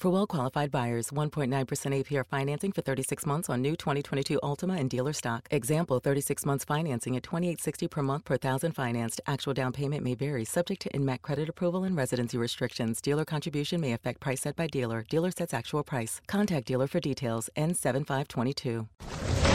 [0.00, 4.88] For well qualified buyers, 1.9% APR financing for 36 months on new 2022 Altima and
[4.88, 5.46] dealer stock.
[5.50, 9.20] Example 36 months financing at 2860 per month per thousand financed.
[9.26, 13.02] Actual down payment may vary, subject to INMAC credit approval and residency restrictions.
[13.02, 15.04] Dealer contribution may affect price set by dealer.
[15.10, 16.22] Dealer sets actual price.
[16.26, 17.50] Contact dealer for details.
[17.58, 18.86] N7522.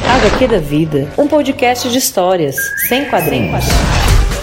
[0.06, 2.56] HQ da Vida, um podcast de histórias,
[2.88, 3.64] sem quadrinhos.
[3.64, 4.35] Sem quadrinhos.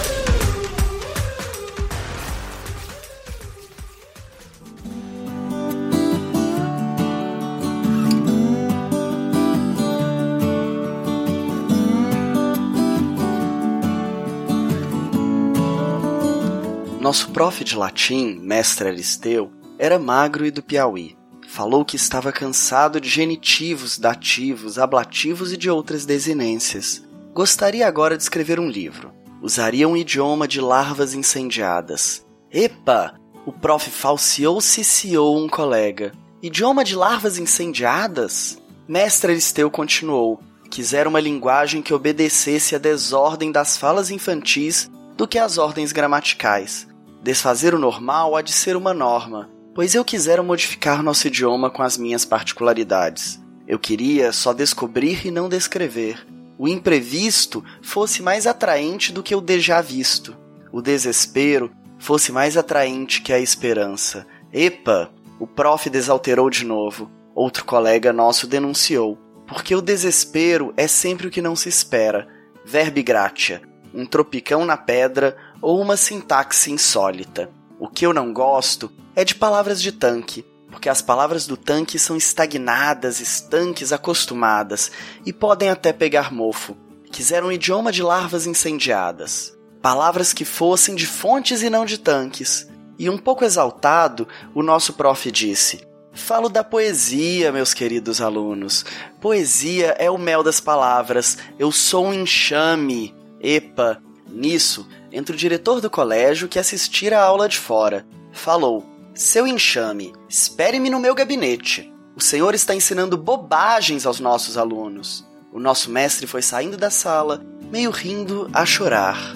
[17.03, 21.17] Nosso prof de latim, mestre Aristeu, era magro e do Piauí.
[21.49, 27.03] Falou que estava cansado de genitivos, dativos, ablativos e de outras desinências.
[27.33, 29.11] Gostaria agora de escrever um livro.
[29.41, 32.25] Usaria um idioma de larvas incendiadas.
[32.49, 33.19] Epa!
[33.45, 36.13] O prof falseou ciciou um colega.
[36.41, 38.57] Idioma de larvas incendiadas?
[38.87, 40.39] Mestre Aristeu continuou.
[40.71, 46.92] Quisera uma linguagem que obedecesse à desordem das falas infantis do que às ordens gramaticais.
[47.23, 51.81] Desfazer o normal há de ser uma norma, pois eu quisera modificar nosso idioma com
[51.81, 53.41] as minhas particularidades.
[53.65, 56.27] Eu queria só descobrir e não descrever.
[56.59, 60.35] O imprevisto fosse mais atraente do que o déjà visto.
[60.69, 64.27] O desespero fosse mais atraente que a esperança.
[64.51, 65.09] Epa!
[65.39, 67.09] O prof desalterou de novo.
[67.33, 69.17] Outro colega nosso denunciou.
[69.47, 72.27] Porque o desespero é sempre o que não se espera.
[72.65, 73.61] Verbe gratia.
[73.93, 77.49] Um tropicão na pedra ou uma sintaxe insólita.
[77.79, 81.97] O que eu não gosto é de palavras de tanque, porque as palavras do tanque
[81.97, 84.91] são estagnadas, estanques, acostumadas
[85.25, 86.75] e podem até pegar mofo.
[87.09, 89.57] Quiseram um idioma de larvas incendiadas.
[89.81, 92.67] Palavras que fossem de fontes e não de tanques.
[92.99, 98.85] E um pouco exaltado, o nosso prof disse: Falo da poesia, meus queridos alunos.
[99.21, 101.37] Poesia é o mel das palavras.
[101.57, 103.15] Eu sou um enxame.
[103.39, 104.01] Epa,
[104.33, 108.05] nisso, entre o diretor do colégio que assistira a aula de fora.
[108.31, 108.83] Falou:
[109.13, 111.93] Seu enxame, espere-me no meu gabinete.
[112.15, 115.25] O senhor está ensinando bobagens aos nossos alunos.
[115.51, 119.35] O nosso mestre foi saindo da sala, meio rindo a chorar.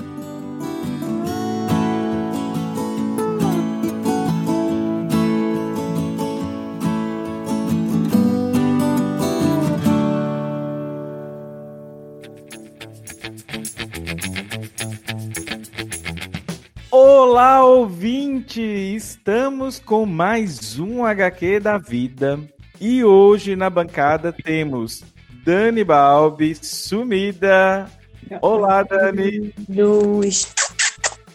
[17.78, 18.60] Ouvinte!
[18.60, 22.40] Estamos com mais um HQ da vida.
[22.82, 25.04] E hoje na bancada temos
[25.46, 27.88] Dani Balbi, sumida.
[28.42, 29.54] Olá, Dani.
[29.70, 30.52] Luz.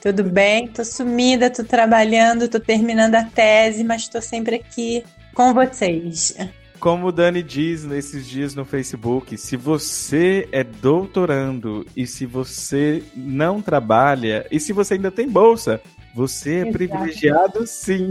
[0.00, 0.66] Tudo bem?
[0.66, 5.04] Tô sumida, tô trabalhando, tô terminando a tese, mas tô sempre aqui
[5.34, 6.36] com vocês.
[6.80, 13.00] Como o Dani diz nesses dias no Facebook, se você é doutorando e se você
[13.14, 15.80] não trabalha e se você ainda tem bolsa,
[16.14, 16.72] você é Exato.
[16.72, 18.10] privilegiado sim.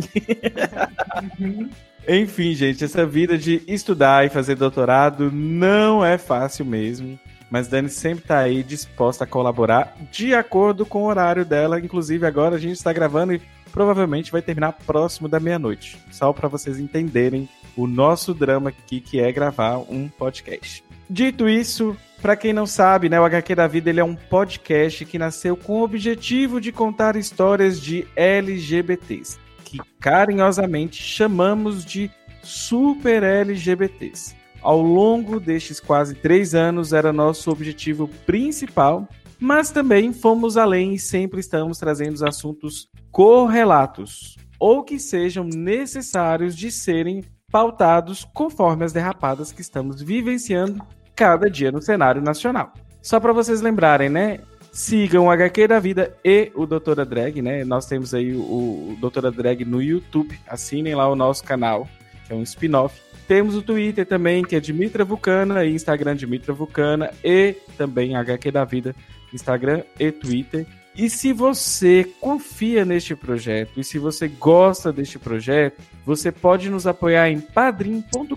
[1.39, 1.69] Uhum.
[2.07, 7.19] Enfim, gente, essa vida de estudar e fazer doutorado não é fácil mesmo.
[7.49, 11.79] Mas Dani sempre tá aí disposta a colaborar de acordo com o horário dela.
[11.79, 13.41] Inclusive, agora a gente está gravando e
[13.71, 15.99] provavelmente vai terminar próximo da meia-noite.
[16.11, 20.83] Só para vocês entenderem o nosso drama aqui, que é gravar um podcast.
[21.09, 25.03] Dito isso, para quem não sabe, né, o HQ da Vida ele é um podcast
[25.05, 32.11] que nasceu com o objetivo de contar histórias de LGBTs, que carinhosamente chamamos de
[32.43, 34.35] super LGBTs.
[34.61, 39.07] Ao longo destes quase três anos era nosso objetivo principal,
[39.39, 46.71] mas também fomos além e sempre estamos trazendo assuntos correlatos ou que sejam necessários de
[46.71, 50.85] serem pautados conforme as derrapadas que estamos vivenciando
[51.21, 52.73] cada dia no cenário nacional.
[52.99, 54.39] Só para vocês lembrarem, né?
[54.71, 57.63] Sigam o HQ da Vida e o Doutora Drag, né?
[57.63, 60.35] Nós temos aí o, Doutora Drag no YouTube.
[60.47, 61.87] Assinem lá o nosso canal,
[62.25, 62.99] que é um spin-off.
[63.27, 68.51] Temos o Twitter também, que é Dimitra Vulcana, e Instagram Dimitra Vulcana, e também HQ
[68.51, 68.95] da Vida,
[69.31, 70.65] Instagram e Twitter.
[70.93, 76.85] E se você confia neste projeto e se você gosta deste projeto, você pode nos
[76.85, 78.35] apoiar em padrim.com.br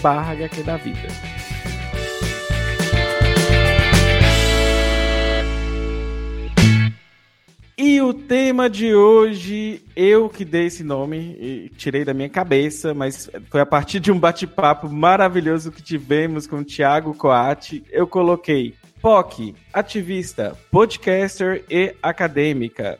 [0.00, 1.08] barra HQ da Vida.
[7.78, 13.28] E o tema de hoje, eu que dei esse nome tirei da minha cabeça, mas
[13.50, 17.84] foi a partir de um bate-papo maravilhoso que tivemos com o Thiago Coati.
[17.90, 18.74] Eu coloquei
[19.06, 22.98] POC, ativista, podcaster e acadêmica.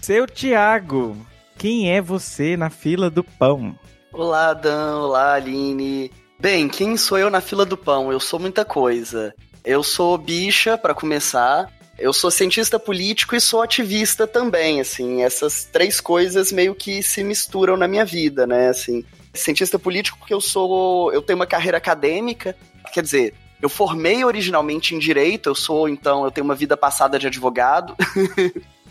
[0.00, 1.16] Seu Thiago,
[1.56, 3.78] quem é você na fila do pão?
[4.12, 4.96] Olá, Dan.
[4.98, 6.10] Olá, Aline.
[6.40, 8.10] Bem, quem sou eu na fila do pão?
[8.10, 9.32] Eu sou muita coisa.
[9.64, 11.72] Eu sou bicha, para começar.
[11.96, 17.22] Eu sou cientista político e sou ativista também, assim, essas três coisas meio que se
[17.22, 19.04] misturam na minha vida, né, assim.
[19.32, 22.56] Cientista político porque eu sou, eu tenho uma carreira acadêmica,
[22.92, 23.34] quer dizer,
[23.64, 27.96] eu formei originalmente em direito, eu sou, então, eu tenho uma vida passada de advogado.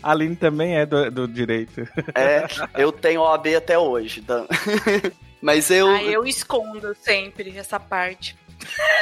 [0.02, 1.88] A Aline também é do, do direito.
[2.12, 2.44] É,
[2.76, 4.44] eu tenho OAB até hoje, Dan.
[5.40, 5.88] Mas eu.
[5.88, 8.36] Ah, eu escondo sempre essa parte.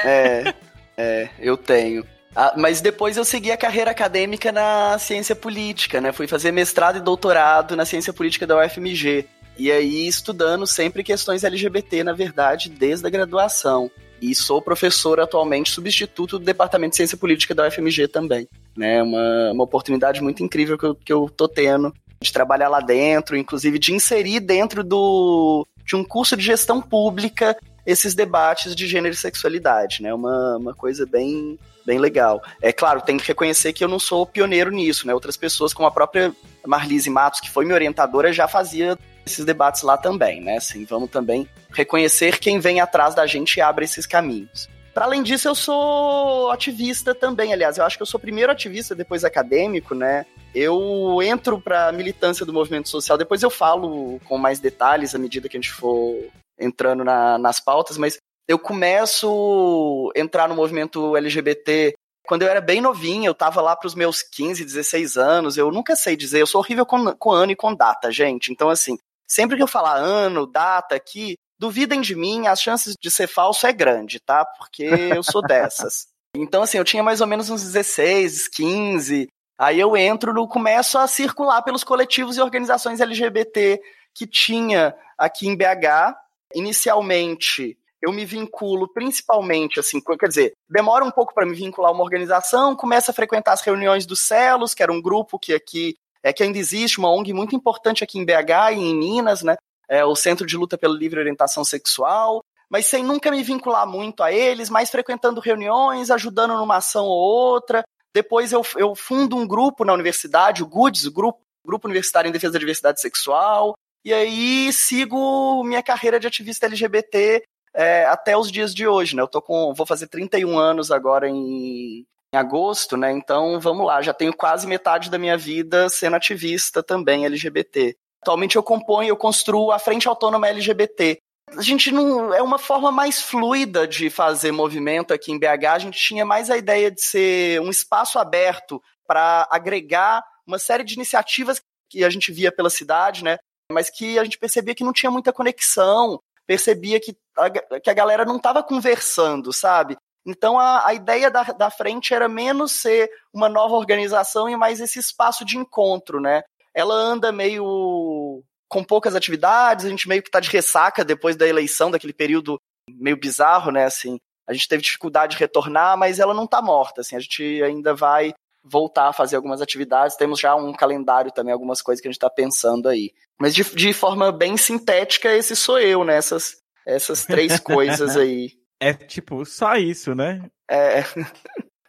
[0.05, 0.53] É,
[0.95, 2.05] é, eu tenho.
[2.37, 6.13] Ah, mas depois eu segui a carreira acadêmica na ciência política, né?
[6.13, 9.27] Fui fazer mestrado e doutorado na ciência política da UFMG.
[9.57, 13.91] E aí estudando sempre questões LGBT, na verdade, desde a graduação.
[14.23, 18.47] E sou professor atualmente, substituto do Departamento de Ciência Política da UFMG também.
[18.77, 19.03] Né?
[19.03, 21.93] Uma, uma oportunidade muito incrível que eu, que eu tô tendo
[22.23, 27.57] de trabalhar lá dentro, inclusive de inserir dentro do, de um curso de gestão pública
[27.85, 30.15] esses debates de gênero e sexualidade, né?
[30.15, 32.41] Uma, uma coisa bem, bem legal.
[32.61, 35.13] É claro, tem que reconhecer que eu não sou pioneiro nisso, né?
[35.13, 36.33] Outras pessoas, como a própria
[36.65, 40.57] Marlise Matos, que foi minha orientadora, já fazia esses debates lá também, né?
[40.57, 44.69] Assim, vamos também reconhecer quem vem atrás da gente e abre esses caminhos.
[44.93, 48.95] Para além disso, eu sou ativista também, aliás, eu acho que eu sou primeiro ativista,
[48.95, 50.27] depois acadêmico, né?
[50.55, 55.49] Eu entro para militância do movimento social, depois eu falo com mais detalhes à medida
[55.49, 56.19] que a gente for
[56.59, 61.95] entrando na, nas pautas, mas eu começo a entrar no movimento LGBT
[62.27, 65.97] quando eu era bem novinho, eu tava lá pros meus 15, 16 anos, eu nunca
[65.97, 68.53] sei dizer, eu sou horrível com, com ano e com data, gente.
[68.53, 68.97] Então, assim,
[69.33, 73.67] sempre que eu falar ano, data aqui, duvidem de mim, as chances de ser falso
[73.67, 74.45] é grande, tá?
[74.45, 76.11] Porque eu sou dessas.
[76.35, 79.29] Então, assim, eu tinha mais ou menos uns 16, 15.
[79.59, 83.79] Aí eu entro no começo a circular pelos coletivos e organizações LGBT
[84.15, 86.17] que tinha aqui em BH.
[86.55, 91.95] Inicialmente, eu me vinculo principalmente, assim, quer dizer, demora um pouco para me vincular a
[91.95, 95.97] uma organização, começo a frequentar as reuniões dos Celos, que era um grupo que aqui
[96.23, 99.57] é que ainda existe, uma ONG muito importante aqui em BH e em Minas, né?
[99.89, 104.23] É o Centro de Luta pela Livre Orientação Sexual, mas sem nunca me vincular muito
[104.23, 107.83] a eles, mais frequentando reuniões, ajudando numa ação ou outra.
[108.15, 112.33] Depois eu, eu fundo um grupo na universidade, o GUDS, o grupo, grupo Universitário em
[112.33, 113.75] Defesa da Diversidade Sexual,
[114.05, 117.43] e aí sigo minha carreira de ativista LGBT
[117.75, 119.23] é, até os dias de hoje, né?
[119.23, 123.13] Eu tô com, vou fazer 31 anos agora em, em agosto, né?
[123.13, 127.97] Então vamos lá, já tenho quase metade da minha vida sendo ativista também LGBT.
[128.23, 131.19] Atualmente eu componho, eu construo a Frente Autônoma LGBT.
[131.49, 135.67] A gente não é uma forma mais fluida de fazer movimento aqui em BH.
[135.67, 140.85] A gente tinha mais a ideia de ser um espaço aberto para agregar uma série
[140.85, 143.37] de iniciativas que a gente via pela cidade, né?
[143.71, 147.95] Mas que a gente percebia que não tinha muita conexão, percebia que a, que a
[147.95, 149.97] galera não estava conversando, sabe?
[150.27, 154.81] Então a, a ideia da, da frente era menos ser uma nova organização e mais
[154.81, 156.43] esse espaço de encontro, né?
[156.75, 161.47] Ela anda meio com poucas atividades, a gente meio que tá de ressaca depois da
[161.47, 163.85] eleição, daquele período meio bizarro, né?
[163.85, 167.63] Assim, a gente teve dificuldade de retornar, mas ela não tá morta, assim, a gente
[167.63, 168.33] ainda vai
[168.65, 172.17] voltar a fazer algumas atividades, temos já um calendário também, algumas coisas que a gente
[172.17, 173.13] está pensando aí.
[173.39, 176.17] Mas de, de forma bem sintética, esse sou eu, né?
[176.17, 178.53] Essas, essas três coisas aí.
[178.83, 180.51] É tipo, só isso, né?
[180.69, 181.05] É.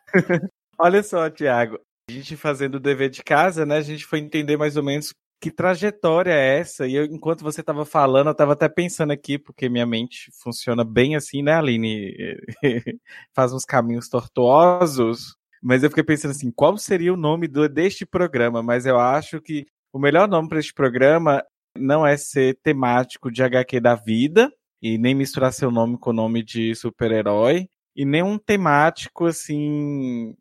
[0.78, 1.80] Olha só, Tiago.
[2.08, 3.78] A gente fazendo o dever de casa, né?
[3.78, 6.86] A gente foi entender mais ou menos que trajetória é essa.
[6.86, 10.84] E eu, enquanto você estava falando, eu estava até pensando aqui, porque minha mente funciona
[10.84, 12.14] bem assim, né, Aline?
[13.34, 15.36] Faz uns caminhos tortuosos.
[15.64, 18.62] Mas eu fiquei pensando assim, qual seria o nome do, deste programa?
[18.62, 21.44] Mas eu acho que o melhor nome para este programa
[21.76, 26.14] não é ser temático de HQ da vida, e nem misturar seu nome com o
[26.14, 30.36] nome de super-herói, e nem um temático assim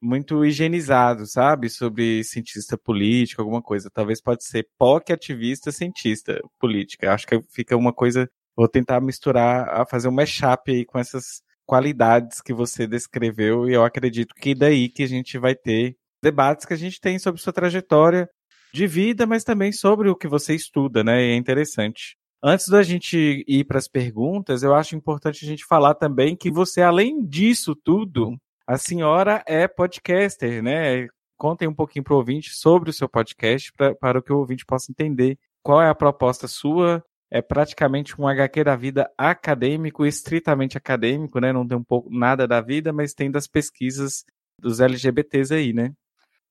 [0.00, 1.70] muito higienizado, sabe?
[1.70, 3.90] Sobre cientista político, alguma coisa.
[3.92, 7.14] Talvez pode ser POC ativista, cientista política.
[7.14, 8.28] Acho que fica uma coisa.
[8.56, 13.84] Vou tentar misturar, fazer um mashup aí com essas qualidades que você descreveu, e eu
[13.84, 17.52] acredito que daí que a gente vai ter debates que a gente tem sobre sua
[17.52, 18.28] trajetória
[18.72, 21.22] de vida, mas também sobre o que você estuda, né?
[21.24, 22.16] E é interessante.
[22.48, 26.48] Antes da gente ir para as perguntas, eu acho importante a gente falar também que
[26.48, 31.08] você, além disso tudo, a senhora é podcaster, né?
[31.36, 34.64] Contem um pouquinho para o ouvinte sobre o seu podcast, pra, para que o ouvinte
[34.64, 37.02] possa entender qual é a proposta sua.
[37.28, 41.52] É praticamente um HQ da vida acadêmico, estritamente acadêmico, né?
[41.52, 44.24] Não tem um pouco nada da vida, mas tem das pesquisas
[44.56, 45.92] dos LGBTs aí, né?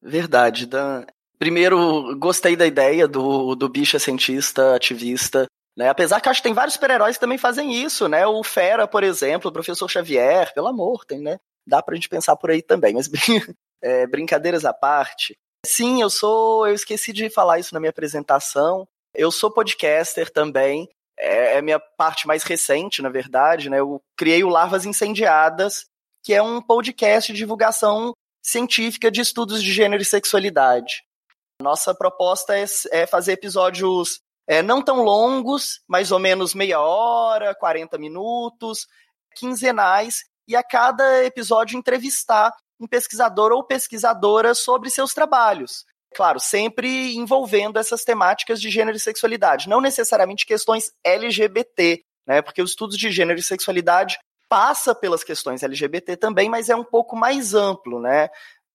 [0.01, 1.05] Verdade, Dan.
[1.39, 5.45] Primeiro, gostei da ideia do, do bicha cientista, ativista.
[5.77, 5.89] Né?
[5.89, 8.25] Apesar que acho que tem vários super-heróis que também fazem isso, né?
[8.25, 11.37] O Fera, por exemplo, o Professor Xavier, pelo amor, tem, né?
[11.67, 13.09] Dá pra gente pensar por aí também, mas
[13.81, 15.37] é, brincadeiras à parte.
[15.65, 16.67] Sim, eu sou.
[16.67, 18.87] Eu esqueci de falar isso na minha apresentação.
[19.13, 20.87] Eu sou podcaster também.
[21.17, 23.79] É, é minha parte mais recente, na verdade, né?
[23.79, 25.85] Eu criei o Larvas Incendiadas,
[26.23, 28.13] que é um podcast de divulgação
[28.43, 31.03] científica de estudos de gênero e sexualidade.
[31.61, 37.55] Nossa proposta é, é fazer episódios é, não tão longos, mais ou menos meia hora,
[37.55, 38.87] 40 minutos,
[39.35, 45.85] quinzenais, e a cada episódio entrevistar um pesquisador ou pesquisadora sobre seus trabalhos.
[46.13, 52.41] Claro, sempre envolvendo essas temáticas de gênero e sexualidade, não necessariamente questões LGBT, né?
[52.41, 56.83] Porque os estudos de gênero e sexualidade passa pelas questões LGBT também, mas é um
[56.83, 58.29] pouco mais amplo, né?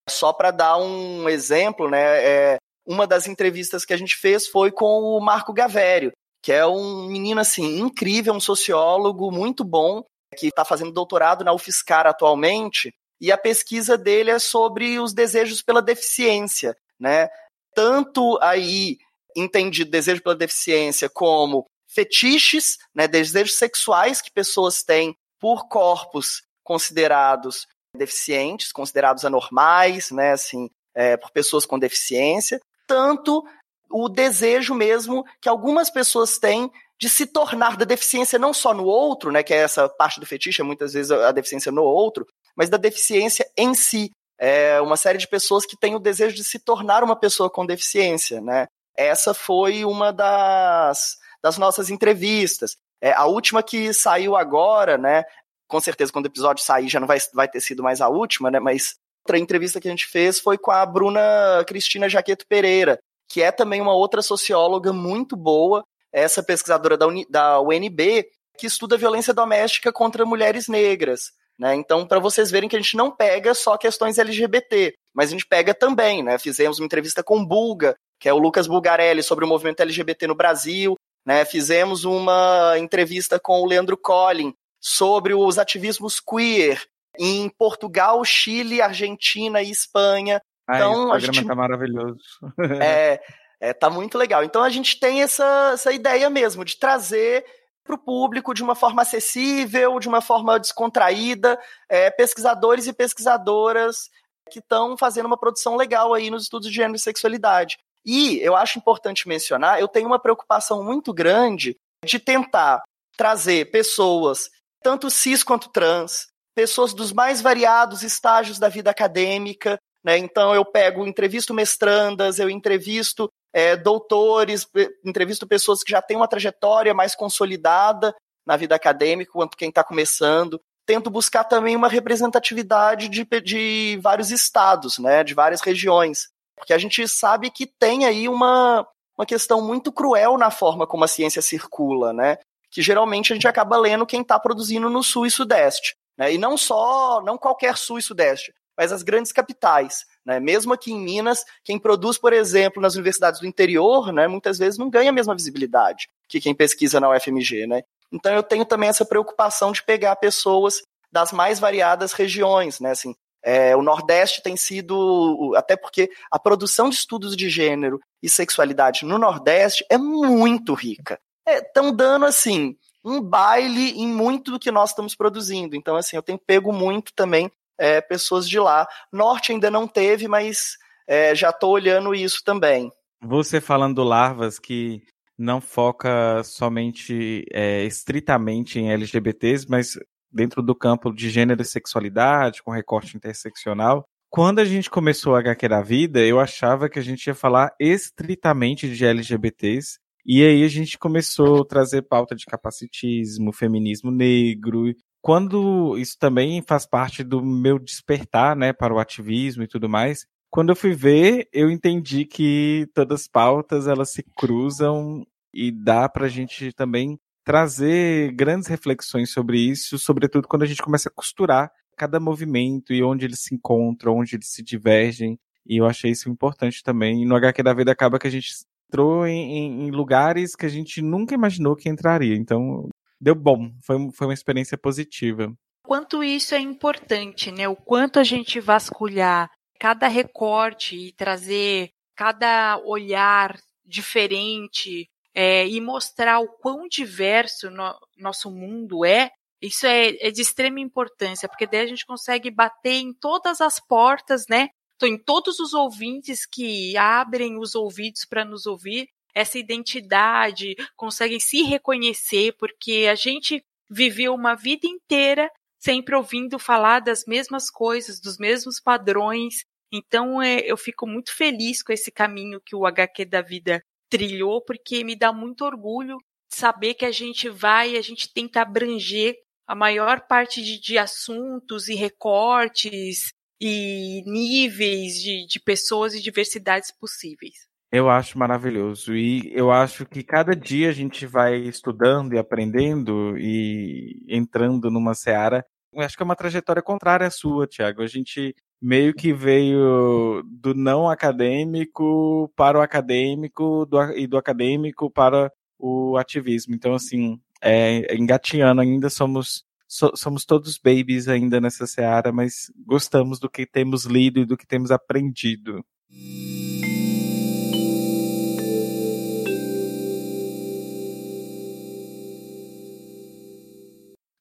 [0.09, 2.25] Só para dar um exemplo, né?
[2.25, 2.59] É,
[2.90, 6.11] uma das entrevistas que a gente fez foi com o Marco Gavério,
[6.42, 10.02] que é um menino assim incrível, um sociólogo muito bom,
[10.37, 15.62] que está fazendo doutorado na UFSCar atualmente, e a pesquisa dele é sobre os desejos
[15.62, 17.28] pela deficiência, né?
[17.76, 18.99] Tanto aí
[19.37, 27.68] entendido desejo pela deficiência como fetiches, né, desejos sexuais que pessoas têm por corpos considerados
[27.97, 33.44] deficientes, considerados anormais, né, assim, é, por pessoas com deficiência, tanto
[33.88, 36.68] o desejo mesmo que algumas pessoas têm
[37.00, 40.26] de se tornar da deficiência não só no outro, né, que é essa parte do
[40.26, 44.11] fetiche, muitas vezes a deficiência no outro, mas da deficiência em si.
[44.37, 47.64] É uma série de pessoas que têm o desejo de se tornar uma pessoa com
[47.64, 48.66] deficiência, né?
[48.97, 52.76] Essa foi uma das, das nossas entrevistas.
[53.00, 55.23] É, a última que saiu agora, né?
[55.68, 58.50] Com certeza, quando o episódio sair, já não vai, vai ter sido mais a última,
[58.50, 58.59] né?
[58.59, 62.99] Mas outra entrevista que a gente fez foi com a Bruna Cristina Jaqueto Pereira,
[63.29, 68.27] que é também uma outra socióloga muito boa, essa pesquisadora da, Uni, da UNB,
[68.59, 71.33] que estuda violência doméstica contra mulheres negras.
[71.59, 71.75] Né?
[71.75, 75.47] Então, para vocês verem que a gente não pega só questões LGBT, mas a gente
[75.47, 76.23] pega também.
[76.23, 76.39] Né?
[76.39, 80.35] Fizemos uma entrevista com Bulga, que é o Lucas Bulgarelli, sobre o movimento LGBT no
[80.35, 80.97] Brasil.
[81.25, 81.45] Né?
[81.45, 86.83] Fizemos uma entrevista com o Leandro Collin sobre os ativismos queer
[87.19, 90.40] em Portugal, Chile, Argentina e Espanha.
[90.69, 91.47] Ai, então, o programa gente...
[91.47, 92.21] tá maravilhoso.
[92.83, 93.21] é,
[93.61, 94.43] é, tá muito legal.
[94.45, 97.45] Então a gente tem essa, essa ideia mesmo de trazer
[97.85, 104.09] para o público de uma forma acessível, de uma forma descontraída, é, pesquisadores e pesquisadoras
[104.50, 107.79] que estão fazendo uma produção legal aí nos estudos de gênero e sexualidade.
[108.05, 112.83] E eu acho importante mencionar, eu tenho uma preocupação muito grande de tentar
[113.17, 114.49] trazer pessoas,
[114.83, 116.26] tanto cis quanto trans,
[116.61, 119.79] pessoas dos mais variados estágios da vida acadêmica.
[120.05, 120.19] Né?
[120.19, 124.69] Então, eu pego, entrevisto mestrandas, eu entrevisto é, doutores,
[125.02, 128.14] entrevisto pessoas que já têm uma trajetória mais consolidada
[128.47, 130.61] na vida acadêmica, quanto quem está começando.
[130.85, 136.29] Tento buscar também uma representatividade de, de vários estados, né, de várias regiões.
[136.57, 138.87] Porque a gente sabe que tem aí uma,
[139.17, 142.37] uma questão muito cruel na forma como a ciência circula, né?
[142.71, 145.95] Que geralmente a gente acaba lendo quem está produzindo no sul e sudeste.
[146.21, 146.35] Né?
[146.35, 150.05] E não só, não qualquer sul e sudeste, mas as grandes capitais.
[150.23, 150.39] Né?
[150.39, 154.79] Mesmo aqui em Minas, quem produz, por exemplo, nas universidades do interior, né, muitas vezes
[154.79, 157.67] não ganha a mesma visibilidade que quem pesquisa na UFMG.
[157.67, 157.85] Né?
[158.12, 162.91] Então eu tenho também essa preocupação de pegar pessoas das mais variadas regiões, né?
[162.91, 168.29] Assim, é, o Nordeste tem sido, até porque a produção de estudos de gênero e
[168.29, 171.19] sexualidade no Nordeste é muito rica.
[171.49, 175.75] Estão é, dando assim um baile em muito do que nós estamos produzindo.
[175.75, 178.87] Então, assim, eu tenho pego muito também é, pessoas de lá.
[179.12, 180.76] Norte ainda não teve, mas
[181.09, 182.90] é, já estou olhando isso também.
[183.23, 185.02] Você falando do Larvas, que
[185.37, 189.99] não foca somente é, estritamente em LGBTs, mas
[190.30, 194.04] dentro do campo de gênero e sexualidade, com recorte interseccional.
[194.28, 197.75] quando a gente começou a HQ da Vida, eu achava que a gente ia falar
[197.80, 199.99] estritamente de LGBTs.
[200.25, 204.95] E aí a gente começou a trazer pauta de capacitismo, feminismo negro.
[205.23, 210.27] Quando isso também faz parte do meu despertar, né, para o ativismo e tudo mais.
[210.50, 215.25] Quando eu fui ver, eu entendi que todas as pautas elas se cruzam
[215.55, 220.83] e dá para a gente também trazer grandes reflexões sobre isso, sobretudo quando a gente
[220.83, 225.39] começa a costurar cada movimento e onde eles se encontram, onde eles se divergem.
[225.67, 227.27] E eu achei isso importante também.
[227.27, 228.53] No HQ da vida acaba que a gente
[228.90, 232.35] entrou em, em lugares que a gente nunca imaginou que entraria.
[232.35, 232.88] Então,
[233.20, 233.70] deu bom.
[233.85, 235.52] Foi, foi uma experiência positiva.
[235.85, 237.68] Quanto isso é importante, né?
[237.68, 243.56] O quanto a gente vasculhar cada recorte e trazer cada olhar
[243.87, 249.30] diferente é, e mostrar o quão diverso no, nosso mundo é,
[249.62, 253.78] isso é, é, de extrema importância, porque daí a gente consegue bater em todas as
[253.80, 254.68] portas, né?
[255.07, 261.62] Em todos os ouvintes que abrem os ouvidos para nos ouvir, essa identidade, conseguem se
[261.62, 268.38] reconhecer, porque a gente viveu uma vida inteira sempre ouvindo falar das mesmas coisas, dos
[268.38, 269.64] mesmos padrões.
[269.90, 274.62] Então, é, eu fico muito feliz com esse caminho que o HQ da vida trilhou,
[274.62, 276.19] porque me dá muito orgulho
[276.52, 281.88] saber que a gente vai, a gente tenta abranger a maior parte de, de assuntos
[281.88, 287.69] e recortes e níveis de, de pessoas e diversidades possíveis.
[287.93, 289.17] Eu acho maravilhoso.
[289.17, 295.14] E eu acho que cada dia a gente vai estudando e aprendendo e entrando numa
[295.14, 295.64] seara.
[295.93, 298.00] Eu acho que é uma trajetória contrária à sua, Tiago.
[298.02, 305.11] A gente meio que veio do não acadêmico para o acadêmico do, e do acadêmico
[305.11, 306.75] para o ativismo.
[306.75, 313.50] Então, assim, é, ainda, somos, so, somos todos babies ainda nessa seara, mas gostamos do
[313.50, 315.85] que temos lido e do que temos aprendido.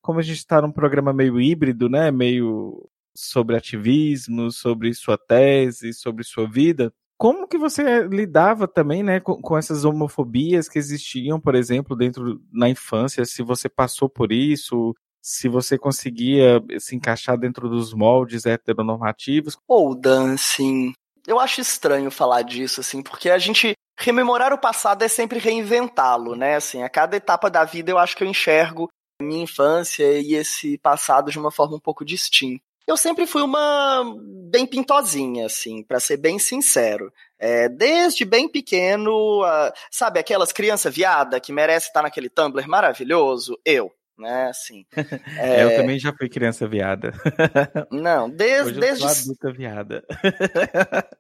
[0.04, 2.12] Como a gente está num programa meio híbrido, né?
[2.12, 9.20] Meio sobre ativismo, sobre sua tese, sobre sua vida, como que você lidava também, né,
[9.20, 13.26] com, com, essas homofobias que existiam, por exemplo, dentro na infância?
[13.26, 14.96] Se você passou por isso,
[15.30, 19.56] se você conseguia se encaixar dentro dos moldes heteronormativos?
[19.68, 20.92] Ou dancing.
[21.28, 26.36] Eu acho estranho falar disso, assim, porque a gente rememorar o passado é sempre reinventá-lo,
[26.36, 26.56] né?
[26.56, 28.90] Assim, a cada etapa da vida eu acho que eu enxergo
[29.22, 34.04] minha infância e esse passado de uma forma um pouco distinta eu sempre fui uma
[34.50, 37.14] bem pintosinha, assim, para ser bem sincero.
[37.38, 43.60] É, desde bem pequeno, uh, sabe, aquelas crianças viada que merece estar naquele Tumblr maravilhoso?
[43.64, 44.86] Eu, né, assim.
[45.40, 45.64] É...
[45.64, 47.14] eu também já fui criança viada.
[47.92, 48.72] Não, desde...
[48.72, 49.04] Hoje desde...
[49.04, 50.06] Eu sou adulta viada.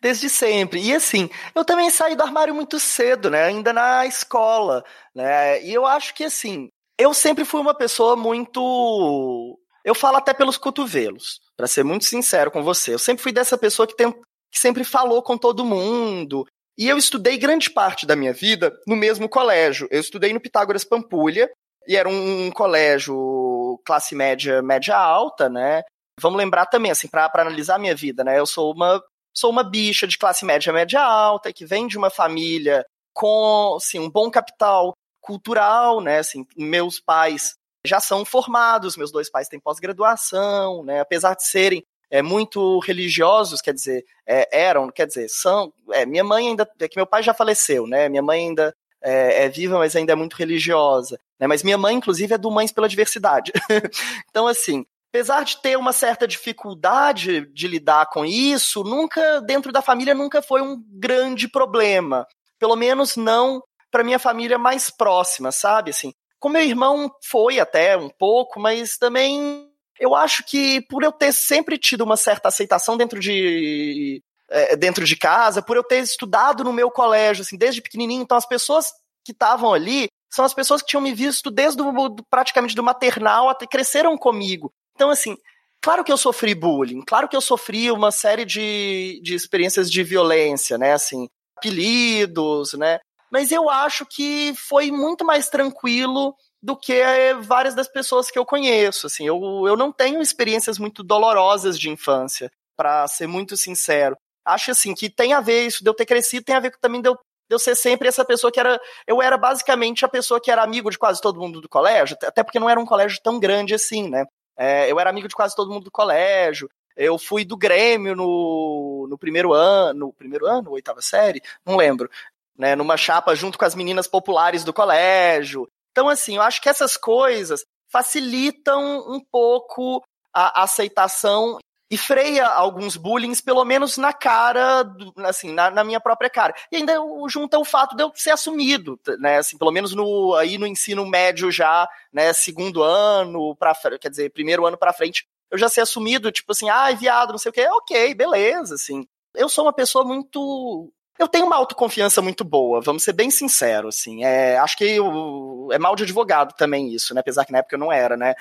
[0.00, 0.78] Desde sempre.
[0.78, 3.44] E assim, eu também saí do armário muito cedo, né?
[3.44, 5.60] Ainda na escola, né?
[5.64, 10.58] E eu acho que assim, eu sempre fui uma pessoa muito eu falo até pelos
[10.58, 12.94] cotovelos, para ser muito sincero com você.
[12.94, 16.46] Eu sempre fui dessa pessoa que, tem, que sempre falou com todo mundo.
[16.76, 19.88] E eu estudei grande parte da minha vida no mesmo colégio.
[19.90, 21.50] Eu estudei no Pitágoras Pampulha,
[21.86, 25.82] e era um colégio classe média, média alta, né?
[26.20, 28.38] Vamos lembrar também, assim, para analisar a minha vida, né?
[28.38, 29.02] Eu sou uma,
[29.34, 33.98] sou uma bicha de classe média, média alta, que vem de uma família com, assim,
[33.98, 36.18] um bom capital cultural, né?
[36.18, 41.00] Assim, meus pais já são formados, meus dois pais têm pós-graduação, né?
[41.00, 45.72] Apesar de serem é, muito religiosos, quer dizer, é, eram, quer dizer, são.
[45.92, 46.68] É, minha mãe ainda.
[46.80, 48.08] É que meu pai já faleceu, né?
[48.08, 51.18] Minha mãe ainda é, é, viva, mas ainda é muito religiosa.
[51.38, 51.46] Né?
[51.46, 53.52] Mas minha mãe, inclusive, é do Mães pela Diversidade.
[54.28, 59.82] então, assim, apesar de ter uma certa dificuldade de lidar com isso, nunca, dentro da
[59.82, 62.26] família, nunca foi um grande problema.
[62.58, 65.90] Pelo menos não para minha família mais próxima, sabe?
[65.90, 71.12] Assim, com meu irmão foi até um pouco, mas também eu acho que por eu
[71.12, 76.00] ter sempre tido uma certa aceitação dentro de é, dentro de casa, por eu ter
[76.00, 78.92] estudado no meu colégio, assim, desde pequenininho, então as pessoas
[79.24, 83.48] que estavam ali são as pessoas que tinham me visto desde o, praticamente do maternal
[83.48, 84.72] até cresceram comigo.
[84.94, 85.36] Então, assim,
[85.80, 90.02] claro que eu sofri bullying, claro que eu sofri uma série de, de experiências de
[90.02, 92.98] violência, né, assim, apelidos, né,
[93.30, 98.38] mas eu acho que foi muito mais tranquilo do que eh, várias das pessoas que
[98.38, 99.06] eu conheço.
[99.06, 104.16] Assim, eu, eu não tenho experiências muito dolorosas de infância, para ser muito sincero.
[104.52, 107.00] Acho assim que tem a ver isso de eu ter crescido, tem a ver também
[107.00, 108.80] de eu, de eu ser sempre essa pessoa que era.
[109.06, 112.42] Eu era basicamente a pessoa que era amigo de quase todo mundo do colégio, até
[112.42, 114.24] porque não era um colégio tão grande assim, né?
[114.56, 116.68] É, eu era amigo de quase todo mundo do colégio.
[116.96, 122.10] Eu fui do Grêmio no, no primeiro ano, no primeiro ano, oitava série, não lembro,
[122.58, 125.66] né, numa chapa junto com as meninas populares do colégio.
[125.92, 131.58] Então, assim, eu acho que essas coisas facilitam um pouco a aceitação
[131.90, 134.84] e freia alguns bullying, pelo menos na cara,
[135.24, 136.54] assim, na, na, minha própria cara.
[136.70, 136.94] E ainda
[137.28, 141.04] junta o fato de eu ser assumido, né, assim, pelo menos no, aí no ensino
[141.04, 145.80] médio já, né, segundo ano, pra, quer dizer, primeiro ano para frente, eu já ser
[145.80, 149.04] assumido, tipo assim, ah, viado, não sei o quê, ok, beleza, assim.
[149.34, 153.98] Eu sou uma pessoa muito eu tenho uma autoconfiança muito boa, vamos ser bem sinceros,
[153.98, 154.24] assim.
[154.24, 157.20] É, acho que eu, é mal de advogado também isso, né?
[157.20, 158.34] Apesar que na época eu não era, né?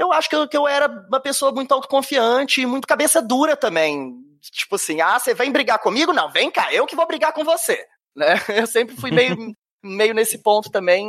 [0.00, 3.54] Eu acho que eu, que eu era uma pessoa muito autoconfiante e muito cabeça dura
[3.54, 4.18] também.
[4.40, 6.10] Tipo assim, ah, você vem brigar comigo?
[6.10, 7.86] Não, vem cá, eu que vou brigar com você.
[8.16, 8.28] Né?
[8.48, 9.36] Eu sempre fui meio,
[9.84, 11.06] meio nesse ponto também,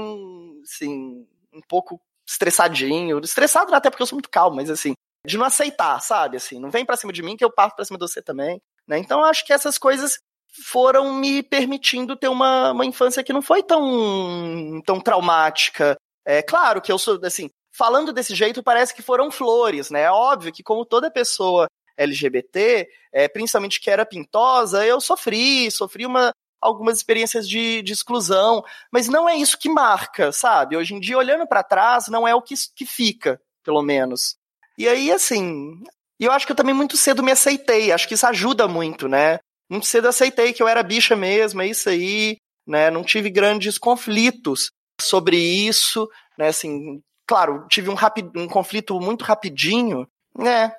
[0.64, 3.20] assim, um pouco estressadinho.
[3.20, 4.94] Estressado até porque eu sou muito calmo, mas assim,
[5.26, 6.36] de não aceitar, sabe?
[6.36, 8.62] Assim, não vem pra cima de mim que eu parto pra cima de você também.
[8.86, 8.98] Né?
[9.00, 10.20] Então acho que essas coisas
[10.66, 15.96] foram me permitindo ter uma, uma infância que não foi tão, tão traumática.
[16.26, 17.50] É claro que eu sou, assim,
[17.82, 20.02] falando desse jeito, parece que foram flores, né?
[20.02, 21.66] É óbvio que, como toda pessoa
[21.98, 28.64] LGBT, é, principalmente que era pintosa, eu sofri, sofri uma, algumas experiências de, de exclusão,
[28.92, 30.78] mas não é isso que marca, sabe?
[30.78, 34.36] Hoje em dia, olhando para trás, não é o que, que fica, pelo menos.
[34.78, 35.84] E aí, assim,
[36.20, 39.40] eu acho que eu também muito cedo me aceitei, acho que isso ajuda muito, né?
[39.68, 42.92] muito cedo aceitei que eu era bicha mesmo, é isso aí, né?
[42.92, 46.50] Não tive grandes conflitos sobre isso, né?
[46.50, 47.96] Assim, claro, tive um,
[48.36, 50.06] um conflito muito rapidinho,
[50.38, 50.70] né?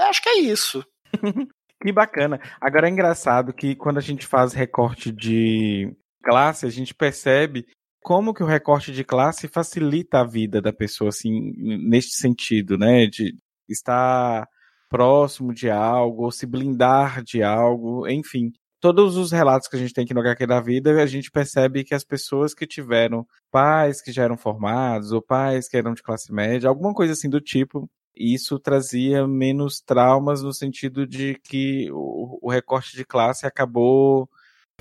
[0.00, 0.84] Acho que é isso.
[1.82, 2.38] que bacana.
[2.60, 7.66] Agora é engraçado que quando a gente faz recorte de classe, a gente percebe
[8.02, 13.06] como que o recorte de classe facilita a vida da pessoa, assim, neste sentido, né?
[13.06, 13.34] De
[13.66, 14.46] estar
[14.90, 18.52] próximo de algo, ou se blindar de algo, enfim.
[18.84, 21.84] Todos os relatos que a gente tem aqui no HQ da vida, a gente percebe
[21.84, 26.02] que as pessoas que tiveram pais que já eram formados, ou pais que eram de
[26.02, 31.90] classe média, alguma coisa assim do tipo, isso trazia menos traumas no sentido de que
[31.92, 34.28] o, o recorte de classe acabou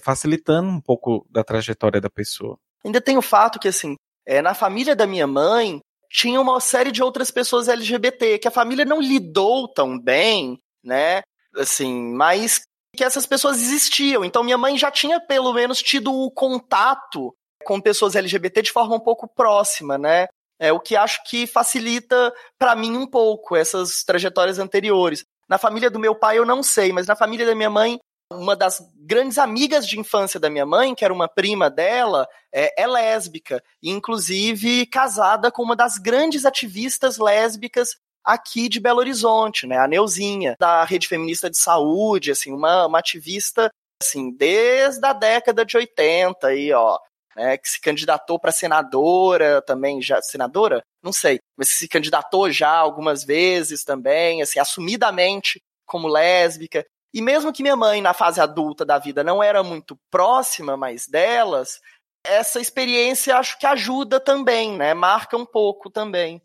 [0.02, 2.60] facilitando um pouco da trajetória da pessoa.
[2.84, 3.96] Ainda tem o fato que, assim,
[4.28, 8.52] é, na família da minha mãe, tinha uma série de outras pessoas LGBT, que a
[8.52, 11.22] família não lidou tão bem, né?
[11.56, 12.64] Assim, mas
[12.96, 14.24] que essas pessoas existiam.
[14.24, 18.96] Então minha mãe já tinha pelo menos tido o contato com pessoas LGBT de forma
[18.96, 20.28] um pouco próxima, né?
[20.60, 25.26] É o que acho que facilita para mim um pouco essas trajetórias anteriores.
[25.50, 28.00] Na família do meu pai eu não sei, mas na família da minha mãe
[28.32, 32.82] uma das grandes amigas de infância da minha mãe, que era uma prima dela, é,
[32.82, 39.78] é, lésbica, inclusive casada com uma das grandes ativistas lésbicas aqui de Belo Horizonte, né,
[39.78, 43.70] a Neuzinha, da Rede Feminista de Saúde, assim, uma, uma ativista
[44.02, 47.00] assim, desde a década de 80 aí, ó,
[47.36, 50.84] né, que se candidatou para senadora também, já senadora?
[51.02, 56.86] Não sei, mas se candidatou já algumas vezes também, assim, assumidamente como lésbica.
[57.14, 61.08] E mesmo que minha mãe, na fase adulta da vida, não era muito próxima mais
[61.08, 61.80] delas,
[62.26, 64.94] essa experiência acho que ajuda também, né?
[64.94, 66.42] Marca um pouco também.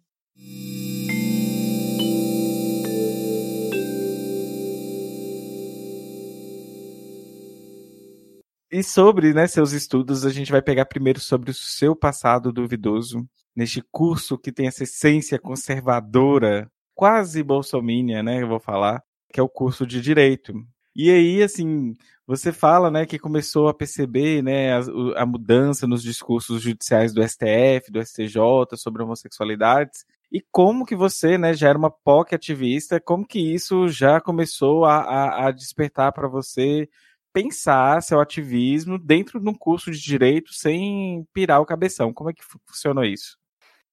[8.71, 13.27] E sobre né, seus estudos, a gente vai pegar primeiro sobre o seu passado duvidoso,
[13.57, 18.43] neste curso que tem essa essência conservadora, quase bolsomínia, né?
[18.43, 19.03] Eu vou falar
[19.33, 20.53] que é o curso de direito.
[20.95, 21.95] E aí, assim,
[22.27, 24.81] você fala, né, que começou a perceber, né, a,
[25.17, 30.05] a mudança nos discursos judiciais do STF, do STJ sobre homossexualidades.
[30.31, 34.85] E como que você, né, já era uma POC ativista, como que isso já começou
[34.85, 36.89] a, a, a despertar para você
[37.33, 42.13] pensar seu ativismo dentro de um curso de direito sem pirar o cabeção?
[42.13, 43.37] Como é que funcionou isso?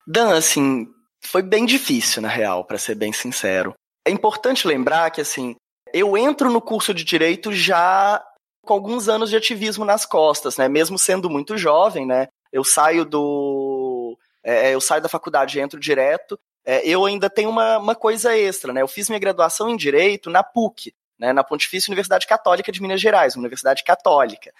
[0.07, 0.87] Dan, assim,
[1.21, 3.73] foi bem difícil, na real, para ser bem sincero.
[4.05, 5.55] É importante lembrar que, assim,
[5.93, 8.23] eu entro no curso de direito já
[8.65, 10.67] com alguns anos de ativismo nas costas, né?
[10.67, 12.27] Mesmo sendo muito jovem, né?
[12.51, 14.17] Eu saio do.
[14.43, 16.39] É, eu saio da faculdade e entro direto.
[16.65, 18.81] É, eu ainda tenho uma, uma coisa extra, né?
[18.81, 21.33] Eu fiz minha graduação em Direito na PUC, né?
[21.33, 24.51] Na Pontifícia Universidade Católica de Minas Gerais, uma universidade católica,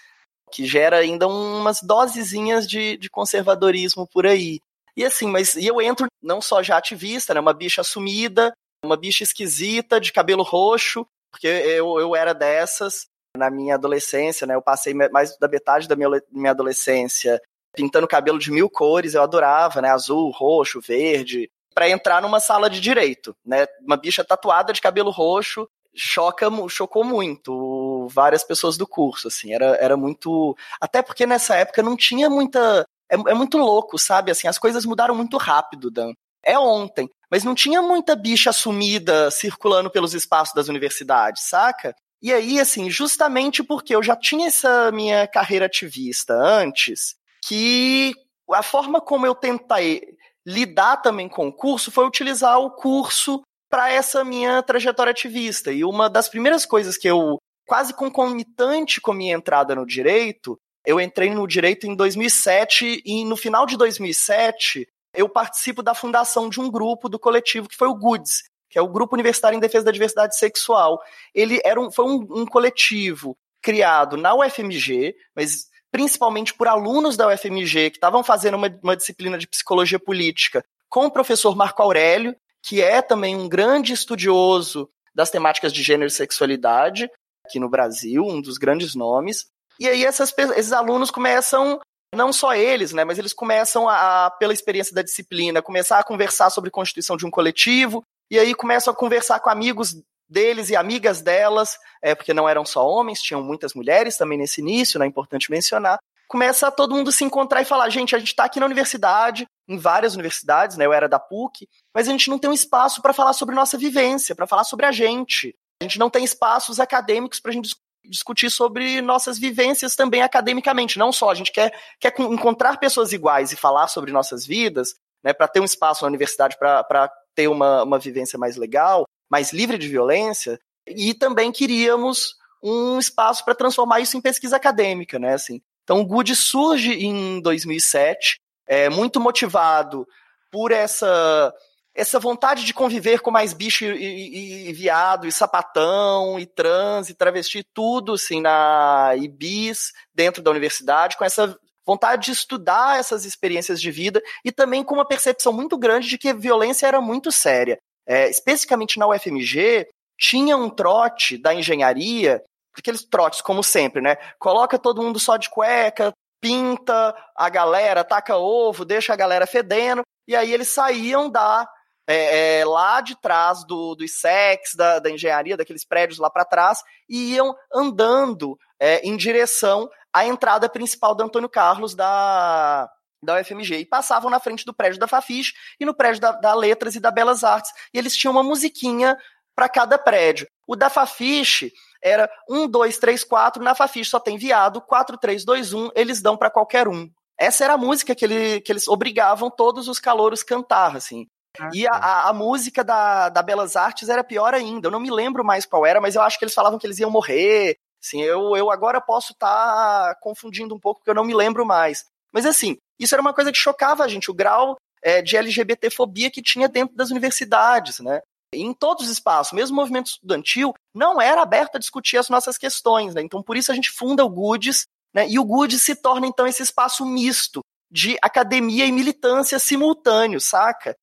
[0.51, 4.59] que gera ainda umas dosezinhas de, de conservadorismo por aí.
[4.95, 7.39] E assim, mas e eu entro não só já ativista, né?
[7.39, 13.49] Uma bicha assumida, uma bicha esquisita, de cabelo roxo, porque eu, eu era dessas na
[13.49, 14.55] minha adolescência, né?
[14.55, 17.41] Eu passei mais da metade da minha, minha adolescência
[17.75, 19.89] pintando cabelo de mil cores, eu adorava, né?
[19.89, 23.67] Azul, roxo, verde, para entrar numa sala de direito, né?
[23.81, 29.75] Uma bicha tatuada de cabelo roxo choca, chocou muito várias pessoas do curso, assim, era,
[29.77, 34.47] era muito, até porque nessa época não tinha muita, é, é muito louco, sabe, assim,
[34.47, 36.12] as coisas mudaram muito rápido, Dan.
[36.43, 41.95] É ontem, mas não tinha muita bicha assumida circulando pelos espaços das universidades, saca?
[42.21, 48.13] E aí, assim, justamente porque eu já tinha essa minha carreira ativista antes, que
[48.51, 50.01] a forma como eu tentei
[50.45, 55.71] lidar também com o curso foi utilizar o curso para essa minha trajetória ativista.
[55.71, 60.58] E uma das primeiras coisas que eu, quase concomitante com a minha entrada no direito,
[60.86, 66.49] eu entrei no direito em 2007 e no final de 2007 eu participo da fundação
[66.49, 69.60] de um grupo do coletivo que foi o GUDS, que é o Grupo Universitário em
[69.60, 71.01] Defesa da Diversidade Sexual.
[71.34, 77.28] Ele era um, foi um, um coletivo criado na UFMG, mas principalmente por alunos da
[77.28, 82.36] UFMG que estavam fazendo uma, uma disciplina de psicologia política com o professor Marco Aurélio,
[82.65, 87.08] que é também um grande estudioso das temáticas de gênero e sexualidade
[87.45, 89.45] aqui no Brasil, um dos grandes nomes.
[89.80, 91.80] E aí essas, esses alunos começam,
[92.13, 96.49] não só eles, né, mas eles começam a, pela experiência da disciplina, começar a conversar
[96.49, 99.95] sobre constituição de um coletivo, e aí começam a conversar com amigos
[100.28, 104.62] deles e amigas delas, é, porque não eram só homens, tinham muitas mulheres também nesse
[104.62, 108.30] início, né, é importante mencionar, começa todo mundo se encontrar e falar, gente, a gente
[108.30, 110.86] está aqui na universidade, em várias universidades, né?
[110.86, 113.77] Eu era da PUC, mas a gente não tem um espaço para falar sobre nossa
[113.77, 115.55] vivência, para falar sobre a gente.
[115.81, 120.99] A gente não tem espaços acadêmicos para a gente discutir sobre nossas vivências também academicamente.
[120.99, 125.31] Não só a gente quer, quer encontrar pessoas iguais e falar sobre nossas vidas, né?
[125.31, 129.77] Para ter um espaço na universidade para ter uma, uma vivência mais legal, mais livre
[129.77, 130.60] de violência.
[130.86, 135.34] E também queríamos um espaço para transformar isso em pesquisa acadêmica, né?
[135.34, 140.05] Assim, então o Good surge em 2007, é, muito motivado
[140.51, 141.53] por essa
[141.95, 147.10] essa vontade de conviver com mais bicho e, e, e, viado, e sapatão, e trans,
[147.10, 153.23] e travesti, tudo assim, na IBIS, dentro da universidade, com essa vontade de estudar essas
[153.23, 156.99] experiências de vida e também com uma percepção muito grande de que a violência era
[156.99, 157.77] muito séria.
[158.08, 159.88] É, especificamente na UFMG,
[160.19, 162.41] tinha um trote da engenharia
[162.77, 164.17] aqueles trotes, como sempre, né?
[164.38, 170.01] Coloca todo mundo só de cueca, pinta a galera, taca ovo, deixa a galera fedendo,
[170.27, 171.67] e aí eles saíam da
[172.07, 176.45] é, é, lá de trás do, dos sex, da, da engenharia, daqueles prédios lá para
[176.45, 182.89] trás, e iam andando é, em direção à entrada principal do Antônio Carlos da,
[183.23, 183.79] da UFMG.
[183.79, 186.99] E passavam na frente do prédio da Fafiche e no prédio da, da Letras e
[186.99, 187.71] da Belas Artes.
[187.93, 189.17] E eles tinham uma musiquinha
[189.55, 190.47] para cada prédio.
[190.67, 191.71] O da Fafiche
[192.03, 196.21] era 1, 2, 3, 4, na Fafiche só tem viado, 4, 3, 2, 1, eles
[196.21, 197.09] dão para qualquer um.
[197.37, 201.27] Essa era a música que, ele, que eles obrigavam todos os calouros cantar, assim.
[201.59, 201.97] Ah, e a, tá.
[201.97, 204.87] a, a, música da, da Belas Artes era pior ainda.
[204.87, 206.99] Eu não me lembro mais qual era, mas eu acho que eles falavam que eles
[206.99, 207.77] iam morrer.
[208.03, 211.65] Assim, eu, eu agora posso estar tá confundindo um pouco, porque eu não me lembro
[211.65, 212.05] mais.
[212.31, 216.31] Mas assim, isso era uma coisa que chocava a gente, o grau é, de LGBTfobia
[216.31, 218.21] que tinha dentro das universidades, né?
[218.53, 222.57] em todos os espaços, mesmo o movimento estudantil, não era aberto a discutir as nossas
[222.57, 223.13] questões.
[223.13, 223.21] Né?
[223.21, 225.27] Então, por isso a gente funda o GUDES, né?
[225.27, 230.95] e o GUDES se torna, então, esse espaço misto de academia e militância simultâneo, saca?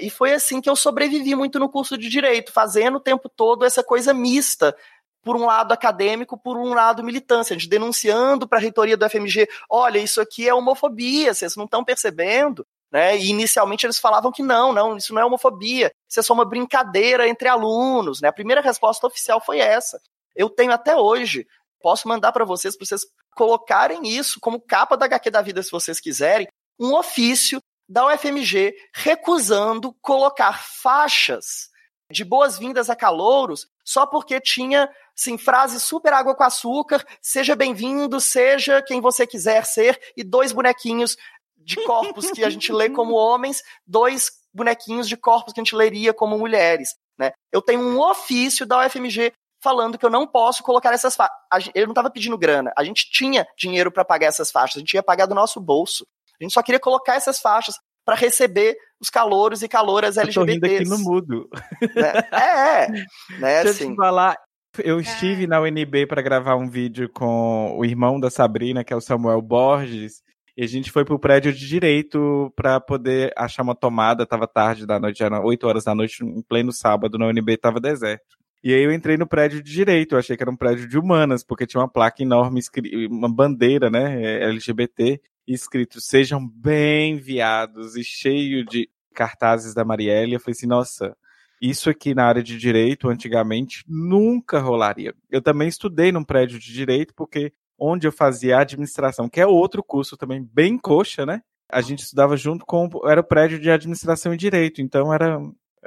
[0.00, 3.64] E foi assim que eu sobrevivi muito no curso de Direito, fazendo o tempo todo
[3.64, 4.76] essa coisa mista,
[5.22, 9.48] por um lado acadêmico, por um lado militância, gente denunciando para a reitoria do FMG,
[9.68, 13.16] olha, isso aqui é homofobia, vocês não estão percebendo, né?
[13.16, 16.44] E inicialmente eles falavam que não, não, isso não é homofobia, isso é só uma
[16.44, 18.20] brincadeira entre alunos.
[18.20, 18.28] Né?
[18.28, 20.00] A primeira resposta oficial foi essa.
[20.34, 21.46] Eu tenho até hoje,
[21.80, 23.02] posso mandar para vocês, para vocês
[23.36, 27.60] colocarem isso como capa da HQ da vida, se vocês quiserem, um ofício
[27.90, 31.68] da UFMG recusando colocar faixas
[32.08, 38.20] de boas-vindas a calouros só porque tinha assim, frase super água com açúcar, seja bem-vindo,
[38.20, 41.16] seja quem você quiser ser, e dois bonequinhos
[41.56, 45.74] de corpos que a gente lê como homens, dois bonequinhos de corpos que a gente
[45.74, 46.94] leria como mulheres.
[47.18, 47.32] Né?
[47.50, 51.72] Eu tenho um ofício da UFMG falando que eu não posso colocar essas faixas.
[51.74, 54.94] Eu não estava pedindo grana, a gente tinha dinheiro para pagar essas faixas, a gente
[54.94, 56.06] ia pagar do nosso bolso.
[56.40, 57.74] A gente só queria colocar essas faixas
[58.04, 60.38] para receber os calouros e caloras LGBTs.
[60.38, 61.48] Eu tô rindo aqui no mudo.
[61.94, 62.12] Né?
[62.32, 62.88] É, é,
[63.38, 63.84] né, Deixa assim.
[63.84, 64.36] eu te falar,
[64.78, 68.96] eu estive na UNB para gravar um vídeo com o irmão da Sabrina, que é
[68.96, 70.22] o Samuel Borges,
[70.56, 74.26] e a gente foi pro prédio de direito para poder achar uma tomada.
[74.26, 77.80] Tava tarde da noite, era 8 horas da noite, em pleno sábado, na UNB tava
[77.80, 78.36] deserto.
[78.62, 80.98] E aí eu entrei no prédio de direito, eu achei que era um prédio de
[80.98, 82.60] humanas, porque tinha uma placa enorme,
[83.08, 90.34] uma bandeira, né, LGBT, escrito sejam bem enviados e cheio de cartazes da Marielle.
[90.34, 91.16] Eu falei assim, nossa,
[91.60, 95.14] Isso aqui na área de direito, antigamente, nunca rolaria.
[95.30, 99.82] Eu também estudei num prédio de direito, porque onde eu fazia administração, que é outro
[99.82, 101.42] curso também bem coxa, né?
[101.70, 102.88] A gente estudava junto com.
[103.04, 104.80] Era o prédio de administração e direito.
[104.80, 105.38] Então era.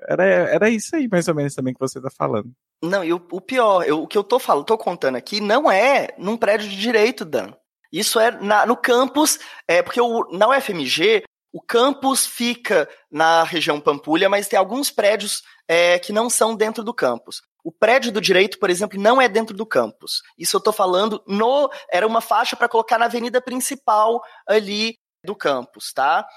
[0.08, 2.52] Era, era isso aí, mais ou menos, também que você está falando.
[2.84, 5.72] Não, e o, o pior, eu, o que eu tô falando, tô contando aqui, não
[5.72, 7.54] é num prédio de direito, Dan.
[7.94, 13.80] Isso é na, no campus, é, porque o, na UFMG, o campus fica na região
[13.80, 17.44] Pampulha, mas tem alguns prédios é, que não são dentro do campus.
[17.64, 20.24] O prédio do direito, por exemplo, não é dentro do campus.
[20.38, 21.70] Isso eu estou falando no.
[21.90, 26.28] Era uma faixa para colocar na avenida principal ali do campus, tá?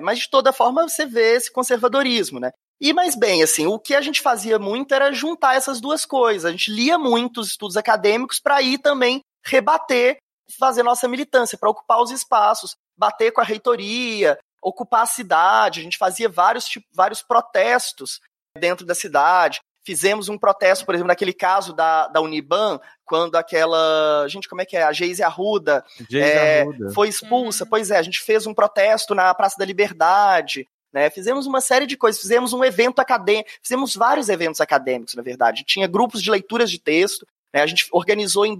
[0.00, 2.50] Mas de toda forma você vê esse conservadorismo, né?
[2.80, 6.44] E mais bem, assim, o que a gente fazia muito era juntar essas duas coisas.
[6.44, 10.16] A gente lia muitos estudos acadêmicos para ir também rebater,
[10.58, 15.80] fazer nossa militância, para ocupar os espaços, bater com a reitoria, ocupar a cidade.
[15.80, 18.20] A gente fazia vários, tipo, vários protestos
[18.56, 19.60] dentro da cidade.
[19.84, 24.26] Fizemos um protesto, por exemplo, naquele caso da, da Uniban, quando aquela.
[24.28, 24.84] Gente, como é que é?
[24.84, 26.92] A Geise Arruda, é, Arruda.
[26.92, 27.64] foi expulsa.
[27.64, 27.70] Uhum.
[27.70, 30.68] Pois é, a gente fez um protesto na Praça da Liberdade.
[30.92, 31.10] Né?
[31.10, 35.64] Fizemos uma série de coisas, fizemos um evento acadêmico, fizemos vários eventos acadêmicos, na verdade.
[35.64, 37.26] Tinha grupos de leituras de texto.
[37.52, 37.62] Né?
[37.62, 38.56] A gente organizou em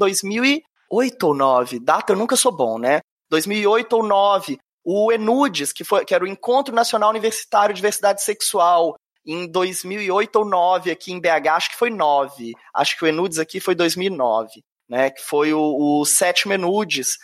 [0.93, 3.01] 2008 ou 2009, data eu nunca sou bom, né?
[3.31, 8.23] 2008 ou 2009, o ENUDES, que, foi, que era o Encontro Nacional Universitário de Diversidade
[8.23, 12.53] Sexual, em 2008 ou 2009 aqui em BH, acho que foi 9.
[12.75, 15.11] Acho que o Enudes aqui foi 2009, né?
[15.11, 17.19] Que foi o, o sétimo Enudes,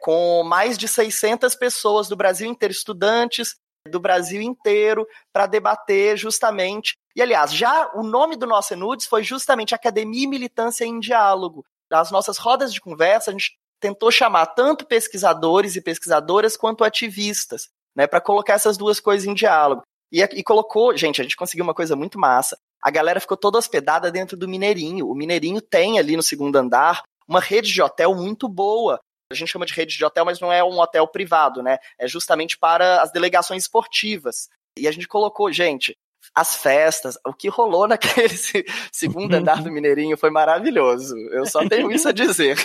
[0.00, 3.54] com mais de 600 pessoas do Brasil inteiro, estudantes
[3.88, 6.96] do Brasil inteiro, para debater justamente.
[7.14, 11.64] E aliás, já o nome do nosso Enudes foi justamente Academia e Militância em Diálogo.
[11.90, 17.68] Nas nossas rodas de conversa, a gente tentou chamar tanto pesquisadores e pesquisadoras quanto ativistas,
[17.94, 19.82] né, para colocar essas duas coisas em diálogo.
[20.10, 22.56] E, e colocou, gente, a gente conseguiu uma coisa muito massa.
[22.82, 25.08] A galera ficou toda hospedada dentro do Mineirinho.
[25.08, 29.00] O Mineirinho tem ali no segundo andar uma rede de hotel muito boa.
[29.30, 31.78] A gente chama de rede de hotel, mas não é um hotel privado, né?
[31.98, 34.48] É justamente para as delegações esportivas.
[34.78, 35.96] E a gente colocou, gente,
[36.36, 38.28] as festas, o que rolou naquele
[38.92, 41.16] segundo andar do Mineirinho foi maravilhoso.
[41.32, 42.58] Eu só tenho isso a dizer.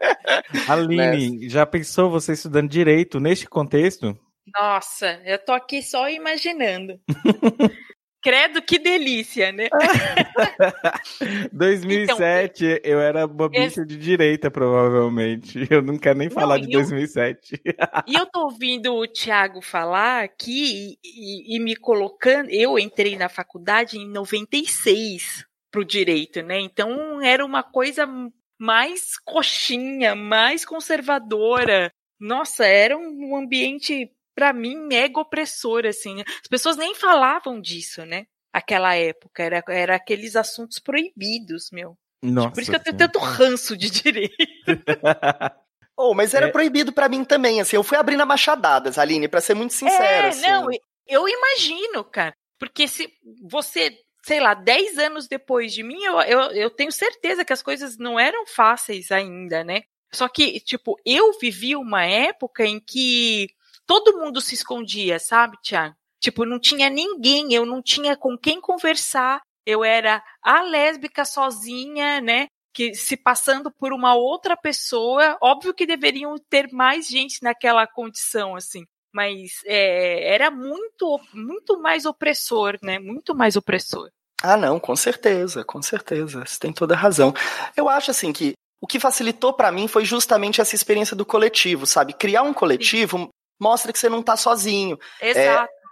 [0.66, 4.18] Aline, já pensou você estudando direito neste contexto?
[4.58, 6.98] Nossa, eu tô aqui só imaginando.
[8.22, 9.68] Credo, que delícia, né?
[11.52, 15.66] 2007, então, eu era uma bicha de direita, provavelmente.
[15.68, 17.60] Eu não quero nem não, falar de 2007.
[18.06, 22.48] e eu tô ouvindo o Thiago falar aqui e, e, me colocando.
[22.48, 26.60] Eu entrei na faculdade em 96 pro direito, né?
[26.60, 28.06] Então era uma coisa
[28.56, 31.92] mais coxinha, mais conservadora.
[32.20, 36.16] Nossa, era um ambiente para mim, mega opressor, assim.
[36.16, 36.24] Né?
[36.26, 38.26] As pessoas nem falavam disso, né?
[38.52, 39.42] Aquela época.
[39.42, 41.96] Era, era aqueles assuntos proibidos, meu.
[42.22, 44.34] Nossa, Por isso que eu tenho tanto ranço de direito.
[45.96, 46.50] oh, mas era é.
[46.50, 47.76] proibido para mim também, assim.
[47.76, 50.04] Eu fui abrindo a machadadas, Aline, para ser muito sincera.
[50.04, 50.42] É, assim.
[50.42, 50.68] não,
[51.06, 52.34] eu imagino, cara.
[52.58, 57.44] Porque se você, sei lá, 10 anos depois de mim, eu, eu, eu tenho certeza
[57.44, 59.82] que as coisas não eram fáceis ainda, né?
[60.14, 63.48] Só que, tipo, eu vivi uma época em que
[63.86, 65.94] todo mundo se escondia, sabe, Tiago?
[66.20, 69.42] Tipo, não tinha ninguém, eu não tinha com quem conversar.
[69.66, 72.46] Eu era a lésbica sozinha, né?
[72.72, 75.36] Que se passando por uma outra pessoa.
[75.42, 78.84] Óbvio que deveriam ter mais gente naquela condição, assim.
[79.12, 83.00] Mas é, era muito, muito mais opressor, né?
[83.00, 84.08] Muito mais opressor.
[84.42, 86.44] Ah, não, com certeza, com certeza.
[86.46, 87.34] Você tem toda a razão.
[87.76, 91.84] Eu acho assim que o que facilitou para mim foi justamente essa experiência do coletivo,
[91.84, 92.12] sabe?
[92.12, 93.28] Criar um coletivo
[93.62, 94.98] mostra que você não está sozinho.
[95.20, 95.70] Exato.
[95.70, 95.82] É,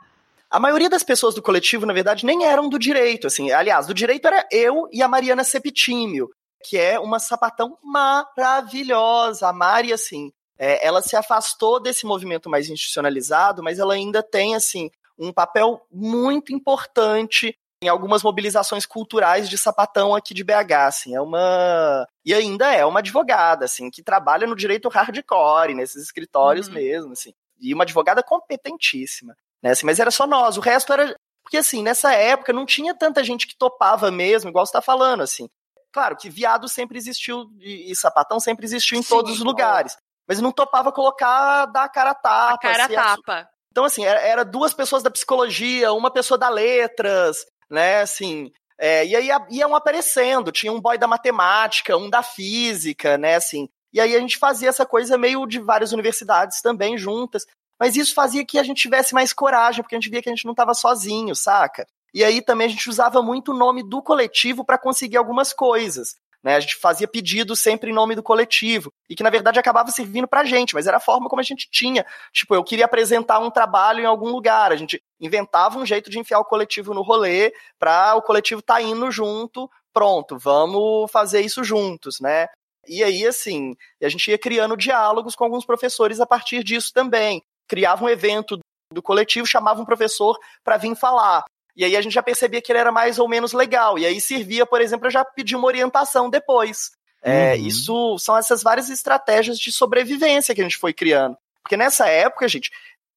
[0.50, 3.52] a maioria das pessoas do coletivo, na verdade, nem eram do direito, assim.
[3.52, 6.28] Aliás, do direito era eu e a Mariana Septímio,
[6.64, 9.48] que é uma sapatão maravilhosa.
[9.48, 14.56] A Mari, assim, é, ela se afastou desse movimento mais institucionalizado, mas ela ainda tem,
[14.56, 21.14] assim, um papel muito importante em algumas mobilizações culturais de sapatão aqui de BH, assim,
[21.14, 26.66] é uma e ainda é uma advogada, assim, que trabalha no direito hardcore, nesses escritórios
[26.66, 26.74] uhum.
[26.74, 29.70] mesmo, assim e uma advogada competentíssima, né?
[29.70, 33.24] Assim, mas era só nós, o resto era porque assim, nessa época não tinha tanta
[33.24, 35.48] gente que topava mesmo, igual você tá falando, assim.
[35.92, 39.96] Claro que viado sempre existiu e, e sapatão sempre existiu em Sim, todos os lugares,
[40.28, 42.54] mas não topava colocar da cara tapa.
[42.54, 43.48] A cara assim, tapa.
[43.72, 49.04] Então assim, era, era, duas pessoas da psicologia, uma pessoa da letras, né, assim, é,
[49.04, 54.01] e aí iam aparecendo, tinha um boy da matemática, um da física, né, assim, e
[54.01, 57.47] aí a gente fazia essa coisa meio de várias universidades também juntas.
[57.78, 60.34] Mas isso fazia que a gente tivesse mais coragem, porque a gente via que a
[60.34, 61.86] gente não estava sozinho, saca?
[62.12, 66.14] E aí também a gente usava muito o nome do coletivo para conseguir algumas coisas.
[66.43, 69.91] Né, a gente fazia pedido sempre em nome do coletivo, e que na verdade acabava
[69.91, 72.03] servindo pra gente, mas era a forma como a gente tinha.
[72.32, 76.18] Tipo, eu queria apresentar um trabalho em algum lugar, a gente inventava um jeito de
[76.18, 81.62] enfiar o coletivo no rolê, para o coletivo tá indo junto, pronto, vamos fazer isso
[81.62, 82.49] juntos, né?
[82.89, 87.43] E aí, assim, a gente ia criando diálogos com alguns professores a partir disso também.
[87.68, 88.59] Criava um evento
[88.93, 91.45] do coletivo, chamava um professor para vir falar.
[91.76, 93.99] E aí a gente já percebia que ele era mais ou menos legal.
[93.99, 96.91] E aí servia, por exemplo, eu já pedir uma orientação depois.
[97.22, 97.66] É, uhum.
[97.66, 101.37] Isso são essas várias estratégias de sobrevivência que a gente foi criando.
[101.62, 102.70] Porque nessa época, gente,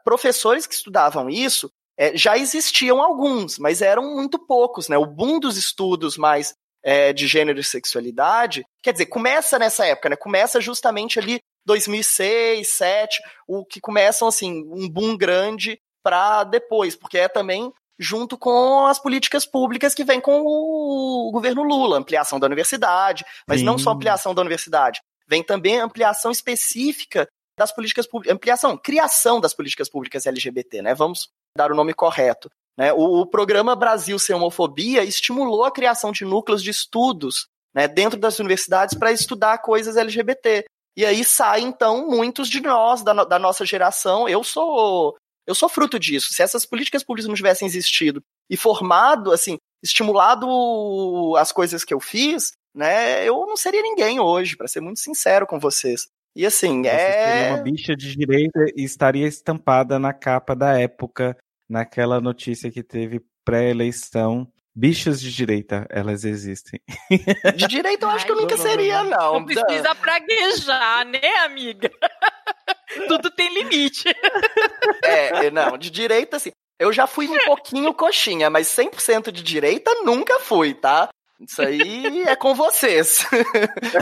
[0.04, 4.98] professores que estudavam isso é, já existiam alguns, mas eram muito poucos, né?
[4.98, 6.54] O boom dos estudos mais
[6.84, 10.16] é, de gênero e sexualidade, quer dizer, começa nessa época, né?
[10.16, 17.18] Começa justamente ali 2006, 2007, o que começam assim um boom grande para depois, porque
[17.18, 22.48] é também junto com as políticas públicas que vem com o governo Lula, ampliação da
[22.48, 23.66] universidade, mas Sim.
[23.66, 27.28] não só ampliação da universidade, vem também ampliação específica
[27.58, 30.94] das políticas públicas, ampliação, criação das políticas públicas LGBT, né?
[30.94, 32.50] Vamos dar o nome correto.
[32.78, 32.92] Né?
[32.94, 38.20] O, o programa Brasil Sem Homofobia estimulou a criação de núcleos de estudos né, dentro
[38.20, 40.66] das universidades para estudar coisas LGBT.
[40.96, 44.30] E aí saem, então, muitos de nós, da, da nossa geração.
[44.30, 45.16] Eu sou
[45.46, 46.34] eu sou fruto disso.
[46.34, 52.00] Se essas políticas públicas não tivessem existido e formado, assim, estimulado as coisas que eu
[52.00, 56.08] fiz, né, eu não seria ninguém hoje, para ser muito sincero com vocês.
[56.36, 57.38] E assim, Você é.
[57.38, 61.38] Seria uma bicha de direita e estaria estampada na capa da época,
[61.74, 64.48] naquela notícia que teve pré-eleição.
[64.76, 66.80] Bichas de direita, elas existem.
[67.56, 69.34] De direita eu acho Ai, que eu nunca seria, não.
[69.34, 71.92] Não precisa praguejar, né, amiga?
[73.08, 74.06] Tudo tem limite.
[75.06, 76.52] É, não, de direita, assim.
[76.80, 81.10] Eu já fui um pouquinho coxinha, mas 100% de direita nunca fui, tá?
[81.40, 83.26] Isso aí é com vocês.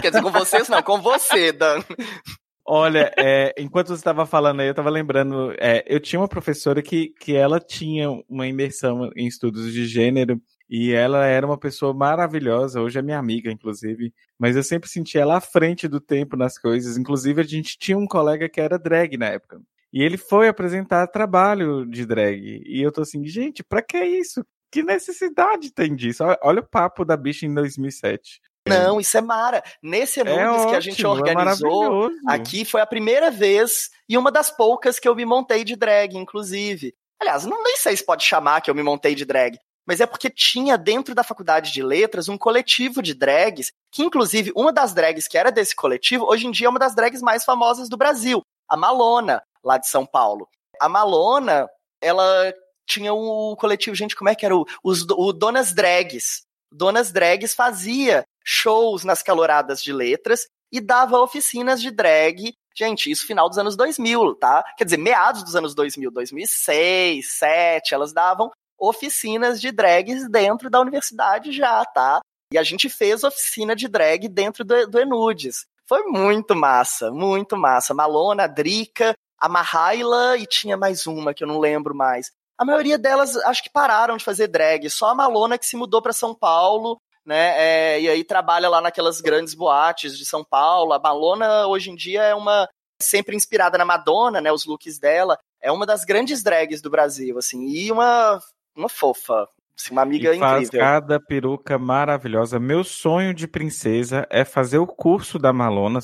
[0.01, 1.83] Quer dizer, com vocês não, com você, Dan.
[2.65, 6.81] Olha, é, enquanto você estava falando aí, eu estava lembrando, é, eu tinha uma professora
[6.81, 10.39] que, que ela tinha uma imersão em estudos de gênero
[10.69, 14.13] e ela era uma pessoa maravilhosa, hoje é minha amiga, inclusive.
[14.39, 16.97] Mas eu sempre senti ela à frente do tempo nas coisas.
[16.97, 19.59] Inclusive, a gente tinha um colega que era drag na época.
[19.91, 22.63] E ele foi apresentar trabalho de drag.
[22.65, 24.45] E eu tô assim, gente, pra que isso?
[24.71, 26.23] Que necessidade tem disso?
[26.41, 28.39] Olha o papo da bicha em 2007.
[28.79, 29.63] Não, isso é mara.
[29.81, 34.17] Nesse Enudes é que a gente é organizou é aqui foi a primeira vez e
[34.17, 36.93] uma das poucas que eu me montei de drag, inclusive.
[37.19, 40.05] Aliás, não nem sei se pode chamar que eu me montei de drag, mas é
[40.05, 44.93] porque tinha dentro da faculdade de letras um coletivo de drags, que inclusive uma das
[44.93, 47.97] drags que era desse coletivo, hoje em dia é uma das drags mais famosas do
[47.97, 50.47] Brasil, a Malona, lá de São Paulo.
[50.79, 51.69] A Malona,
[52.01, 52.53] ela
[52.87, 54.55] tinha o coletivo, gente, como é que era?
[54.55, 56.43] O, os, o Donas Drags.
[56.71, 62.53] Donas Drags fazia shows nas caloradas de letras e dava oficinas de drag.
[62.75, 64.63] Gente, isso final dos anos 2000, tá?
[64.77, 68.49] Quer dizer, meados dos anos 2000, 2006, 2007, elas davam
[68.79, 72.21] oficinas de drags dentro da universidade já, tá?
[72.53, 75.65] E a gente fez oficina de drag dentro do, do Enudes.
[75.85, 77.93] Foi muito massa, muito massa.
[77.93, 82.31] Malona, Drica, a Mahaila e tinha mais uma que eu não lembro mais.
[82.61, 85.99] A maioria delas acho que pararam de fazer drag, só a Malona que se mudou
[85.99, 87.55] para São Paulo, né?
[87.57, 90.93] É, e aí trabalha lá naquelas grandes boates de São Paulo.
[90.93, 92.69] A Malona hoje em dia é uma
[93.01, 94.51] sempre inspirada na Madonna, né?
[94.51, 98.39] Os looks dela é uma das grandes drags do Brasil, assim, e uma
[98.77, 99.47] uma fofa.
[99.75, 100.85] Assim, uma amiga e faz incrível.
[100.85, 102.59] cada peruca maravilhosa.
[102.59, 105.97] Meu sonho de princesa é fazer o curso da Malona.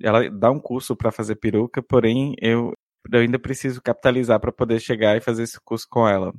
[0.00, 2.72] Ela dá um curso para fazer peruca, porém eu,
[3.12, 6.32] eu ainda preciso capitalizar para poder chegar e fazer esse curso com ela.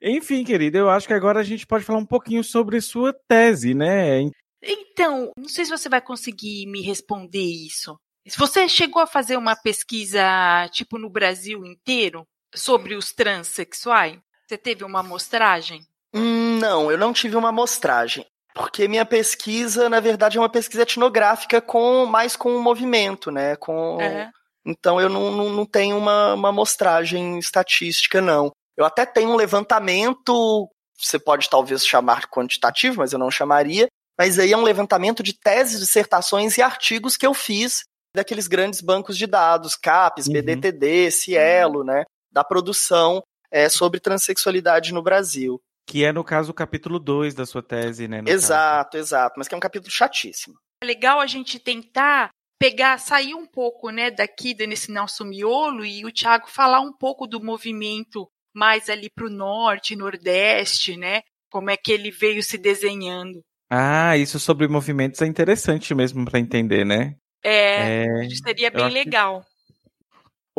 [0.00, 3.74] Enfim, querida, eu acho que agora a gente pode falar um pouquinho sobre sua tese,
[3.74, 4.20] né?
[4.62, 7.98] Então, não sei se você vai conseguir me responder isso.
[8.36, 14.84] Você chegou a fazer uma pesquisa, tipo, no Brasil inteiro, sobre os transexuais, você teve
[14.84, 15.86] uma amostragem?
[16.12, 18.24] Não, eu não tive uma amostragem.
[18.54, 23.54] Porque minha pesquisa, na verdade, é uma pesquisa etnográfica com mais com o movimento, né?
[23.56, 23.98] Com...
[24.00, 24.30] É.
[24.66, 28.50] Então eu não, não, não tenho uma, uma amostragem estatística, não.
[28.76, 33.88] Eu até tenho um levantamento, você pode talvez chamar quantitativo, mas eu não chamaria,
[34.18, 37.84] mas aí é um levantamento de teses, dissertações e artigos que eu fiz
[38.14, 40.32] daqueles grandes bancos de dados, CAPES, uhum.
[40.32, 45.60] BDTD, Cielo, né, da produção é, sobre transexualidade no Brasil.
[45.88, 48.20] Que é, no caso, o capítulo 2 da sua tese, né?
[48.26, 49.02] Exato, caso.
[49.02, 50.54] exato, mas que é um capítulo chatíssimo.
[50.82, 52.28] É legal a gente tentar
[52.60, 57.26] pegar, sair um pouco, né, daqui nesse nosso miolo e o Thiago falar um pouco
[57.26, 61.22] do movimento mais ali para o norte, nordeste, né?
[61.50, 63.40] Como é que ele veio se desenhando.
[63.70, 67.16] Ah, isso sobre movimentos é interessante mesmo para entender, né?
[67.42, 69.42] É, é seria bem legal.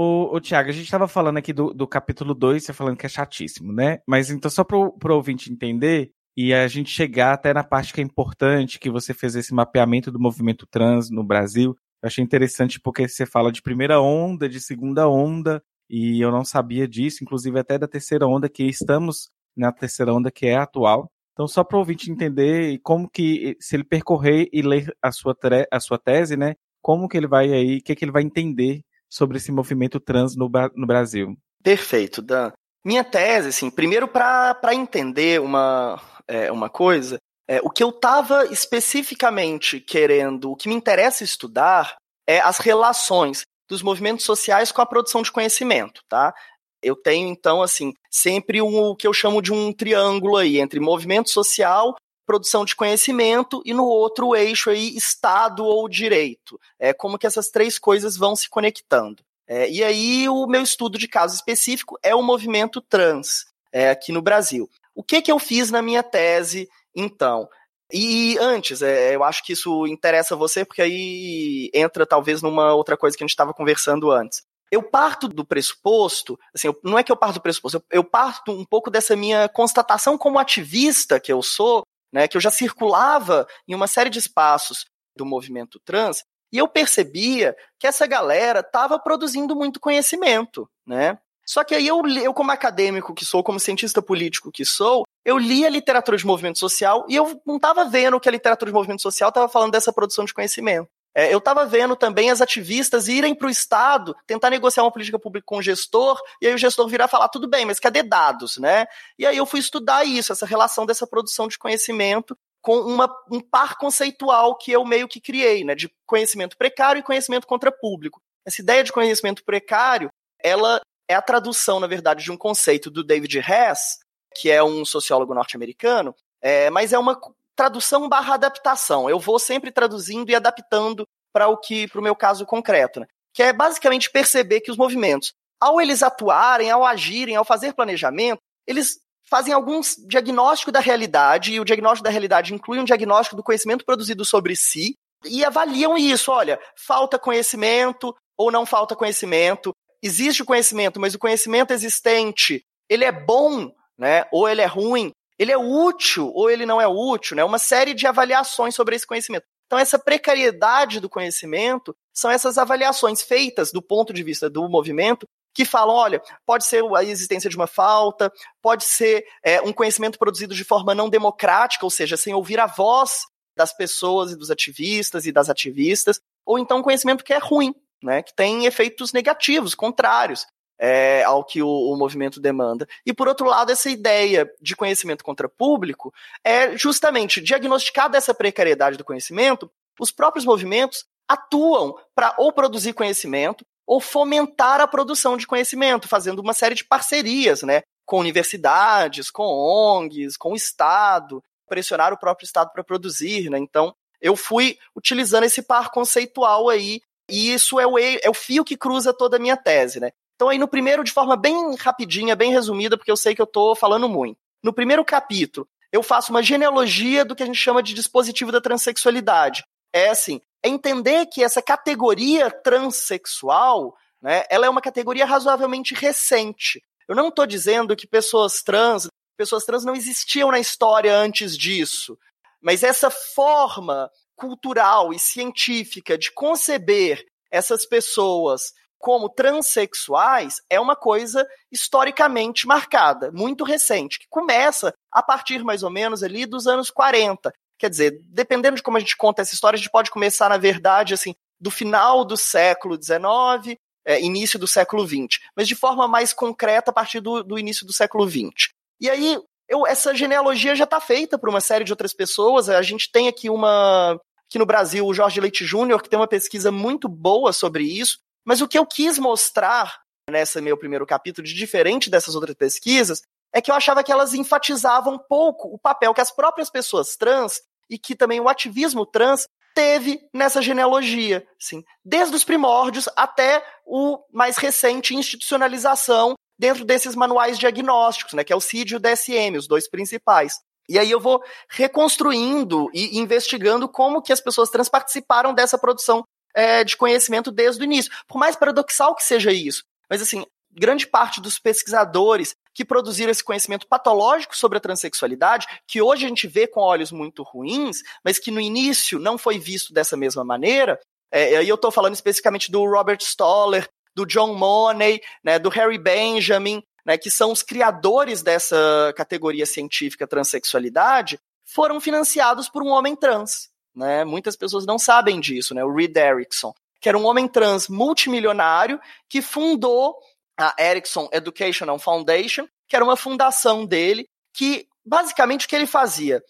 [0.01, 3.05] O, o Tiago, a gente estava falando aqui do, do capítulo 2, você falando que
[3.05, 3.99] é chatíssimo, né?
[4.07, 7.99] Mas então, só para o ouvinte entender, e a gente chegar até na parte que
[7.99, 12.79] é importante, que você fez esse mapeamento do movimento trans no Brasil, eu achei interessante
[12.79, 17.59] porque você fala de primeira onda, de segunda onda, e eu não sabia disso, inclusive
[17.59, 21.11] até da terceira onda, que estamos na terceira onda, que é atual.
[21.33, 25.35] Então, só para o ouvinte entender como que, se ele percorrer e ler a sua,
[25.69, 28.81] a sua tese, né, como que ele vai aí, o que, que ele vai entender
[29.09, 31.35] sobre esse movimento trans no, no Brasil.
[31.63, 32.51] Perfeito, Dan.
[32.85, 37.17] Minha tese, assim, primeiro para entender uma, é, uma coisa,
[37.49, 41.95] é, o que eu estava especificamente querendo, o que me interessa estudar
[42.27, 46.33] é as relações dos movimentos sociais com a produção de conhecimento, tá?
[46.81, 50.79] Eu tenho, então, assim, sempre um, o que eu chamo de um triângulo aí, entre
[50.79, 51.95] movimento social,
[52.29, 56.61] produção de conhecimento, e no outro eixo aí, Estado ou direito.
[56.77, 59.23] É como que essas três coisas vão se conectando.
[59.47, 64.11] É, e aí, o meu estudo de caso específico é o movimento trans é, aqui
[64.11, 64.69] no Brasil.
[64.93, 67.49] O que, que eu fiz na minha tese, então?
[67.91, 72.95] E antes, é, eu acho que isso interessa você, porque aí entra talvez numa outra
[72.95, 74.43] coisa que a gente estava conversando antes.
[74.71, 78.63] Eu parto do pressuposto, assim, não é que eu parto do pressuposto, eu parto um
[78.63, 81.81] pouco dessa minha constatação como ativista que eu sou,
[82.11, 84.85] né, que eu já circulava em uma série de espaços
[85.15, 91.17] do movimento trans, e eu percebia que essa galera estava produzindo muito conhecimento, né?
[91.45, 95.37] Só que aí eu, eu, como acadêmico que sou, como cientista político que sou, eu
[95.37, 98.75] li a literatura de movimento social e eu não estava vendo que a literatura de
[98.75, 100.87] movimento social estava falando dessa produção de conhecimento.
[101.15, 105.17] É, eu estava vendo também as ativistas irem para o Estado tentar negociar uma política
[105.17, 108.57] pública com o gestor, e aí o gestor virar falar, tudo bem, mas cadê dados,
[108.57, 108.85] né?
[109.17, 113.39] E aí eu fui estudar isso, essa relação dessa produção de conhecimento com uma, um
[113.39, 118.21] par conceitual que eu meio que criei, né, de conhecimento precário e conhecimento contra público.
[118.45, 120.11] Essa ideia de conhecimento precário,
[120.43, 123.99] ela é a tradução, na verdade, de um conceito do David Hess,
[124.35, 127.19] que é um sociólogo norte-americano, é, mas é uma
[127.59, 129.09] tradução barra adaptação.
[129.09, 133.07] Eu vou sempre traduzindo e adaptando para o que, para o meu caso concreto, né?
[133.33, 138.39] que é basicamente perceber que os movimentos, ao eles atuarem, ao agirem, ao fazer planejamento,
[138.65, 138.99] eles
[139.29, 143.83] fazem alguns diagnóstico da realidade, e o diagnóstico da realidade inclui um diagnóstico do conhecimento
[143.83, 144.95] produzido sobre si,
[145.25, 146.31] e avaliam isso.
[146.31, 149.73] Olha, falta conhecimento ou não falta conhecimento.
[150.01, 154.25] Existe o conhecimento, mas o conhecimento existente, ele é bom, né?
[154.31, 157.43] Ou ele é ruim ele é útil ou ele não é útil, né?
[157.43, 159.45] Uma série de avaliações sobre esse conhecimento.
[159.65, 165.25] Então, essa precariedade do conhecimento são essas avaliações feitas do ponto de vista do movimento
[165.53, 168.31] que falam, olha, pode ser a existência de uma falta,
[168.61, 172.67] pode ser é, um conhecimento produzido de forma não democrática, ou seja, sem ouvir a
[172.67, 173.21] voz
[173.55, 177.73] das pessoas e dos ativistas e das ativistas, ou então um conhecimento que é ruim,
[178.01, 180.45] né, que tem efeitos negativos, contrários
[180.79, 182.87] é, ao que o, o, movimento demanda.
[183.05, 186.13] E, por outro lado, essa ideia de conhecimento contra público
[186.43, 189.69] é justamente diagnosticada essa precariedade do conhecimento,
[189.99, 196.39] os próprios movimentos atuam para ou produzir conhecimento ou fomentar a produção de conhecimento, fazendo
[196.39, 202.45] uma série de parcerias, né, com universidades, com ONGs, com o Estado, pressionar o próprio
[202.45, 203.57] Estado para produzir, né?
[203.59, 208.65] Então, eu fui utilizando esse par conceitual aí, e isso é o, é o fio
[208.65, 210.11] que cruza toda a minha tese, né?
[210.39, 213.45] Então, aí no primeiro, de forma bem rapidinha, bem resumida, porque eu sei que eu
[213.45, 214.39] estou falando muito.
[214.63, 218.61] No primeiro capítulo, eu faço uma genealogia do que a gente chama de dispositivo da
[218.61, 219.65] transexualidade.
[219.91, 226.81] É assim, é entender que essa categoria transexual, né, ela é uma categoria razoavelmente recente.
[227.05, 232.17] Eu não estou dizendo que pessoas trans, pessoas trans não existiam na história antes disso,
[232.61, 241.47] mas essa forma cultural e científica de conceber essas pessoas como transexuais é uma coisa
[241.71, 247.51] historicamente marcada, muito recente, que começa a partir mais ou menos ali dos anos 40.
[247.79, 250.57] Quer dizer, dependendo de como a gente conta essa história, a gente pode começar, na
[250.57, 256.07] verdade, assim, do final do século XIX, é, início do século XX, mas de forma
[256.07, 258.69] mais concreta a partir do, do início do século XX.
[258.99, 259.39] E aí,
[259.69, 262.69] eu, essa genealogia já está feita por uma série de outras pessoas.
[262.69, 264.19] A gente tem aqui uma.
[264.47, 268.17] Aqui no Brasil, o Jorge Leite Júnior, que tem uma pesquisa muito boa sobre isso.
[268.45, 273.21] Mas o que eu quis mostrar nesse meu primeiro capítulo, de diferente dessas outras pesquisas,
[273.53, 277.61] é que eu achava que elas enfatizavam pouco o papel que as próprias pessoas trans
[277.89, 284.19] e que também o ativismo trans teve nessa genealogia, sim, desde os primórdios até o
[284.31, 289.57] mais recente institucionalização dentro desses manuais diagnósticos, né, que é o CID e o DSM,
[289.57, 290.55] os dois principais.
[290.89, 296.23] E aí eu vou reconstruindo e investigando como que as pessoas trans participaram dessa produção
[296.55, 298.11] é, de conhecimento desde o início.
[298.27, 303.43] Por mais paradoxal que seja isso, mas assim, grande parte dos pesquisadores que produziram esse
[303.43, 308.39] conhecimento patológico sobre a transexualidade, que hoje a gente vê com olhos muito ruins, mas
[308.39, 310.99] que no início não foi visto dessa mesma maneira,
[311.31, 315.97] é, aí eu estou falando especificamente do Robert Stoller, do John Money, né, do Harry
[315.97, 323.15] Benjamin, né, que são os criadores dessa categoria científica transexualidade, foram financiados por um homem
[323.15, 323.69] trans.
[323.99, 324.23] Né?
[324.23, 325.83] Muitas pessoas não sabem disso, né?
[325.83, 328.97] o Reed Erickson, que era um homem trans multimilionário
[329.27, 330.15] que fundou
[330.57, 336.41] a Erickson Educational Foundation, que era uma fundação dele, que basicamente o que ele fazia?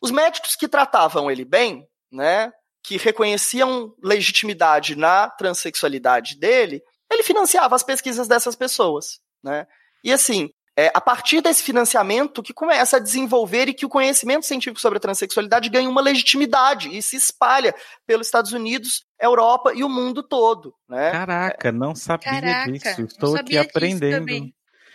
[0.00, 2.52] Os médicos que tratavam ele bem, né,
[2.82, 9.64] que reconheciam legitimidade na transexualidade dele, ele financiava as pesquisas dessas pessoas, né?
[10.02, 14.44] E assim, é a partir desse financiamento que começa a desenvolver e que o conhecimento
[14.44, 17.74] científico sobre a transexualidade ganha uma legitimidade e se espalha
[18.06, 20.74] pelos Estados Unidos, Europa e o mundo todo.
[20.86, 21.10] Né?
[21.10, 23.02] Caraca, não sabia Caraca, disso.
[23.02, 24.30] Estou aqui aprendendo.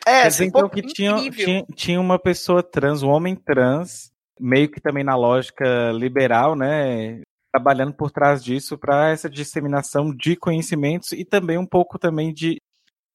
[0.05, 4.69] É, Quer dizer, então que tinha, tinha, tinha uma pessoa trans, um homem trans, meio
[4.69, 7.21] que também na lógica liberal, né?
[7.51, 12.57] Trabalhando por trás disso para essa disseminação de conhecimentos e também um pouco também de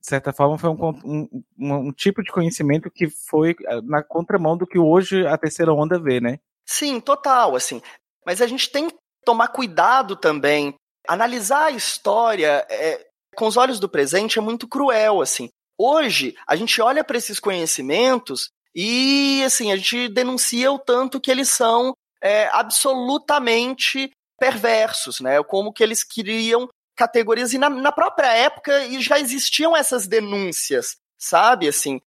[0.07, 4.57] de certa forma, foi um, um, um, tipo de conhecimento que foi eh, na contramão
[4.57, 6.39] do que hoje a terceira onda vê, né?
[6.65, 7.83] Sim, total, assim.
[8.25, 8.95] Mas a gente tem que
[9.25, 10.77] tomar cuidado também.
[11.09, 13.05] Analisar a história é,
[13.35, 15.49] com os olhos do presente é muito cruel, assim.
[15.77, 21.33] Hoje, a gente olha para esses conhecimentos e, assim, a gente denuncia o tanto que
[21.33, 21.93] eles são
[22.23, 25.43] é, absolutamente perversos, né?
[25.43, 31.68] Como que eles queriam categorias e na, na própria época já existiam essas denúncias, sabe?
[31.68, 32.01] Assim,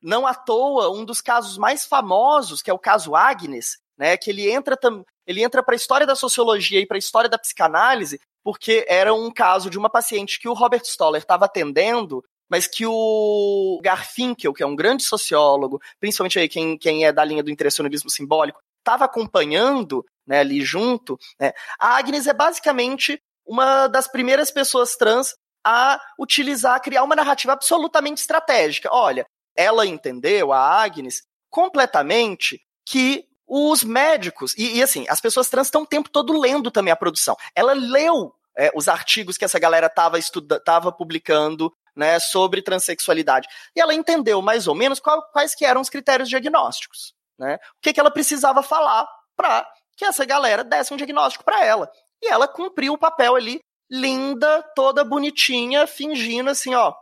[0.00, 4.16] não à toa um dos casos mais famosos, que é o caso Agnes, né?
[4.16, 4.78] Que ele entra
[5.26, 9.12] ele entra para a história da sociologia e para a história da psicanálise, porque era
[9.12, 14.54] um caso de uma paciente que o Robert Stoller estava atendendo, mas que o Garfinkel,
[14.54, 18.60] que é um grande sociólogo, principalmente aí quem, quem é da linha do impressionismo simbólico,
[18.78, 21.18] estava acompanhando né, ali junto.
[21.40, 21.52] Né?
[21.76, 25.34] A Agnes é basicamente uma das primeiras pessoas trans
[25.64, 28.88] a utilizar, criar uma narrativa absolutamente estratégica.
[28.92, 35.68] Olha, ela entendeu, a Agnes, completamente que os médicos, e, e assim, as pessoas trans
[35.68, 37.36] estão o tempo todo lendo também a produção.
[37.54, 40.18] Ela leu é, os artigos que essa galera estava
[40.64, 43.48] tava publicando né, sobre transexualidade.
[43.74, 47.14] E ela entendeu mais ou menos qual, quais que eram os critérios diagnósticos.
[47.38, 47.58] Né?
[47.76, 49.66] O que, que ela precisava falar para
[49.96, 51.90] que essa galera desse um diagnóstico para ela.
[52.22, 53.60] E ela cumpriu o papel ali,
[53.90, 56.94] linda, toda bonitinha, fingindo assim, ó,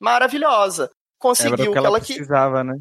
[0.00, 0.90] maravilhosa.
[1.18, 2.64] Conseguiu o que ela, precisava, que...
[2.64, 2.74] né?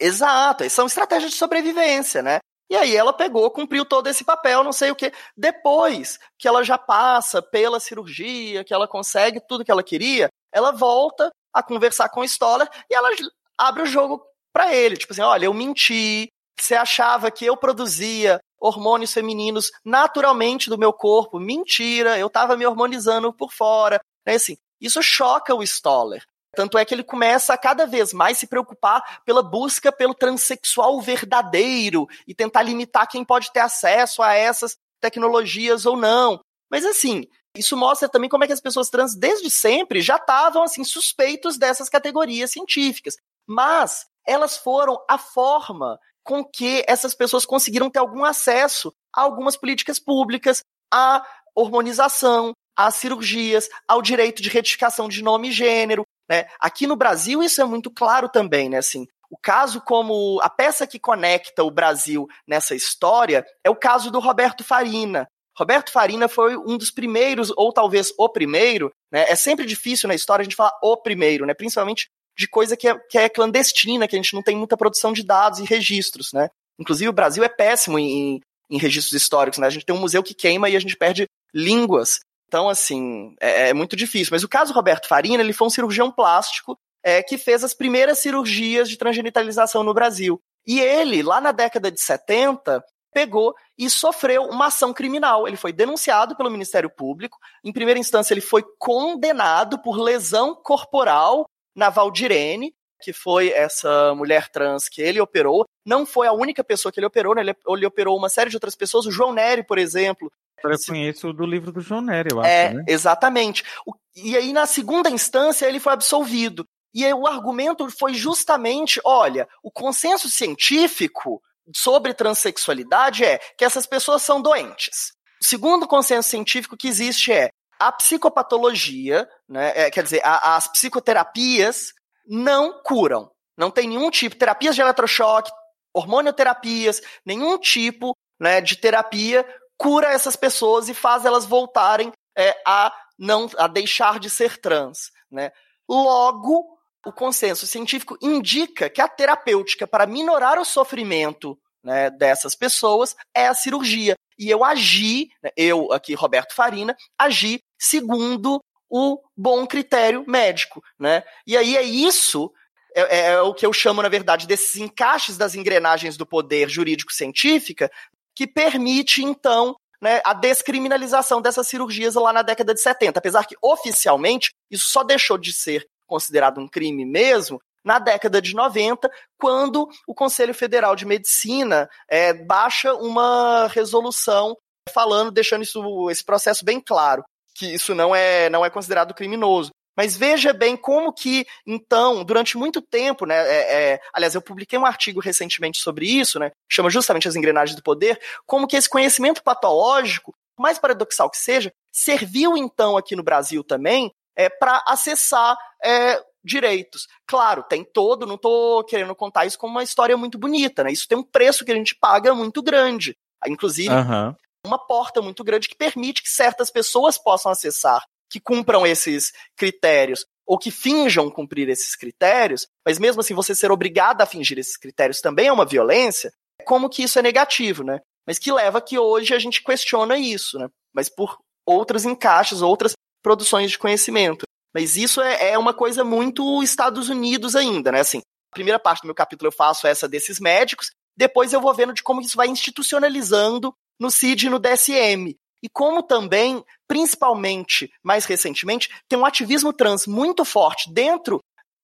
[0.00, 2.38] Exato, são estratégias de sobrevivência, né?
[2.70, 5.10] E aí ela pegou, cumpriu todo esse papel, não sei o que.
[5.36, 10.70] Depois que ela já passa pela cirurgia, que ela consegue tudo que ela queria, ela
[10.70, 13.08] volta a conversar com o Stoller e ela
[13.56, 14.22] abre o jogo
[14.52, 20.68] para ele, tipo assim, olha, eu menti, você achava que eu produzia hormônios femininos naturalmente
[20.68, 21.38] do meu corpo.
[21.38, 24.00] Mentira, eu estava me hormonizando por fora.
[24.26, 24.34] Né?
[24.34, 26.24] Assim, isso choca o Stoller.
[26.54, 31.00] Tanto é que ele começa a cada vez mais se preocupar pela busca pelo transexual
[31.00, 36.40] verdadeiro e tentar limitar quem pode ter acesso a essas tecnologias ou não.
[36.70, 40.62] Mas assim, isso mostra também como é que as pessoas trans desde sempre já estavam
[40.62, 43.16] assim suspeitos dessas categorias científicas.
[43.46, 49.56] Mas elas foram a forma com que essas pessoas conseguiram ter algum acesso a algumas
[49.56, 50.62] políticas públicas,
[50.92, 56.04] à hormonização, às cirurgias, ao direito de retificação de nome e gênero.
[56.30, 56.46] Né?
[56.60, 58.78] Aqui no Brasil isso é muito claro também, né?
[58.78, 64.10] Assim, o caso como a peça que conecta o Brasil nessa história é o caso
[64.10, 65.28] do Roberto Farina.
[65.56, 69.24] Roberto Farina foi um dos primeiros, ou talvez o primeiro, né?
[69.28, 71.52] É sempre difícil na história a gente falar o primeiro, né?
[71.52, 72.08] Principalmente
[72.38, 75.24] de coisa que é, que é clandestina, que a gente não tem muita produção de
[75.24, 76.48] dados e registros, né?
[76.78, 79.66] Inclusive, o Brasil é péssimo em, em registros históricos, né?
[79.66, 82.20] A gente tem um museu que queima e a gente perde línguas.
[82.46, 84.30] Então, assim, é, é muito difícil.
[84.30, 88.20] Mas o caso Roberto Farina, ele foi um cirurgião plástico é, que fez as primeiras
[88.20, 90.40] cirurgias de transgenitalização no Brasil.
[90.64, 95.48] E ele, lá na década de 70, pegou e sofreu uma ação criminal.
[95.48, 97.36] Ele foi denunciado pelo Ministério Público.
[97.64, 101.46] Em primeira instância, ele foi condenado por lesão corporal
[101.78, 105.64] na Valdirene, que foi essa mulher trans que ele operou.
[105.86, 107.42] Não foi a única pessoa que ele operou, né?
[107.42, 109.06] ele, ele operou uma série de outras pessoas.
[109.06, 110.30] O João Nery, por exemplo,
[110.64, 112.84] Eu conheço do livro do João Nery, eu acho, É, né?
[112.88, 113.62] exatamente.
[113.86, 116.66] O- e aí, na segunda instância, ele foi absolvido.
[116.92, 121.40] E aí, o argumento foi justamente: olha, o consenso científico
[121.72, 125.12] sobre transexualidade é que essas pessoas são doentes.
[125.40, 130.68] O segundo consenso científico que existe é a psicopatologia, né, é, quer dizer, a- as
[130.68, 131.92] psicoterapias
[132.26, 133.30] não curam.
[133.56, 135.50] Não tem nenhum tipo, terapias de eletrochoque,
[135.92, 139.44] hormonioterapias, nenhum tipo né, de terapia
[139.76, 145.10] cura essas pessoas e faz elas voltarem é, a não a deixar de ser trans.
[145.30, 145.50] Né?
[145.88, 153.16] Logo, o consenso científico indica que a terapêutica para minorar o sofrimento né, dessas pessoas
[153.34, 154.14] é a cirurgia.
[154.38, 160.82] E eu agi, né, eu aqui, Roberto Farina, agi segundo o bom critério médico.
[160.98, 161.22] Né?
[161.46, 162.52] E aí é isso
[162.94, 167.90] é, é o que eu chamo, na verdade, desses encaixes das engrenagens do poder jurídico-científica,
[168.34, 173.18] que permite, então, né, a descriminalização dessas cirurgias lá na década de 70.
[173.18, 178.54] Apesar que, oficialmente, isso só deixou de ser considerado um crime mesmo na década de
[178.54, 184.54] 90, quando o Conselho Federal de Medicina é, baixa uma resolução
[184.92, 187.24] falando, deixando isso, esse processo bem claro,
[187.54, 189.70] que isso não é, não é considerado criminoso.
[189.96, 193.36] Mas veja bem como que, então, durante muito tempo, né?
[193.36, 196.50] É, é, aliás, eu publiquei um artigo recentemente sobre isso, né?
[196.70, 201.72] Chama justamente as engrenagens do poder, como que esse conhecimento patológico, mais paradoxal que seja,
[201.90, 207.06] serviu então aqui no Brasil também é, para acessar é, direitos.
[207.26, 210.92] Claro, tem todo, não estou querendo contar isso como uma história muito bonita, né?
[210.92, 213.16] Isso tem um preço que a gente paga muito grande.
[213.46, 214.36] Inclusive, Aham.
[214.66, 220.24] uma porta muito grande que permite que certas pessoas possam acessar, que cumpram esses critérios,
[220.48, 224.78] ou que finjam cumprir esses critérios, mas mesmo assim você ser obrigado a fingir esses
[224.78, 226.32] critérios também é uma violência,
[226.64, 228.00] como que isso é negativo, né?
[228.26, 230.68] Mas que leva que hoje a gente questiona isso, né?
[230.94, 234.44] Mas por outros encaixes, outras produções de conhecimento.
[234.74, 238.00] Mas isso é, é uma coisa muito Estados Unidos ainda, né?
[238.00, 241.74] Assim, a primeira parte do meu capítulo eu faço essa desses médicos, depois eu vou
[241.74, 245.34] vendo de como isso vai institucionalizando no CID e no DSM.
[245.62, 251.40] E como também, principalmente, mais recentemente, tem um ativismo trans muito forte dentro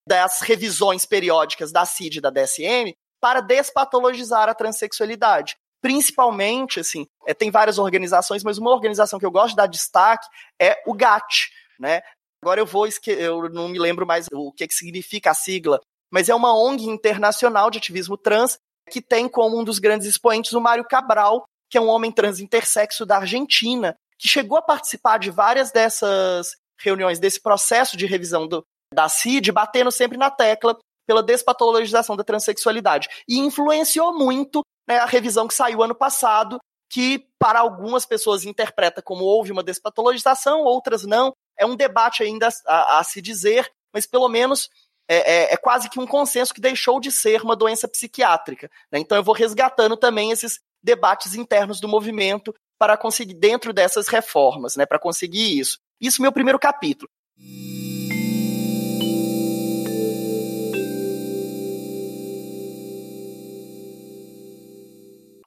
[0.07, 5.57] das revisões periódicas da CID e da DSM para despatologizar a transexualidade.
[5.83, 10.27] Principalmente, assim, é, tem várias organizações, mas uma organização que eu gosto de dar destaque
[10.61, 12.03] é o GAT, né?
[12.45, 15.81] Agora eu vou, esque eu não me lembro mais o que, que significa a sigla,
[16.13, 18.59] mas é uma ONG internacional de ativismo trans
[18.91, 22.41] que tem como um dos grandes expoentes o Mário Cabral, que é um homem trans
[22.41, 28.47] intersexo da Argentina, que chegou a participar de várias dessas reuniões, desse processo de revisão
[28.47, 30.77] do, da CID, batendo sempre na tecla
[31.07, 33.09] pela despatologização da transexualidade.
[33.27, 36.59] E influenciou muito né, a revisão que saiu ano passado,
[36.91, 41.33] que para algumas pessoas interpreta como houve uma despatologização, outras não.
[41.59, 44.69] É um debate ainda a, a se dizer, mas pelo menos
[45.09, 48.71] é, é, é, quase que um consenso que deixou de ser uma doença psiquiátrica.
[48.91, 48.99] Né?
[48.99, 54.77] Então eu vou resgatando também esses debates internos do movimento para conseguir, dentro dessas reformas,
[54.77, 55.79] né, para conseguir isso.
[56.01, 57.11] Isso meu primeiro capítulo.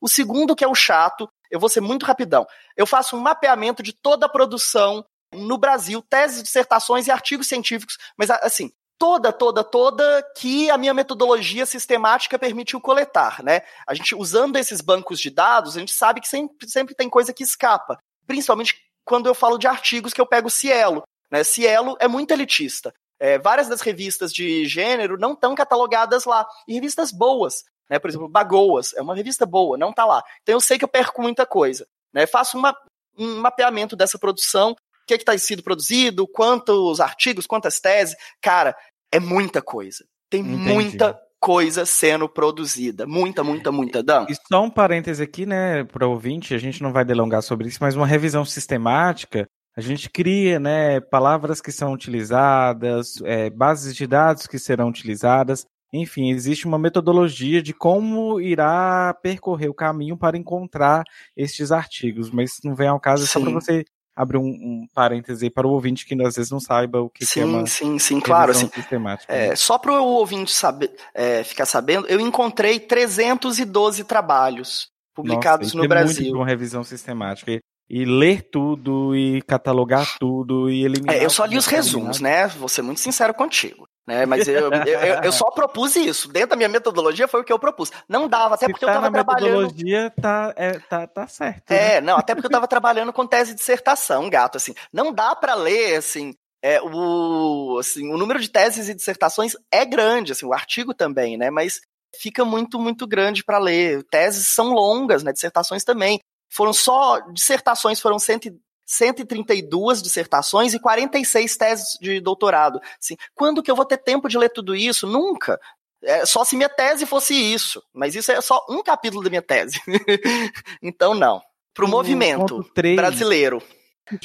[0.02, 2.48] O segundo, que é o chato, eu vou ser muito rapidão.
[2.76, 5.06] Eu faço um mapeamento de toda a produção
[5.38, 10.94] no Brasil, teses, dissertações e artigos científicos, mas assim, toda, toda, toda que a minha
[10.94, 13.62] metodologia sistemática permitiu coletar, né?
[13.88, 17.34] A gente, usando esses bancos de dados, a gente sabe que sempre, sempre tem coisa
[17.34, 18.00] que escapa.
[18.26, 18.76] Principalmente
[19.06, 21.04] quando eu falo de artigos que eu pego Cielo.
[21.32, 21.44] Né?
[21.44, 22.94] Cielo é muito elitista.
[23.20, 26.46] É, várias das revistas de gênero não estão catalogadas lá.
[26.68, 27.64] E revistas boas.
[27.90, 28.00] Né?
[28.00, 30.22] Por exemplo, Bagoas é uma revista boa, não está lá.
[30.44, 31.88] Então eu sei que eu perco muita coisa.
[32.14, 32.28] Né?
[32.28, 32.76] Faço uma,
[33.18, 34.76] um mapeamento dessa produção,
[35.14, 38.16] o que está sido produzido, quantos artigos, quantas teses.
[38.42, 38.76] Cara,
[39.12, 40.04] é muita coisa.
[40.30, 40.58] Tem Entendi.
[40.58, 43.06] muita coisa sendo produzida.
[43.08, 44.04] Muita, muita, muita.
[44.04, 44.26] Dan.
[44.30, 47.68] E só um parêntese aqui, né, para o ouvinte, a gente não vai delongar sobre
[47.68, 53.96] isso, mas uma revisão sistemática, a gente cria, né, palavras que são utilizadas, é, bases
[53.96, 55.66] de dados que serão utilizadas.
[55.94, 61.04] Enfim, existe uma metodologia de como irá percorrer o caminho para encontrar
[61.36, 63.34] estes artigos, mas não vem ao caso Sim.
[63.34, 63.86] só para você
[64.18, 67.24] abrir um, um parêntese aí para o ouvinte que às vezes não saiba o que,
[67.24, 69.32] sim, que é uma sim, sim, claro, assim, sistemática.
[69.32, 75.78] É, só para o ouvinte saber, é, ficar sabendo, eu encontrei 312 trabalhos publicados Nossa,
[75.78, 76.24] no Brasil.
[76.24, 77.52] Muito uma revisão sistemática.
[77.52, 81.16] E, e, ler tudo, e catalogar tudo, e eliminar.
[81.16, 82.48] É, eu só li os resumos, né?
[82.48, 83.87] Vou ser muito sincero contigo.
[84.08, 84.26] Né?
[84.26, 86.30] Mas eu, eu, eu, só propus isso.
[86.30, 87.92] Dentro da minha metodologia foi o que eu propus.
[88.08, 89.62] Não dava, até Se porque tá eu tava na trabalhando.
[89.64, 91.72] metodologia, tá, é, tá, tá certo.
[91.72, 92.02] É, né?
[92.02, 94.74] não, até porque eu tava trabalhando com tese de dissertação, gato, assim.
[94.94, 96.34] Não dá para ler, assim,
[96.64, 101.38] é, o, assim, o número de teses e dissertações é grande, assim, o artigo também,
[101.38, 101.52] né?
[101.52, 101.82] Mas
[102.20, 104.04] fica muito, muito grande para ler.
[104.10, 105.34] Teses são longas, né?
[105.34, 106.20] Dissertações também.
[106.50, 108.58] Foram só dissertações foram 100,
[108.88, 112.80] 132 dissertações e 46 teses de doutorado.
[113.00, 115.06] Assim, quando que eu vou ter tempo de ler tudo isso?
[115.06, 115.60] Nunca.
[116.02, 117.84] É, só se minha tese fosse isso.
[117.94, 119.80] Mas isso é só um capítulo da minha tese.
[120.82, 121.42] então, não.
[121.74, 122.66] Para o movimento
[122.96, 123.62] brasileiro.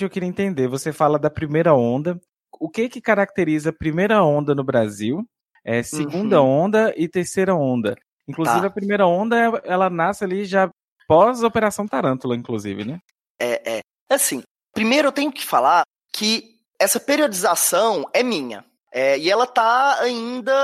[0.01, 0.69] Eu queria entender.
[0.69, 2.19] Você fala da primeira onda.
[2.59, 5.27] O que que caracteriza a primeira onda no Brasil?
[5.65, 6.49] É segunda uhum.
[6.49, 7.97] onda e terceira onda.
[8.29, 8.67] Inclusive, tá.
[8.69, 10.71] a primeira onda, ela nasce ali já
[11.09, 13.01] pós-Operação Tarântula, inclusive, né?
[13.41, 13.81] É, é.
[14.09, 14.43] Assim,
[14.73, 18.65] primeiro eu tenho que falar que essa periodização é minha.
[18.95, 20.55] É, e ela está ainda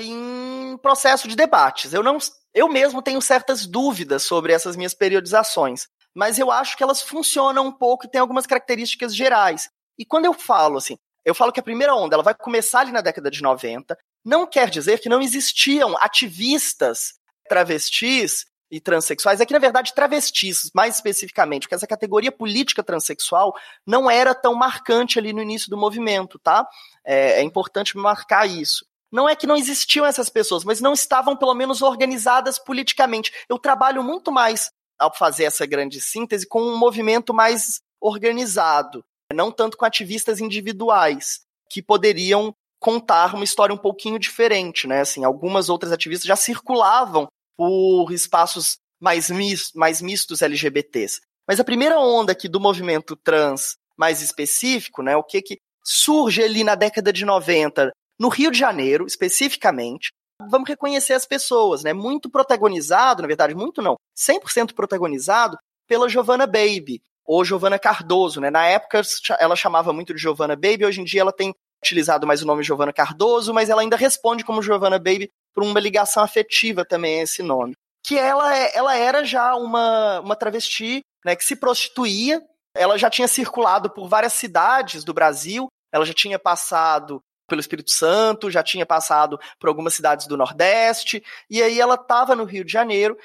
[0.00, 1.94] em processo de debates.
[1.94, 2.18] Eu não,
[2.52, 7.66] eu mesmo tenho certas dúvidas sobre essas minhas periodizações, mas eu acho que elas funcionam
[7.66, 9.68] um pouco e têm algumas características gerais.
[9.96, 12.90] E quando eu falo assim, eu falo que a primeira onda ela vai começar ali
[12.90, 17.14] na década de 90, não quer dizer que não existiam ativistas
[17.48, 23.54] travestis e transexuais, é que na verdade travestis, mais especificamente, porque essa categoria política transexual
[23.86, 26.66] não era tão marcante ali no início do movimento, tá?
[27.04, 28.86] É, é importante marcar isso.
[29.12, 33.32] Não é que não existiam essas pessoas, mas não estavam pelo menos organizadas politicamente.
[33.48, 39.52] Eu trabalho muito mais ao fazer essa grande síntese com um movimento mais organizado, não
[39.52, 45.00] tanto com ativistas individuais que poderiam contar uma história um pouquinho diferente, né?
[45.00, 51.20] Assim, algumas outras ativistas já circulavam por espaços mais, mis, mais mistos LGBTs.
[51.46, 56.42] Mas a primeira onda aqui do movimento trans mais específico, né, o que que surge
[56.42, 60.10] ali na década de 90, no Rio de Janeiro, especificamente,
[60.50, 66.46] vamos reconhecer as pessoas, né, muito protagonizado, na verdade, muito não, 100% protagonizado pela Giovanna
[66.46, 69.02] Baby, ou Giovanna Cardoso, né, na época
[69.38, 72.62] ela chamava muito de Giovanna Baby, hoje em dia ela tem utilizado mais o nome
[72.62, 77.22] Giovanna Cardoso, mas ela ainda responde como Giovanna Baby por uma ligação afetiva também a
[77.22, 77.74] esse nome.
[78.04, 82.42] Que ela, é, ela era já uma, uma travesti né, que se prostituía,
[82.76, 87.90] ela já tinha circulado por várias cidades do Brasil, ela já tinha passado pelo Espírito
[87.90, 92.64] Santo, já tinha passado por algumas cidades do Nordeste, e aí ela estava no Rio
[92.64, 93.16] de Janeiro.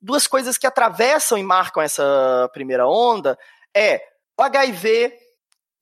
[0.00, 3.38] Duas coisas que atravessam e marcam essa primeira onda
[3.74, 4.02] é
[4.38, 5.18] o HIV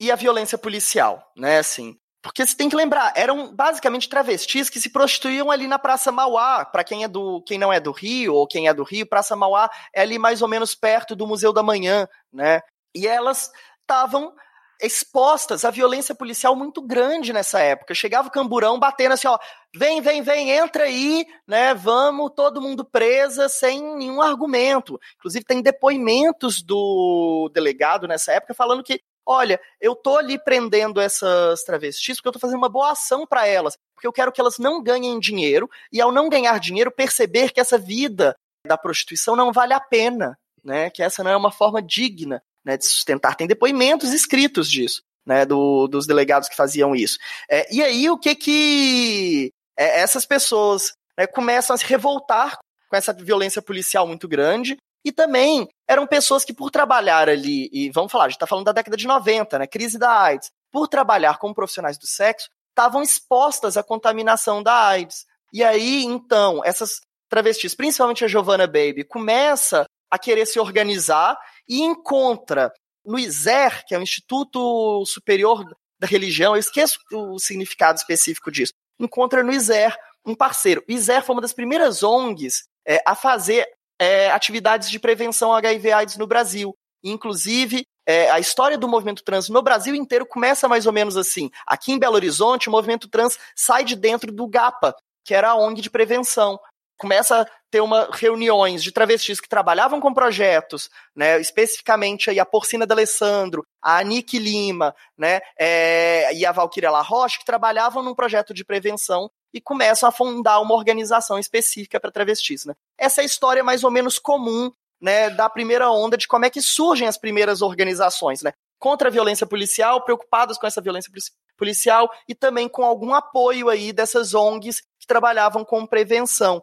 [0.00, 1.58] e a violência policial, né?
[1.58, 6.10] Assim, porque você tem que lembrar, eram basicamente travestis que se prostituíam ali na Praça
[6.10, 6.64] Mauá.
[6.64, 9.36] Para quem é do, quem não é do Rio ou quem é do Rio, Praça
[9.36, 12.60] Mauá é ali mais ou menos perto do Museu da Manhã, né?
[12.94, 14.34] E elas estavam
[14.80, 17.94] expostas à violência policial muito grande nessa época.
[17.94, 19.38] Chegava o camburão batendo assim, ó,
[19.74, 21.74] vem, vem, vem, entra aí, né?
[21.74, 25.00] Vamos, todo mundo presa sem nenhum argumento.
[25.16, 31.64] Inclusive tem depoimentos do delegado nessa época falando que olha, eu tô ali prendendo essas
[31.64, 34.58] travestis porque eu tô fazendo uma boa ação para elas, porque eu quero que elas
[34.58, 39.52] não ganhem dinheiro e ao não ganhar dinheiro perceber que essa vida da prostituição não
[39.52, 40.90] vale a pena, né?
[40.90, 43.36] Que essa não é uma forma digna, né, de sustentar.
[43.36, 47.18] Tem depoimentos escritos disso, né, do, dos delegados que faziam isso.
[47.48, 52.58] É, e aí o que que é, essas pessoas né, começam a se revoltar
[52.88, 57.90] com essa violência policial muito grande e também eram pessoas que, por trabalhar ali, e
[57.90, 59.66] vamos falar, a gente está falando da década de 90, né?
[59.66, 65.24] Crise da AIDS, por trabalhar como profissionais do sexo, estavam expostas à contaminação da AIDS.
[65.52, 71.82] E aí, então, essas travestis, principalmente a Giovanna Baby, começa a querer se organizar e
[71.82, 72.72] encontra
[73.04, 75.64] no ISER, que é o Instituto Superior
[75.98, 80.84] da Religião, eu esqueço o significado específico disso, encontra no ISER um parceiro.
[80.88, 83.66] O ISER foi uma das primeiras ONGs é, a fazer
[83.98, 86.76] é, atividades de prevenção HIV/AIDS no Brasil.
[87.02, 91.50] Inclusive, é, a história do movimento trans no Brasil inteiro começa mais ou menos assim.
[91.66, 94.94] Aqui em Belo Horizonte, o movimento trans sai de dentro do GAPA,
[95.24, 96.58] que era a ONG de prevenção.
[96.96, 102.46] Começa a ter uma reuniões de travestis que trabalhavam com projetos, né, especificamente aí a
[102.46, 108.14] Porcina D'Alessandro, a Anique Lima, né, é, e a Valquíria La Roche, que trabalhavam num
[108.14, 112.64] projeto de prevenção e começam a fundar uma organização específica para travestis.
[112.64, 112.74] Né?
[112.98, 114.70] Essa é a história mais ou menos comum
[115.00, 118.52] né, da primeira onda de como é que surgem as primeiras organizações, né?
[118.78, 121.10] Contra a violência policial, preocupadas com essa violência
[121.56, 126.62] policial e também com algum apoio aí dessas ONGs que trabalhavam com prevenção.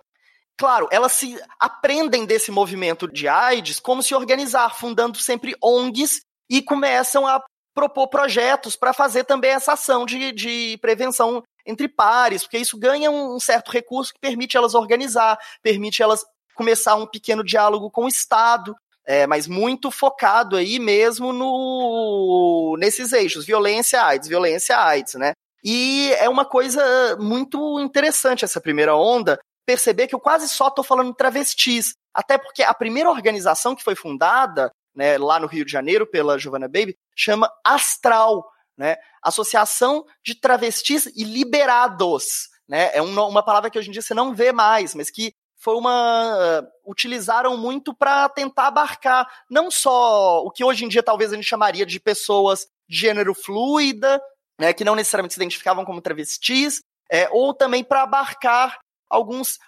[0.58, 6.62] Claro, elas se aprendem desse movimento de AIDS como se organizar, fundando sempre ONGs e
[6.62, 7.44] começam a
[7.74, 13.10] propor projetos para fazer também essa ação de, de prevenção entre pares, porque isso ganha
[13.10, 16.24] um certo recurso que permite elas organizar, permite elas
[16.54, 18.76] começar um pequeno diálogo com o Estado,
[19.06, 25.34] é, mas muito focado aí mesmo no nesses eixos, violência, AIDS, violência, AIDS, né?
[25.64, 30.84] E é uma coisa muito interessante essa primeira onda, perceber que eu quase só estou
[30.84, 35.72] falando travestis, até porque a primeira organização que foi fundada, né, lá no Rio de
[35.72, 38.46] Janeiro pela Giovanna Baby, chama Astral,
[38.78, 38.98] né?
[39.22, 42.92] Associação de Travestis e Liberados, né?
[42.94, 45.76] É um, uma palavra que hoje em dia você não vê mais, mas que foi
[45.76, 51.36] uma utilizaram muito para tentar abarcar não só o que hoje em dia talvez a
[51.36, 54.22] gente chamaria de pessoas de gênero fluida,
[54.60, 58.78] né, que não necessariamente se identificavam como travestis, é, ou também para abarcar
[59.14, 59.60] alguns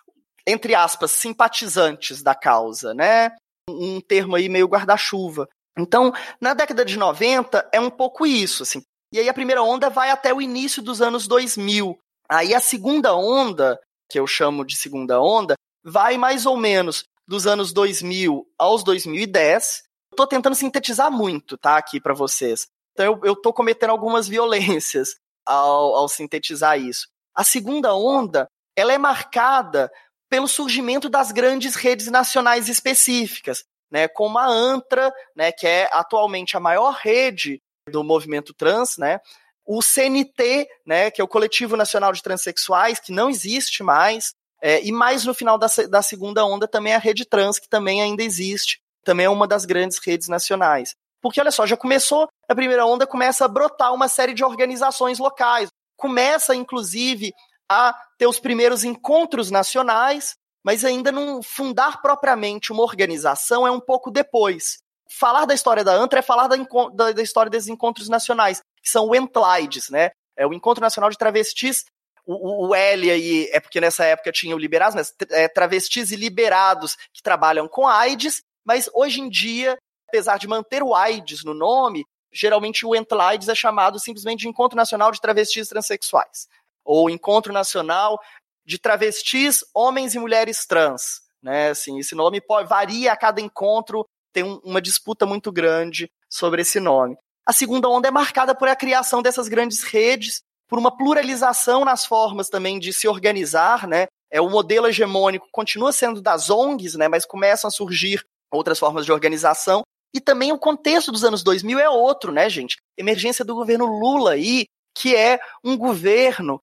[0.47, 3.31] entre aspas simpatizantes da causa, né?
[3.69, 5.49] Um termo aí meio guarda-chuva.
[5.77, 8.83] Então, na década de 90 é um pouco isso, assim.
[9.11, 11.97] E aí a primeira onda vai até o início dos anos 2000.
[12.29, 13.79] Aí a segunda onda,
[14.09, 19.83] que eu chamo de segunda onda, vai mais ou menos dos anos 2000 aos 2010.
[20.11, 22.67] Estou tentando sintetizar muito, tá, aqui para vocês.
[22.93, 25.15] Então eu estou cometendo algumas violências
[25.45, 27.07] ao, ao sintetizar isso.
[27.35, 29.91] A segunda onda, ela é marcada
[30.29, 36.57] pelo surgimento das grandes redes nacionais específicas, né, como a ANTRA, né, que é atualmente
[36.57, 39.19] a maior rede do movimento trans, né,
[39.65, 44.83] o CNT, né, que é o Coletivo Nacional de Transsexuais, que não existe mais, é,
[44.83, 48.23] e mais no final da, da segunda onda também a rede trans, que também ainda
[48.23, 50.95] existe, também é uma das grandes redes nacionais.
[51.21, 55.17] Porque olha só, já começou, a primeira onda começa a brotar uma série de organizações
[55.17, 55.69] locais.
[55.97, 57.33] Começa, inclusive,
[57.69, 63.79] a ter os primeiros encontros nacionais, mas ainda não fundar propriamente uma organização é um
[63.79, 64.77] pouco depois.
[65.09, 66.55] Falar da história da ANTRA é falar da,
[66.93, 70.11] da, da história desses encontros nacionais, que são o ENTLAIDES, né?
[70.37, 71.85] É o Encontro Nacional de Travestis
[72.25, 76.15] o, o L aí é porque nessa época tinha o liberados, mas é, travestis e
[76.15, 81.53] liberados que trabalham com AIDS, mas hoje em dia, apesar de manter o AIDS no
[81.53, 82.03] nome,
[82.33, 86.47] geralmente o AIDS é chamado simplesmente de Encontro Nacional de Travestis Transsexuais,
[86.85, 88.19] ou Encontro Nacional
[88.65, 91.21] de Travestis, Homens e Mulheres Trans.
[91.41, 91.69] Né?
[91.69, 96.79] Assim, esse nome varia a cada encontro, tem um, uma disputa muito grande sobre esse
[96.79, 97.17] nome.
[97.45, 102.05] A segunda onda é marcada por a criação dessas grandes redes por uma pluralização nas
[102.05, 104.07] formas também de se organizar, né?
[104.31, 107.07] É, o modelo hegemônico continua sendo das ONGs, né?
[107.07, 109.83] Mas começam a surgir outras formas de organização.
[110.13, 112.77] E também o contexto dos anos 2000 é outro, né, gente?
[112.97, 114.65] Emergência do governo Lula aí,
[114.95, 116.59] que é um governo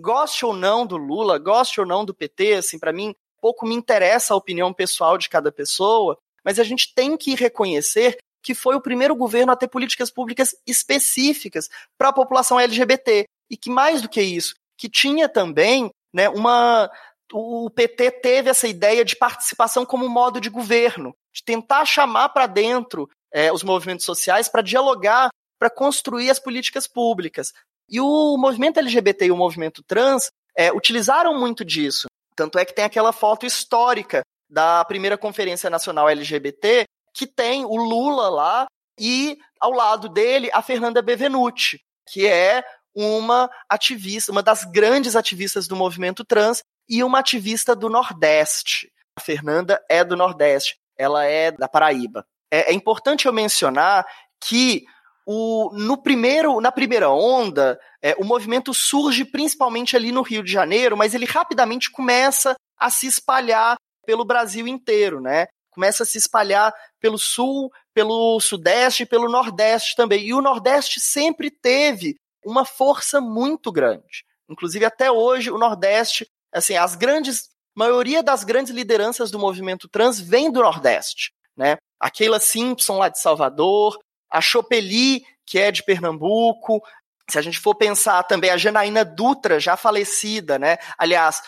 [0.00, 3.74] goste ou não do Lula, goste ou não do PT, assim, para mim, pouco me
[3.74, 8.76] interessa a opinião pessoal de cada pessoa, mas a gente tem que reconhecer que foi
[8.76, 11.68] o primeiro governo a ter políticas públicas específicas
[11.98, 13.24] para a população LGBT.
[13.50, 16.90] E que mais do que isso, que tinha também né, uma.
[17.32, 22.46] O PT teve essa ideia de participação como modo de governo, de tentar chamar para
[22.46, 25.28] dentro é, os movimentos sociais para dialogar,
[25.58, 27.52] para construir as políticas públicas.
[27.88, 32.08] E o movimento LGBT e o movimento trans é, utilizaram muito disso.
[32.36, 36.84] Tanto é que tem aquela foto histórica da primeira Conferência Nacional LGBT,
[37.14, 38.66] que tem o Lula lá
[38.98, 42.62] e ao lado dele a Fernanda Bevenuti, que é
[42.94, 48.90] uma ativista, uma das grandes ativistas do movimento trans e uma ativista do Nordeste.
[49.16, 52.24] A Fernanda é do Nordeste, ela é da Paraíba.
[52.50, 54.06] É, é importante eu mencionar
[54.40, 54.84] que
[55.30, 60.50] o, no primeiro, na primeira onda, é, o movimento surge principalmente ali no Rio de
[60.50, 63.76] Janeiro, mas ele rapidamente começa a se espalhar
[64.06, 65.46] pelo Brasil inteiro, né?
[65.78, 70.26] começa a se espalhar pelo sul, pelo sudeste e pelo nordeste também.
[70.26, 74.24] E o nordeste sempre teve uma força muito grande.
[74.48, 80.18] Inclusive até hoje o nordeste, assim, as grandes maioria das grandes lideranças do movimento trans
[80.18, 81.76] vem do nordeste, né?
[82.00, 83.96] A Keila Simpson lá de Salvador,
[84.30, 86.82] a Chopeli, que é de Pernambuco,
[87.28, 90.78] se a gente for pensar também a Janaína Dutra, já falecida, né?
[90.96, 91.42] Aliás,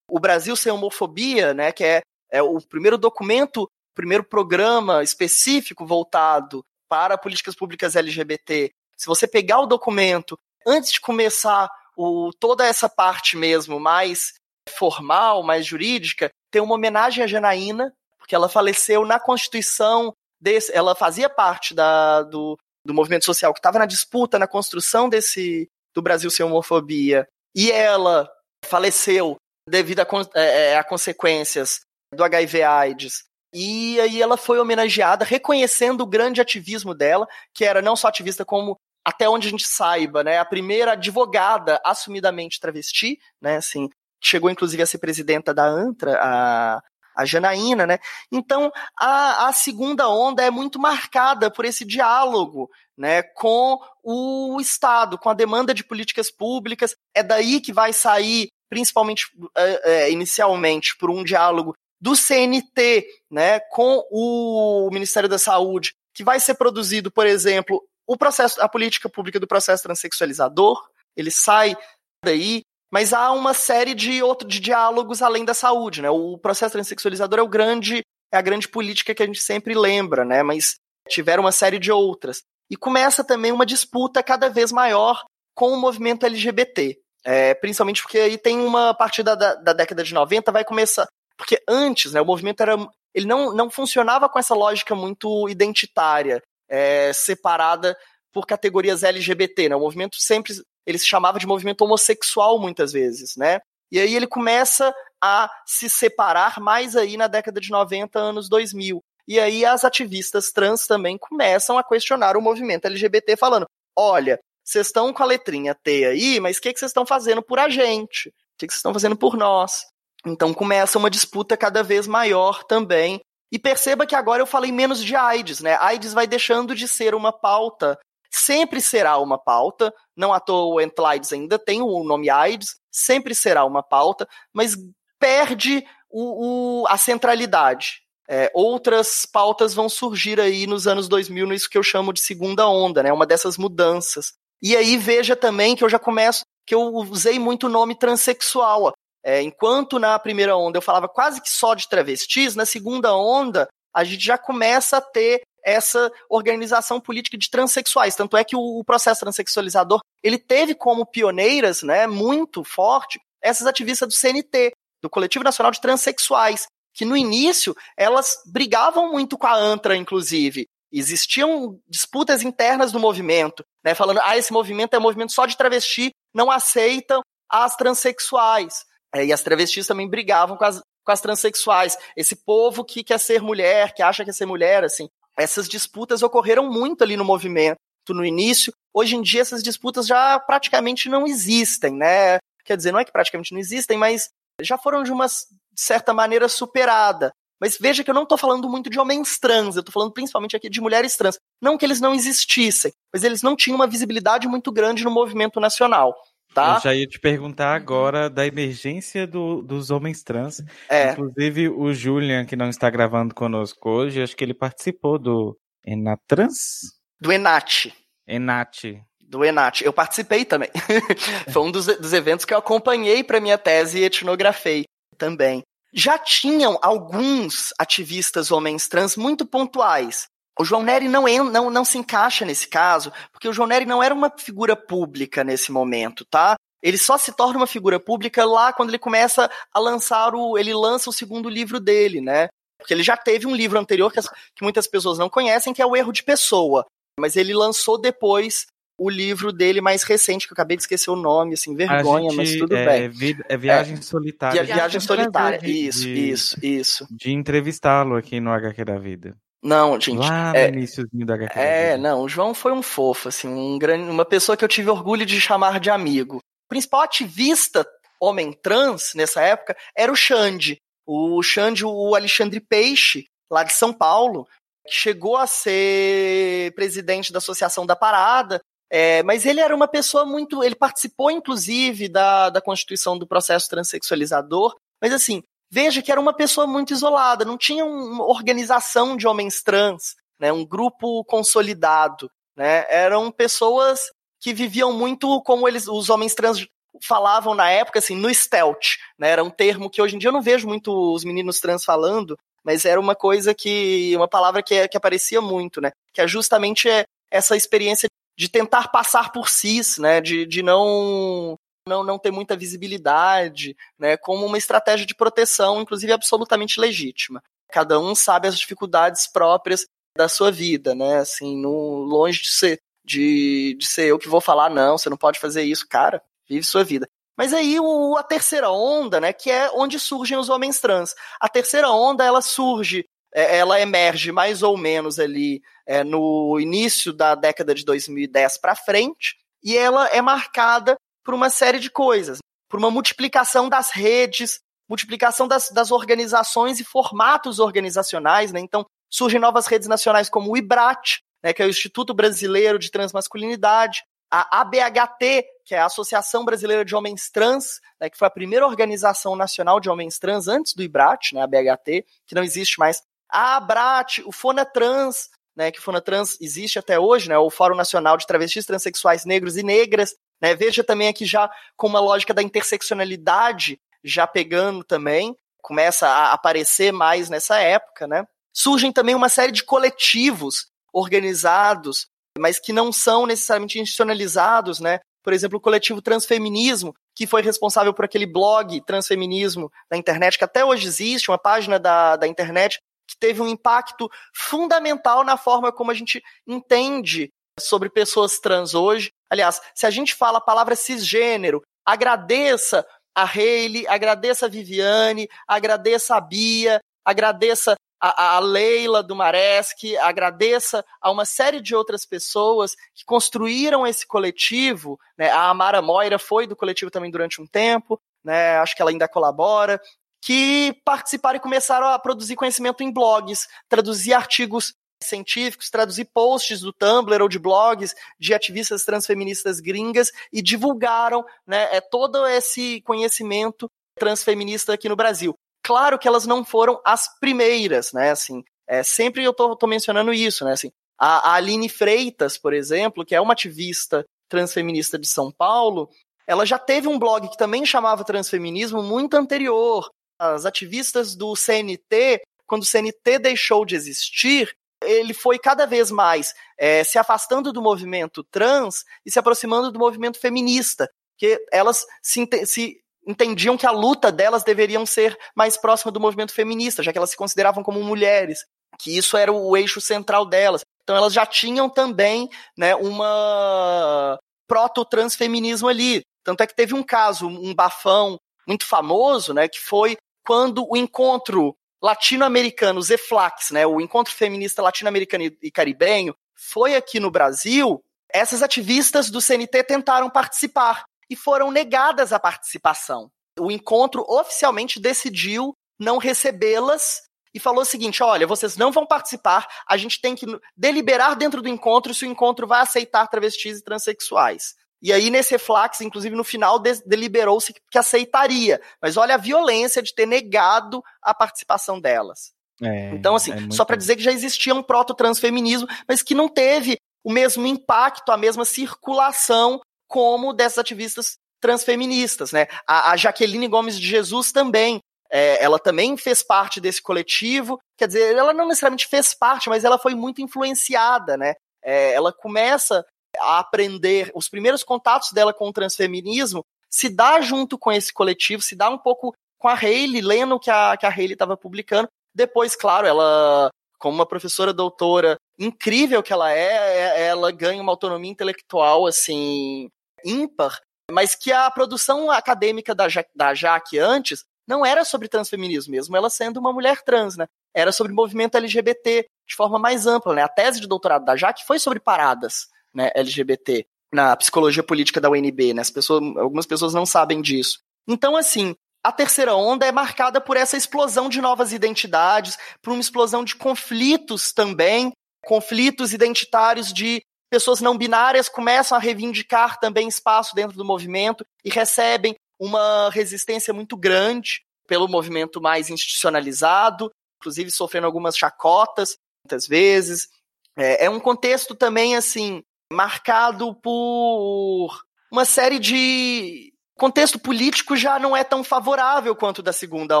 [0.10, 6.62] o Brasil sem homofobia, né, que é, é o primeiro documento primeiro programa específico voltado
[6.86, 12.88] para políticas públicas LGBT, se você pegar o documento antes de começar o, toda essa
[12.88, 14.34] parte mesmo mais
[14.68, 20.94] formal, mais jurídica, tem uma homenagem à Janaína, porque ela faleceu na Constituição, desse, ela
[20.94, 26.02] fazia parte da, do, do movimento social que estava na disputa, na construção desse do
[26.02, 28.30] Brasil sem homofobia, e ela
[28.64, 29.36] faleceu
[29.68, 31.80] devido a, é, é, a consequências
[32.14, 33.24] do HIV/AIDS
[33.58, 38.44] e aí ela foi homenageada, reconhecendo o grande ativismo dela, que era não só ativista
[38.44, 43.88] como até onde a gente saiba, né, a primeira advogada assumidamente travesti, né, assim,
[44.22, 46.82] chegou inclusive a ser presidenta da ANTRA, a,
[47.16, 47.98] a Janaína, né?
[48.30, 55.18] Então, a, a segunda onda é muito marcada por esse diálogo, né, com o Estado,
[55.18, 56.94] com a demanda de políticas públicas.
[57.14, 63.60] É daí que vai sair, principalmente é, é, inicialmente, por um diálogo do CNT, né,
[63.70, 69.08] com o Ministério da Saúde, que vai ser produzido, por exemplo, o processo, a política
[69.08, 70.86] pública do processo transexualizador.
[71.16, 71.76] Ele sai
[72.24, 76.10] daí mas há uma série de outros de diálogos além da saúde, né?
[76.10, 80.24] O processo transexualizador é o grande é a grande política que a gente sempre lembra,
[80.24, 80.42] né?
[80.42, 80.76] Mas
[81.08, 82.42] tiveram uma série de outras.
[82.70, 85.24] E começa também uma disputa cada vez maior
[85.54, 86.98] com o movimento LGBT.
[87.24, 91.08] É, principalmente porque aí tem uma a partir da, da, década de 90 vai começar.
[91.36, 92.76] Porque antes, né, o movimento era.
[93.14, 97.96] Ele não, não funcionava com essa lógica muito identitária, é, separada
[98.32, 99.70] por categorias LGBT.
[99.70, 99.76] Né?
[99.76, 100.52] O movimento sempre
[100.86, 103.60] ele se chamava de movimento homossexual muitas vezes, né?
[103.90, 109.02] E aí ele começa a se separar mais aí na década de 90, anos 2000.
[109.28, 113.66] E aí as ativistas trans também começam a questionar o movimento LGBT, falando:
[113.96, 117.58] olha, vocês estão com a letrinha T aí, mas o que, vocês estão fazendo por
[117.58, 118.28] a gente?
[118.28, 119.84] O que, que vocês estão fazendo por nós?
[120.24, 123.20] Então começa uma disputa cada vez maior também.
[123.52, 125.76] E perceba que agora eu falei menos de AIDS, né?
[125.76, 127.96] AIDS vai deixando de ser uma pauta
[128.36, 133.34] sempre será uma pauta, não à toa o Entlides ainda tem o nome AIDS, sempre
[133.34, 134.76] será uma pauta, mas
[135.18, 138.02] perde o, o a centralidade.
[138.28, 142.68] É, outras pautas vão surgir aí nos anos 2000, nisso que eu chamo de segunda
[142.68, 143.12] onda, né?
[143.12, 144.32] Uma dessas mudanças.
[144.60, 148.92] E aí veja também que eu já começo, que eu usei muito o nome transexual.
[149.24, 153.68] É, enquanto na primeira onda eu falava quase que só de travestis, na segunda onda
[153.96, 158.14] a gente já começa a ter essa organização política de transexuais.
[158.14, 164.06] Tanto é que o, processo transexualizador ele teve como pioneiras, né, muito forte, essas ativistas
[164.06, 164.72] do CNT,
[165.02, 170.66] do Coletivo Nacional de Transsexuais, que no início elas brigavam muito com a ANTRA, inclusive.
[170.92, 175.56] Existiam disputas internas do movimento, né, falando, ah, esse movimento é um movimento só de
[175.56, 178.84] travesti, não aceitam as transexuais.
[179.14, 181.96] É, e as travestis também brigavam com as, com as transexuais.
[182.16, 186.22] Esse povo que quer ser mulher, que acha que quer ser mulher, assim essas disputas
[186.22, 187.76] ocorreram muito ali no movimento
[188.08, 188.72] no início.
[188.94, 192.38] Hoje em dia essas disputas já praticamente não existem, né?
[192.64, 194.30] Quer dizer, não é que praticamente não existem, mas
[194.60, 195.26] já foram de uma
[195.74, 197.32] certa maneira superada.
[197.60, 200.54] Mas veja que eu não estou falando muito de homens trans, eu estou falando principalmente
[200.54, 201.36] aqui de mulheres trans.
[201.60, 205.58] Não que eles não existissem, mas eles não tinham uma visibilidade muito grande no movimento
[205.58, 206.14] nacional.
[206.56, 206.76] Tá?
[206.76, 210.62] Eu já ia te perguntar agora da emergência do, dos homens trans.
[210.88, 211.12] É.
[211.12, 215.54] Inclusive, o Julian, que não está gravando conosco hoje, acho que ele participou do
[215.84, 216.94] Enatrans?
[217.20, 217.92] Do Enat.
[218.26, 218.84] Enat.
[219.20, 219.82] Do Enat.
[219.82, 220.70] Eu participei também.
[221.52, 224.86] Foi um dos, dos eventos que eu acompanhei para minha tese e etnografei
[225.18, 225.62] também.
[225.92, 230.26] Já tinham alguns ativistas homens trans muito pontuais.
[230.58, 234.02] O João Nery não, não, não se encaixa nesse caso, porque o João Nery não
[234.02, 236.56] era uma figura pública nesse momento, tá?
[236.82, 240.56] Ele só se torna uma figura pública lá quando ele começa a lançar o.
[240.56, 242.48] Ele lança o segundo livro dele, né?
[242.78, 245.82] Porque ele já teve um livro anterior que, as, que muitas pessoas não conhecem, que
[245.82, 246.86] é O Erro de Pessoa.
[247.18, 248.66] Mas ele lançou depois
[248.98, 252.36] o livro dele mais recente, que eu acabei de esquecer o nome, assim, vergonha, gente,
[252.36, 253.36] mas tudo é, bem.
[253.48, 254.62] É Viagem é, Solitária.
[254.62, 257.06] Viagem, viagem Solitária, isso, de, isso, isso.
[257.10, 259.36] De entrevistá-lo aqui no HQ da Vida.
[259.66, 260.18] Não, gente.
[260.18, 261.58] Lá no é, iníciozinho da HQ.
[261.58, 264.88] É, não, o João foi um fofo, assim, um grande, uma pessoa que eu tive
[264.88, 266.36] orgulho de chamar de amigo.
[266.36, 267.84] O principal ativista
[268.20, 270.78] homem trans nessa época era o Xande.
[271.04, 274.46] O Xande, o Alexandre Peixe, lá de São Paulo,
[274.86, 280.24] que chegou a ser presidente da Associação da Parada, é, mas ele era uma pessoa
[280.24, 280.62] muito.
[280.62, 286.32] Ele participou, inclusive, da, da constituição do processo transexualizador, mas assim, Veja que era uma
[286.32, 292.30] pessoa muito isolada, não tinha uma organização de homens trans, né, um grupo consolidado.
[292.56, 294.00] Né, eram pessoas
[294.40, 296.66] que viviam muito como eles, os homens trans
[297.02, 298.96] falavam na época, assim, no stealth.
[299.18, 301.84] Né, era um termo que hoje em dia eu não vejo muito os meninos trans
[301.84, 302.36] falando,
[302.66, 304.12] mas era uma coisa que.
[304.16, 305.92] uma palavra que, que aparecia muito, né?
[306.12, 306.88] Que é justamente
[307.30, 310.20] essa experiência de tentar passar por cis, né?
[310.20, 311.56] De, de não
[311.86, 317.42] não, não ter muita visibilidade, né, como uma estratégia de proteção, inclusive absolutamente legítima.
[317.70, 319.86] Cada um sabe as dificuldades próprias
[320.16, 324.40] da sua vida, né, assim, no, longe de ser, de, de ser eu que vou
[324.40, 327.08] falar, não, você não pode fazer isso, cara, vive sua vida.
[327.36, 331.14] Mas aí o, a terceira onda, né, que é onde surgem os homens trans.
[331.38, 337.12] A terceira onda, ela surge, é, ela emerge mais ou menos ali é, no início
[337.12, 340.96] da década de 2010 para frente, e ela é marcada
[341.26, 342.38] por uma série de coisas,
[342.70, 348.60] por uma multiplicação das redes, multiplicação das, das organizações e formatos organizacionais, né?
[348.60, 352.92] Então, surgem novas redes nacionais como o IBRAT, né, que é o Instituto Brasileiro de
[352.92, 358.30] Transmasculinidade, a ABHT, que é a Associação Brasileira de Homens Trans, né, que foi a
[358.30, 362.78] primeira organização nacional de homens trans antes do IBRAT, né, a BHT, que não existe
[362.78, 368.16] mais, a ABRAT, o FONATRANS, né, que FONATRANS existe até hoje, né, o Fórum Nacional
[368.16, 372.42] de Travestis, Transsexuais Negros e Negras, né, veja também aqui já com uma lógica da
[372.42, 378.26] interseccionalidade já pegando também, começa a aparecer mais nessa época, né.
[378.52, 382.08] Surgem também uma série de coletivos organizados
[382.38, 385.00] mas que não são necessariamente institucionalizados, né?
[385.22, 390.44] Por exemplo, o coletivo Transfeminismo, que foi responsável por aquele blog Transfeminismo da internet, que
[390.44, 395.72] até hoje existe, uma página da, da internet, que teve um impacto fundamental na forma
[395.72, 399.10] como a gente entende sobre pessoas trans hoje.
[399.30, 406.16] Aliás, se a gente fala a palavra cisgênero, agradeça a Hayley, agradeça a Viviane, agradeça
[406.16, 412.74] a Bia, agradeça a, a Leila do Maresc, agradeça a uma série de outras pessoas
[412.94, 414.98] que construíram esse coletivo.
[415.16, 415.30] Né?
[415.30, 418.58] A Amara Moira foi do coletivo também durante um tempo, né?
[418.58, 419.80] acho que ela ainda colabora,
[420.20, 426.72] que participaram e começaram a produzir conhecimento em blogs, traduzir artigos científicos, traduzir posts do
[426.72, 433.70] Tumblr ou de blogs de ativistas transfeministas gringas e divulgaram né, é, todo esse conhecimento
[433.98, 435.34] transfeminista aqui no Brasil.
[435.62, 438.10] Claro que elas não foram as primeiras, né?
[438.10, 440.52] Assim, é, sempre eu tô, tô mencionando isso, né?
[440.52, 445.90] Assim, a, a Aline Freitas, por exemplo, que é uma ativista transfeminista de São Paulo,
[446.26, 449.88] ela já teve um blog que também chamava Transfeminismo muito anterior.
[450.18, 456.34] As ativistas do CNT, quando o CNT deixou de existir, ele foi cada vez mais
[456.58, 460.88] é, se afastando do movimento trans e se aproximando do movimento feminista,
[461.18, 466.34] que elas se, se entendiam que a luta delas deveriam ser mais próxima do movimento
[466.34, 468.40] feminista, já que elas se consideravam como mulheres,
[468.78, 470.62] que isso era o eixo central delas.
[470.82, 476.02] Então elas já tinham também né, uma proto-transfeminismo ali.
[476.24, 480.76] Tanto é que teve um caso, um bafão muito famoso, né, que foi quando o
[480.76, 481.56] encontro
[481.86, 487.82] latino-americano, Zeflax, né, o encontro feminista latino-americano e caribenho, foi aqui no Brasil,
[488.12, 493.10] essas ativistas do CNT tentaram participar e foram negadas a participação.
[493.38, 497.02] O encontro oficialmente decidiu não recebê-las
[497.32, 500.26] e falou o seguinte: olha, vocês não vão participar, a gente tem que
[500.56, 504.54] deliberar dentro do encontro se o encontro vai aceitar travestis e transexuais.
[504.82, 508.60] E aí, nesse reflax, inclusive no final, de deliberou-se que aceitaria.
[508.80, 512.32] Mas olha a violência de ter negado a participação delas.
[512.62, 516.28] É, então, assim, é só para dizer que já existia um proto-transfeminismo, mas que não
[516.28, 522.46] teve o mesmo impacto, a mesma circulação como dessas ativistas transfeministas, né?
[522.66, 524.80] A, a Jaqueline Gomes de Jesus também,
[525.10, 529.64] é, ela também fez parte desse coletivo, quer dizer, ela não necessariamente fez parte, mas
[529.64, 531.34] ela foi muito influenciada, né?
[531.62, 532.84] É, ela começa
[533.18, 538.42] a aprender, os primeiros contatos dela com o transfeminismo se dá junto com esse coletivo,
[538.42, 541.36] se dá um pouco com a Hayley, lendo o que a, que a Hayley estava
[541.36, 541.88] publicando.
[542.14, 547.72] Depois, claro, ela, como uma professora doutora incrível que ela é, é ela ganha uma
[547.72, 549.68] autonomia intelectual, assim,
[550.04, 550.60] ímpar,
[550.90, 555.96] mas que a produção acadêmica da, ja da Jaque antes não era sobre transfeminismo mesmo,
[555.96, 557.26] ela sendo uma mulher trans, né?
[557.52, 560.22] Era sobre movimento LGBT de forma mais ampla, né?
[560.22, 565.08] A tese de doutorado da Jaque foi sobre paradas, né, LGBT na psicologia política da
[565.08, 565.62] UNB, né?
[565.62, 567.60] As pessoas, algumas pessoas não sabem disso.
[567.88, 568.54] Então, assim,
[568.84, 573.34] a terceira onda é marcada por essa explosão de novas identidades, por uma explosão de
[573.34, 574.92] conflitos também,
[575.24, 581.50] conflitos identitários de pessoas não binárias começam a reivindicar também espaço dentro do movimento e
[581.50, 590.08] recebem uma resistência muito grande pelo movimento mais institucionalizado, inclusive sofrendo algumas chacotas muitas vezes.
[590.56, 592.42] É, é um contexto também assim
[592.72, 594.70] marcado por
[595.10, 600.00] uma série de contexto político já não é tão favorável quanto da segunda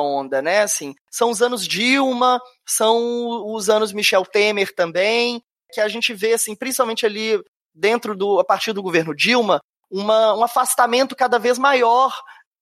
[0.00, 0.60] onda, né?
[0.60, 6.34] Assim, são os anos Dilma, são os anos Michel Temer também, que a gente vê,
[6.34, 7.42] assim, principalmente ali
[7.74, 9.60] dentro do, a partir do governo Dilma,
[9.90, 12.12] uma, um afastamento cada vez maior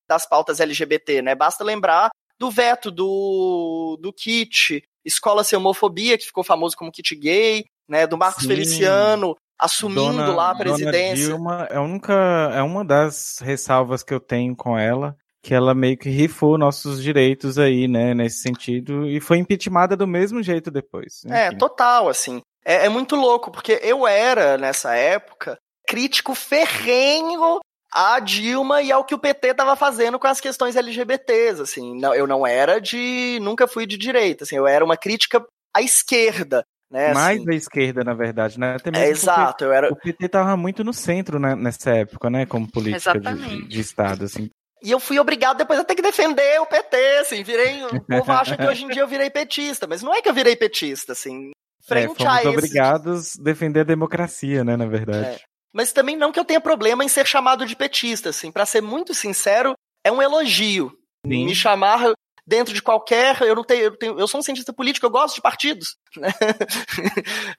[0.07, 1.35] das pautas LGBT, né?
[1.35, 7.15] Basta lembrar do veto do, do kit Escola Sem Homofobia, que ficou famoso como kit
[7.17, 8.07] gay, né?
[8.07, 8.49] Do Marcos Sim.
[8.49, 11.29] Feliciano assumindo Dona, lá a presidência.
[11.29, 12.13] Dona Dilma é, única,
[12.55, 17.03] é uma das ressalvas que eu tenho com ela, que ela meio que rifou nossos
[17.03, 21.23] direitos aí, né, nesse sentido, e foi impeachmentada do mesmo jeito depois.
[21.27, 22.41] É, total, assim.
[22.65, 27.61] É, é muito louco, porque eu era, nessa época, crítico ferrenho
[27.93, 32.13] a Dilma e ao que o PT estava fazendo com as questões LGBTs, assim, não,
[32.13, 36.65] eu não era de, nunca fui de direita, assim, eu era uma crítica à esquerda,
[36.90, 37.51] né, Mais assim.
[37.51, 38.77] à esquerda, na verdade, né?
[38.77, 42.31] Até É, mesmo exato, eu era, O PT tava muito no centro né, nessa época,
[42.31, 42.47] né?
[42.47, 44.51] Como política de, de Estado, assim.
[44.82, 47.82] E eu fui obrigado depois a ter que defender o PT, assim, virei.
[47.85, 50.35] O povo acha que hoje em dia eu virei petista, mas não é que eu
[50.35, 51.51] virei petista, assim.
[51.51, 52.48] É, Frente fomos a esse.
[52.48, 54.77] obrigados a defender a democracia, né?
[54.77, 55.27] Na verdade.
[55.27, 55.40] É.
[55.73, 58.52] Mas também não que eu tenha problema em ser chamado de petista, assim.
[58.52, 59.74] Pra ser muito sincero,
[60.05, 60.93] é um elogio.
[61.27, 61.47] Sim.
[61.47, 62.12] Me chamar
[62.47, 63.41] dentro de qualquer.
[63.43, 64.19] Eu não tenho, eu tenho.
[64.19, 65.97] Eu sou um cientista político, eu gosto de partidos.
[66.16, 66.33] Né?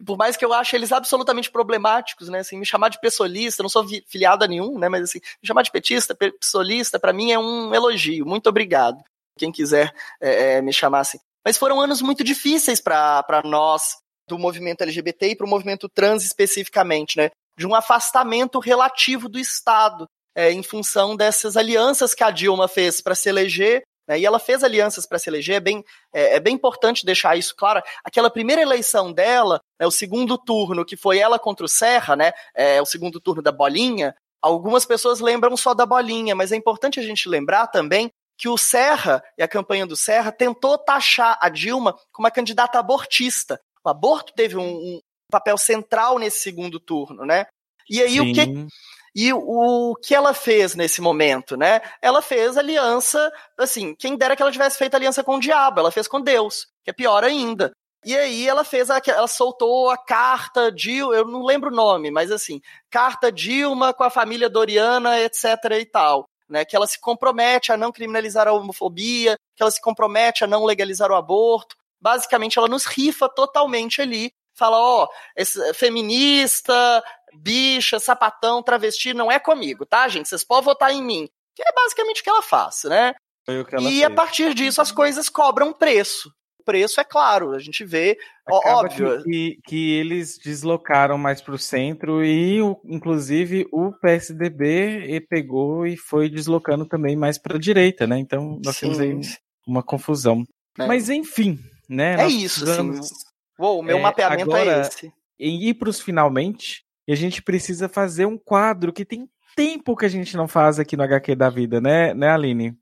[0.05, 2.39] Por mais que eu ache eles absolutamente problemáticos, né?
[2.39, 4.87] Assim, me chamar de pessoalista, não sou filiado a nenhum, né?
[4.87, 8.25] Mas assim, me chamar de petista, pe- pessoalista, pra mim é um elogio.
[8.25, 9.03] Muito obrigado.
[9.37, 11.19] Quem quiser é, é, me chamar assim.
[11.45, 13.97] Mas foram anos muito difíceis para nós
[14.27, 17.29] do movimento LGBT e para o movimento trans especificamente, né?
[17.57, 23.01] De um afastamento relativo do Estado é, em função dessas alianças que a Dilma fez
[23.01, 23.83] para se eleger.
[24.07, 24.19] Né?
[24.19, 25.83] E ela fez alianças para se eleger, é bem,
[26.13, 27.81] é, é bem importante deixar isso claro.
[28.03, 32.31] Aquela primeira eleição dela, né, o segundo turno, que foi ela contra o Serra, né,
[32.53, 36.99] é, o segundo turno da bolinha, algumas pessoas lembram só da bolinha, mas é importante
[36.99, 41.49] a gente lembrar também que o Serra e a campanha do Serra tentou taxar a
[41.49, 43.59] Dilma como uma candidata abortista.
[43.83, 44.99] O aborto teve um, um
[45.31, 47.47] papel central nesse segundo turno, né?
[47.89, 48.67] E aí o que Sim.
[49.15, 51.79] E o que ela fez nesse momento, né?
[52.01, 55.91] Ela fez aliança, assim, quem dera que ela tivesse feito aliança com o diabo, ela
[55.91, 57.71] fez com Deus, que é pior ainda.
[58.03, 62.11] E aí ela fez a, ela soltou a carta Dilma, eu não lembro o nome,
[62.11, 62.61] mas assim,
[62.91, 65.41] carta Dilma com a família Doriana, etc
[65.79, 66.65] e tal, né?
[66.65, 70.65] Que ela se compromete a não criminalizar a homofobia, que ela se compromete a não
[70.65, 71.75] legalizar o aborto.
[71.99, 74.31] Basicamente, ela nos rifa totalmente ali.
[74.53, 77.03] Fala, ó, esse feminista,
[77.35, 80.29] bicha, sapatão, travesti, não é comigo, tá, gente?
[80.29, 81.27] Vocês podem votar em mim.
[81.55, 83.13] Que é basicamente o que ela faz, né?
[83.47, 84.15] Ela E a fez.
[84.15, 86.29] partir disso as coisas cobram preço.
[86.59, 89.23] O preço é claro, a gente vê, Acaba óbvio.
[89.23, 93.91] Que, que, eles deslocaram mais para o centro e, o- inclusive, o
[94.35, 98.17] PSDB e pegou e foi deslocando também mais para a direita, né?
[98.17, 99.35] Então nós temos aí Sim,
[99.67, 100.39] uma confusão.
[100.77, 100.87] né?
[100.87, 102.15] Mas enfim, né?
[102.21, 103.15] é isso, precisamos assim.
[103.59, 105.13] Uou, o meu é, mapeamento é agora- esse.
[105.39, 109.95] em ir para os finalmente e a gente precisa fazer um quadro que tem tempo
[109.95, 112.77] que a gente não faz aqui no HQ da vida, né, né Aline?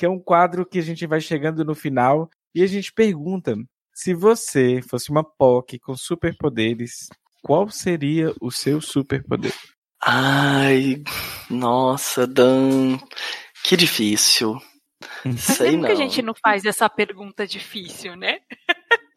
[0.00, 3.54] Que é um quadro que a gente vai chegando no final e a gente pergunta
[3.92, 7.10] se você fosse uma POC com superpoderes,
[7.42, 9.52] qual seria o seu superpoder?
[10.02, 11.02] Ai,
[11.50, 12.98] nossa, Dan,
[13.62, 14.58] que difícil.
[15.36, 15.84] Sei não.
[15.84, 18.38] que a gente não faz essa pergunta difícil, né?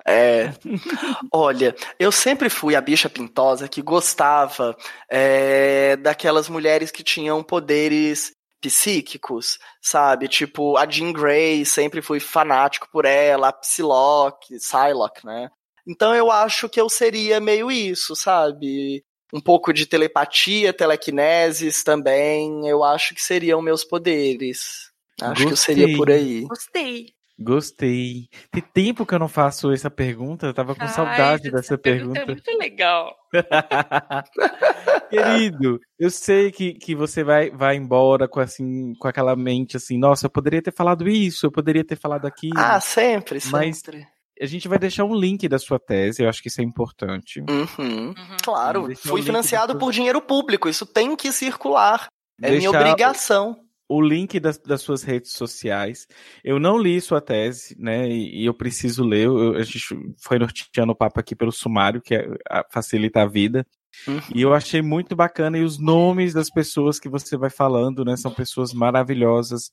[0.05, 0.51] É.
[1.31, 4.75] Olha, eu sempre fui a bicha pintosa que gostava
[5.09, 8.33] é, daquelas mulheres que tinham poderes
[8.69, 10.27] psíquicos, sabe?
[10.27, 15.49] Tipo, a Jean Grey, sempre fui fanático por ela, a Psylocke, Psylocke, né?
[15.87, 19.03] Então eu acho que eu seria meio isso, sabe?
[19.33, 24.91] Um pouco de telepatia, telequineses também, eu acho que seriam meus poderes.
[25.21, 25.97] Acho que eu seria Gostei.
[25.97, 26.41] por aí.
[26.41, 27.13] Gostei.
[27.43, 28.27] Gostei.
[28.51, 31.77] Tem tempo que eu não faço essa pergunta, eu tava com Ai, saudade essa dessa
[31.77, 32.49] pergunta pergunta.
[32.49, 33.15] É muito legal.
[35.09, 39.97] Querido, eu sei que, que você vai, vai embora com assim, com aquela mente assim,
[39.97, 42.57] nossa, eu poderia ter falado isso, eu poderia ter falado aquilo.
[42.57, 44.07] Ah, sempre, Mas- sempre.
[44.41, 47.39] A gente vai deixar um link da sua tese, eu acho que isso é importante.
[47.47, 47.67] Uhum.
[47.77, 48.37] Uhum.
[48.43, 52.07] Claro, fui link financiado do- por dinheiro público, isso tem que circular.
[52.41, 53.59] É minha Deixar obrigação.
[53.95, 56.07] O link das, das suas redes sociais.
[56.43, 58.07] Eu não li sua tese, né?
[58.09, 59.25] E, e eu preciso ler.
[59.25, 59.79] Eu- a gente
[60.21, 63.65] foi norteando o papo aqui pelo sumário, que é, a- facilita a vida.
[64.07, 64.19] Uhum.
[64.33, 65.57] E eu achei muito bacana.
[65.57, 68.15] E os nomes das pessoas que você vai falando, né?
[68.17, 69.71] São pessoas maravilhosas.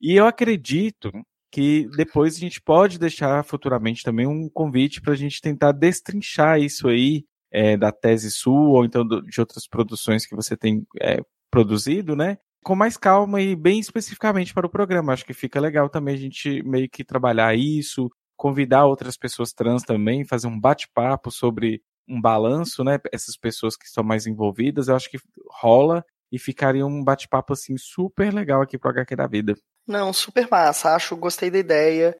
[0.00, 1.10] E eu acredito
[1.52, 6.60] que depois a gente pode deixar futuramente também um convite para a gente tentar destrinchar
[6.60, 10.84] isso aí é, da tese sua, ou então do- de outras produções que você tem
[11.00, 11.20] é,
[11.50, 12.36] produzido, né?
[12.64, 15.12] Com mais calma e bem especificamente para o programa.
[15.12, 19.82] Acho que fica legal também a gente meio que trabalhar isso, convidar outras pessoas trans
[19.82, 22.98] também, fazer um bate-papo sobre um balanço, né?
[23.12, 25.18] Essas pessoas que estão mais envolvidas, eu acho que
[25.60, 26.04] rola.
[26.30, 29.54] e ficaria um bate-papo assim super legal aqui pro HQ da vida.
[29.86, 32.16] Não, super massa, acho, gostei da ideia.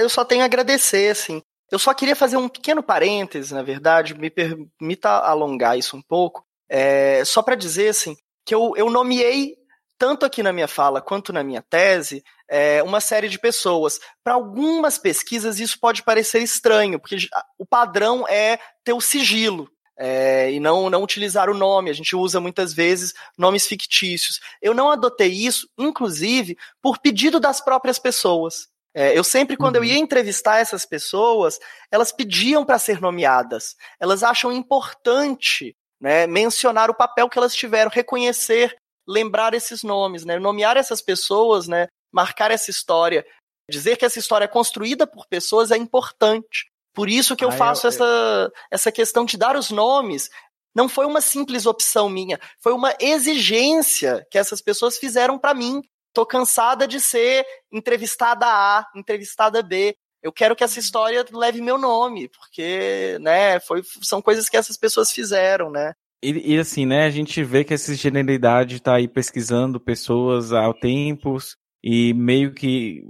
[0.00, 1.42] Eu só tenho a agradecer, assim.
[1.70, 6.42] Eu só queria fazer um pequeno parêntese, na verdade, me permita alongar isso um pouco,
[6.68, 9.54] é, só para dizer, assim, que eu, eu nomeei,
[9.98, 13.98] tanto aqui na minha fala quanto na minha tese, é, uma série de pessoas.
[14.22, 17.16] Para algumas pesquisas isso pode parecer estranho, porque
[17.58, 19.68] o padrão é ter o sigilo.
[20.00, 21.90] É, e não, não utilizar o nome.
[21.90, 24.38] A gente usa muitas vezes nomes fictícios.
[24.62, 28.68] Eu não adotei isso, inclusive, por pedido das próprias pessoas.
[28.94, 29.82] É, eu sempre, quando uhum.
[29.82, 31.58] eu ia entrevistar essas pessoas,
[31.90, 33.74] elas pediam para ser nomeadas.
[33.98, 38.76] Elas acham importante né, mencionar o papel que elas tiveram, reconhecer,
[39.08, 43.24] lembrar esses nomes, né, nomear essas pessoas, né, marcar essa história.
[43.70, 46.70] Dizer que essa história é construída por pessoas é importante.
[46.94, 50.28] Por isso que eu ah, faço eu, essa, essa questão de dar os nomes.
[50.74, 55.82] Não foi uma simples opção minha, foi uma exigência que essas pessoas fizeram para mim.
[56.12, 59.94] Tô cansada de ser entrevistada A, entrevistada B.
[60.22, 64.76] Eu quero que essa história leve meu nome, porque, né, foi, são coisas que essas
[64.76, 65.94] pessoas fizeram, né?
[66.22, 70.72] E, e, assim, né, a gente vê que essa generalidade está aí pesquisando pessoas há
[70.74, 73.04] tempos e meio que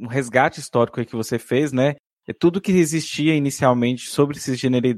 [0.00, 1.94] um resgate histórico que você fez, né?
[2.26, 4.38] É tudo que existia inicialmente sobre,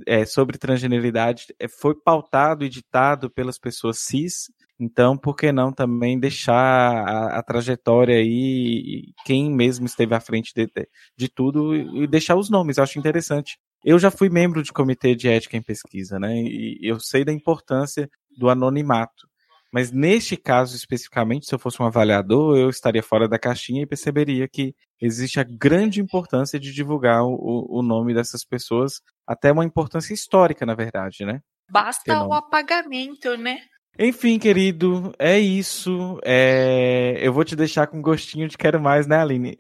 [0.06, 4.44] é, sobre transgeneridade é, foi pautado e ditado pelas pessoas cis.
[4.78, 10.52] Então, por que não também deixar a, a trajetória aí, quem mesmo esteve à frente
[10.55, 10.68] de,
[11.16, 12.76] de tudo, e deixar os nomes?
[12.76, 13.59] Eu acho interessante.
[13.87, 16.35] Eu já fui membro de comitê de ética em pesquisa, né?
[16.35, 19.29] E eu sei da importância do anonimato.
[19.73, 23.87] Mas neste caso especificamente, se eu fosse um avaliador, eu estaria fora da caixinha e
[23.87, 29.65] perceberia que existe a grande importância de divulgar o, o nome dessas pessoas, até uma
[29.65, 31.41] importância histórica, na verdade, né?
[31.71, 33.59] Basta o apagamento, né?
[33.99, 36.19] Enfim, querido, é isso.
[36.25, 37.19] É...
[37.21, 39.57] Eu vou te deixar com gostinho de quero mais, né, Aline?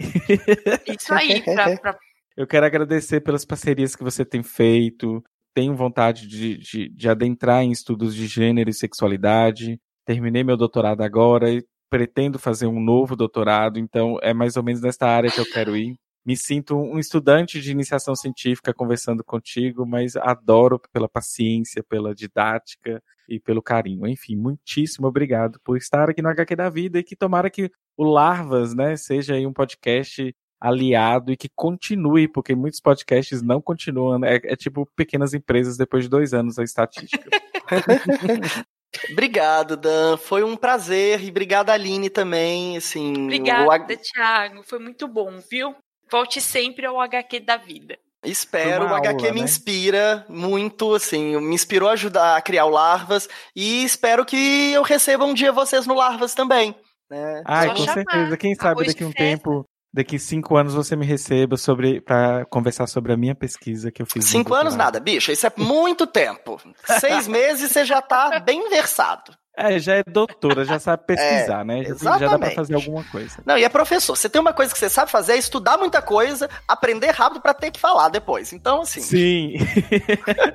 [0.86, 1.98] Isso aí, pra, pra...
[2.36, 5.22] Eu quero agradecer pelas parcerias que você tem feito.
[5.54, 11.02] Tenho vontade de, de, de adentrar em estudos de gênero e sexualidade terminei meu doutorado
[11.02, 15.40] agora e pretendo fazer um novo doutorado, então é mais ou menos nesta área que
[15.40, 15.96] eu quero ir.
[16.24, 23.00] Me sinto um estudante de iniciação científica conversando contigo, mas adoro pela paciência, pela didática
[23.28, 24.06] e pelo carinho.
[24.06, 28.04] Enfim, muitíssimo obrigado por estar aqui no HQ da Vida e que tomara que o
[28.04, 30.34] Larvas, né, seja aí um podcast
[30.66, 34.18] aliado e que continue, porque muitos podcasts não continuam.
[34.18, 34.36] Né?
[34.36, 37.30] É, é tipo pequenas empresas depois de dois anos a estatística.
[39.10, 40.16] Obrigado, Dan.
[40.16, 41.22] Foi um prazer.
[41.22, 42.76] E obrigado, Aline, também.
[42.76, 43.96] Assim, Obrigada, o...
[43.96, 44.62] Thiago.
[44.62, 45.74] Foi muito bom, viu?
[46.10, 47.98] Volte sempre ao HQ da vida.
[48.24, 49.44] Espero, o HQ aula, me né?
[49.44, 54.82] inspira muito, assim, me inspirou a ajudar a criar o Larvas e espero que eu
[54.82, 56.74] receba um dia vocês no Larvas também.
[57.08, 57.42] Né?
[57.44, 57.94] Ai, Só com chamar.
[57.94, 58.36] certeza.
[58.36, 59.64] Quem sabe Arroz daqui a um tempo
[59.96, 64.06] daqui cinco anos você me receba sobre para conversar sobre a minha pesquisa que eu
[64.06, 64.26] fiz.
[64.26, 65.32] Cinco anos nada, bicho.
[65.32, 66.60] Isso é muito tempo.
[67.00, 69.32] Seis meses você já tá bem versado.
[69.58, 71.84] É, já é doutora, já sabe pesquisar, é, né?
[71.84, 73.38] Já, já, dá pra fazer alguma coisa.
[73.46, 74.14] Não, e é professor.
[74.14, 77.54] Você tem uma coisa que você sabe fazer, é estudar muita coisa, aprender rápido para
[77.54, 78.52] ter que falar depois.
[78.52, 79.00] Então, assim.
[79.00, 79.54] Sim.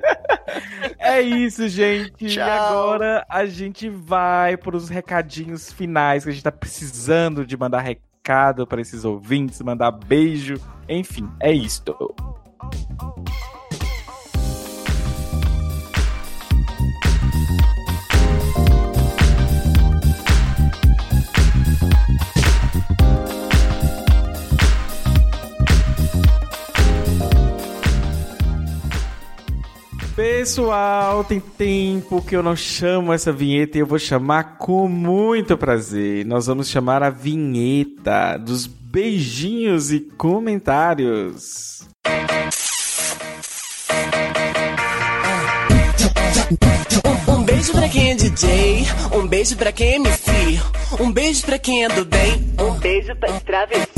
[1.00, 2.28] é isso, gente.
[2.28, 2.46] Tchau.
[2.46, 7.56] E agora a gente vai para os recadinhos finais, que a gente tá precisando de
[7.56, 10.54] mandar recado recado para esses ouvintes, mandar beijo.
[10.88, 12.14] Enfim, é isto.
[30.22, 35.58] Pessoal, tem tempo que eu não chamo essa vinheta e eu vou chamar com muito
[35.58, 36.24] prazer.
[36.24, 41.82] Nós vamos chamar a vinheta dos beijinhos e comentários.
[47.26, 48.86] Um beijo pra quem é DJ,
[49.16, 50.30] um beijo pra quem é MC,
[51.00, 53.88] um beijo pra quem é do bem, um beijo pra travesti.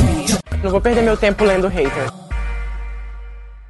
[0.62, 2.23] Não vou perder meu tempo lendo hater.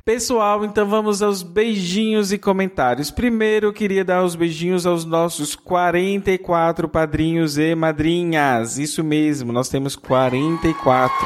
[0.07, 3.11] Pessoal, então vamos aos beijinhos e comentários.
[3.11, 8.77] Primeiro, eu queria dar os beijinhos aos nossos 44 padrinhos e madrinhas.
[8.77, 11.17] Isso mesmo, nós temos 44.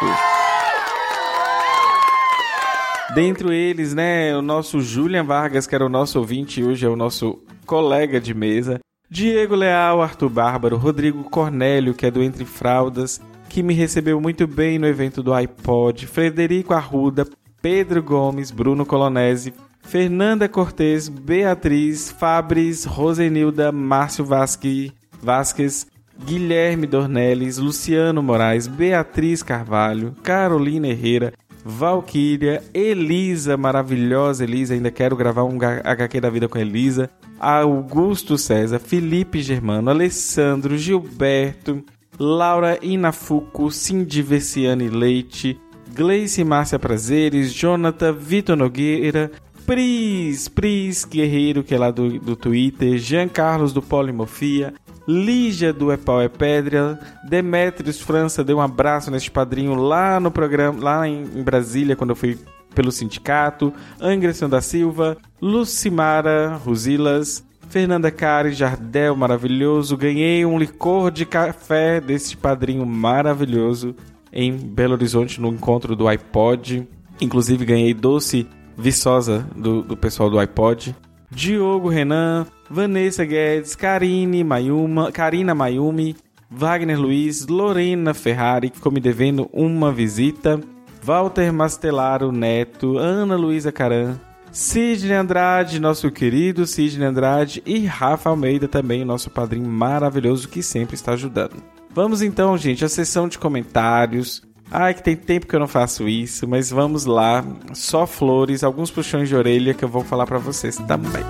[3.17, 6.95] Dentro eles, né, o nosso Julian Vargas, que era o nosso ouvinte, hoje é o
[6.95, 8.79] nosso colega de mesa.
[9.11, 14.47] Diego Leal, Arthur Bárbaro, Rodrigo Cornélio, que é do Entre Fraldas, que me recebeu muito
[14.47, 17.27] bem no evento do iPod, Frederico Arruda,
[17.61, 19.53] Pedro Gomes, Bruno Colonese,
[19.83, 25.87] Fernanda Cortes, Beatriz, Fabris, Rosenilda, Márcio Vasque, Vasquez,
[26.25, 31.33] Guilherme Dornelles, Luciano Moraes, Beatriz Carvalho, Carolina Herrera,
[31.65, 38.79] Valquíria, Elisa, maravilhosa Elisa, ainda quero gravar um HQ da vida com Elisa, Augusto César,
[38.79, 41.85] Felipe Germano, Alessandro, Gilberto,
[42.19, 45.59] Laura Inafuco, Cindy Versiani Leite,
[45.99, 49.33] Gleice Márcia Prazeres, Jonathan, Vitor Nogueira,
[49.67, 54.73] Pris, Pris Guerreiro, que é lá do, do Twitter, Jean Carlos do Polimorfia,
[55.09, 60.81] Lígia do Epau é Pedra, Demetrios França deu um abraço neste padrinho lá no programa,
[60.81, 62.39] lá em, em Brasília, quando eu fui
[62.77, 69.97] pelo sindicato, Angresson da Silva, Lucimara Rusilas, Fernanda Cari Jardel, maravilhoso.
[69.97, 73.97] Ganhei um licor de café desse padrinho maravilhoso
[74.33, 76.87] em Belo Horizonte no encontro do iPod.
[77.21, 78.47] Inclusive ganhei doce
[78.77, 80.95] Viçosa, do, do pessoal do iPod.
[81.31, 86.17] Diogo Renan, Vanessa Guedes, Karine Mayuma, Karina Mayumi,
[86.51, 90.61] Wagner Luiz, Lorena Ferrari, que ficou me devendo uma visita,
[91.03, 94.19] Walter Mastelaro Neto, Ana Luísa Caran,
[94.51, 100.95] Sidney Andrade, nosso querido Sidney Andrade, e Rafa Almeida também, nosso padrinho maravilhoso que sempre
[100.95, 101.63] está ajudando.
[101.99, 104.41] Vamos então, gente, à sessão de comentários.
[104.71, 107.45] Ai, que tem tempo que eu não faço isso, mas vamos lá.
[107.75, 111.25] Só flores, alguns puxões de orelha que eu vou falar para vocês também.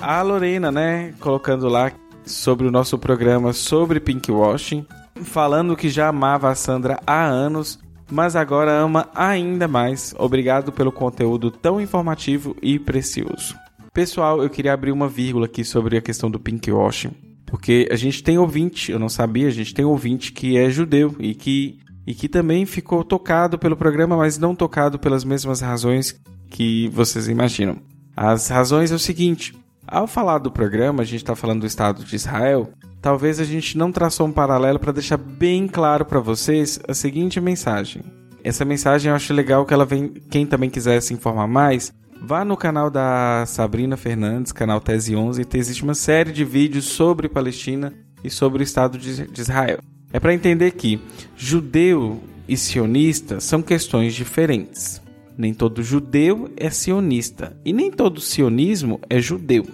[0.00, 1.92] A Lorena, né, colocando lá
[2.24, 4.84] sobre o nosso programa sobre pinkwashing,
[5.22, 7.78] falando que já amava a Sandra há anos,
[8.10, 10.12] mas agora ama ainda mais.
[10.18, 13.54] Obrigado pelo conteúdo tão informativo e precioso.
[13.96, 17.12] Pessoal, eu queria abrir uma vírgula aqui sobre a questão do pinkwashing.
[17.46, 21.16] Porque a gente tem ouvinte, eu não sabia, a gente tem ouvinte que é judeu
[21.18, 26.14] e que, e que também ficou tocado pelo programa, mas não tocado pelas mesmas razões
[26.50, 27.78] que vocês imaginam.
[28.14, 29.56] As razões é o seguinte:
[29.86, 32.68] ao falar do programa, a gente está falando do Estado de Israel,
[33.00, 37.40] talvez a gente não traçou um paralelo para deixar bem claro para vocês a seguinte
[37.40, 38.02] mensagem.
[38.44, 40.12] Essa mensagem eu acho legal que ela vem.
[40.30, 45.46] Quem também quiser se informar mais, Vá no canal da Sabrina Fernandes, canal Tese 11,
[45.54, 47.92] existe uma série de vídeos sobre Palestina
[48.24, 49.78] e sobre o Estado de Israel.
[50.12, 51.00] É para entender que
[51.36, 55.00] judeu e sionista são questões diferentes.
[55.36, 59.66] Nem todo judeu é sionista e nem todo sionismo é judeu.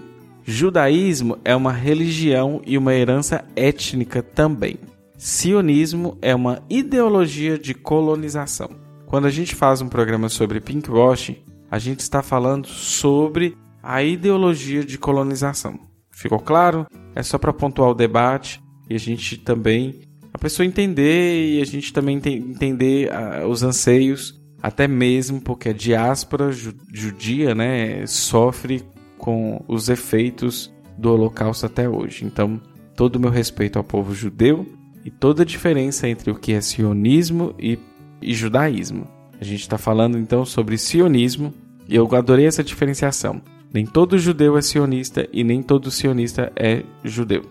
[0.44, 4.77] Judaísmo é uma religião e uma herança étnica também.
[5.16, 8.70] Sionismo é uma ideologia de colonização.
[9.06, 11.36] Quando a gente faz um programa sobre pinkwashing,
[11.73, 15.81] a gente está falando sobre a ideologia de colonização.
[16.11, 16.86] Ficou claro?
[17.15, 20.03] É só para pontuar o debate e a gente também
[20.35, 25.73] a pessoa entender e a gente também entender uh, os anseios, até mesmo porque a
[25.73, 28.82] diáspora judia, né, sofre
[29.16, 32.27] com os efeitos do Holocausto até hoje.
[32.27, 32.61] Então,
[32.94, 34.66] todo o meu respeito ao povo judeu
[35.07, 37.78] e toda a diferença entre o que é sionismo e,
[38.20, 39.09] e judaísmo.
[39.40, 41.53] A gente está falando então sobre sionismo
[41.89, 43.41] eu adorei essa diferenciação.
[43.73, 47.43] Nem todo judeu é sionista e nem todo sionista é judeu.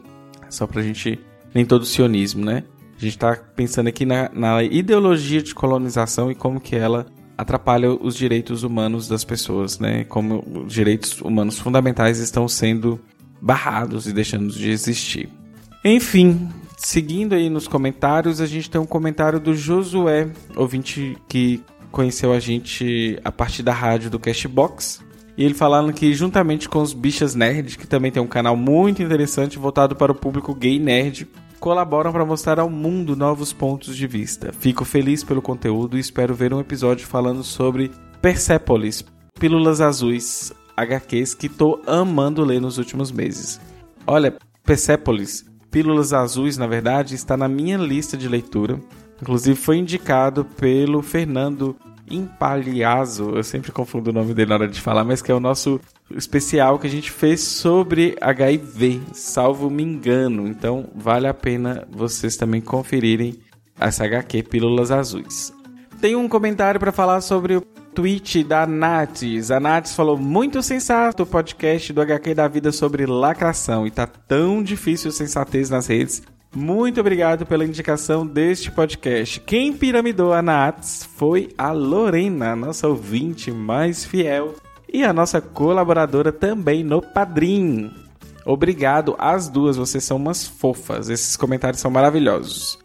[0.50, 1.20] Só pra gente.
[1.54, 2.64] Nem todo sionismo, né?
[2.96, 7.92] A gente tá pensando aqui na, na ideologia de colonização e como que ela atrapalha
[7.92, 10.04] os direitos humanos das pessoas, né?
[10.04, 13.00] Como os direitos humanos fundamentais estão sendo
[13.42, 15.28] barrados e deixando de existir.
[15.84, 16.48] Enfim,
[16.78, 22.40] seguindo aí nos comentários, a gente tem um comentário do Josué, ouvinte que conheceu a
[22.40, 25.04] gente a partir da rádio do Cashbox.
[25.38, 29.02] E ele falando que, juntamente com os Bichas Nerd, que também tem um canal muito
[29.02, 31.28] interessante voltado para o público gay nerd,
[31.60, 34.52] colaboram para mostrar ao mundo novos pontos de vista.
[34.52, 37.92] Fico feliz pelo conteúdo e espero ver um episódio falando sobre
[38.22, 39.06] Persepolis,
[39.40, 43.60] Pílulas Azuis, HQs que estou amando ler nos últimos meses.
[44.06, 48.80] Olha, Persepolis, Pílulas Azuis, na verdade, está na minha lista de leitura.
[49.22, 51.76] Inclusive foi indicado pelo Fernando
[52.10, 55.40] Impaliazo, eu sempre confundo o nome dele na hora de falar, mas que é o
[55.40, 55.80] nosso
[56.16, 60.48] especial que a gente fez sobre HIV, salvo me engano.
[60.48, 63.40] Então vale a pena vocês também conferirem
[63.80, 65.54] essa HQ Pílulas Azuis.
[66.02, 69.52] Tem um comentário para falar sobre o tweet da Nates.
[69.52, 74.08] A Nates falou muito sensato o podcast do HQ da vida sobre lacração e tá
[74.08, 76.24] tão difícil sensatez nas redes
[76.54, 79.40] muito obrigado pela indicação deste podcast.
[79.40, 84.56] Quem piramidou a Nats foi a Lorena, nossa ouvinte mais fiel
[84.92, 87.92] e a nossa colaboradora também no Padrim.
[88.46, 91.10] Obrigado às duas, vocês são umas fofas.
[91.10, 92.78] Esses comentários são maravilhosos.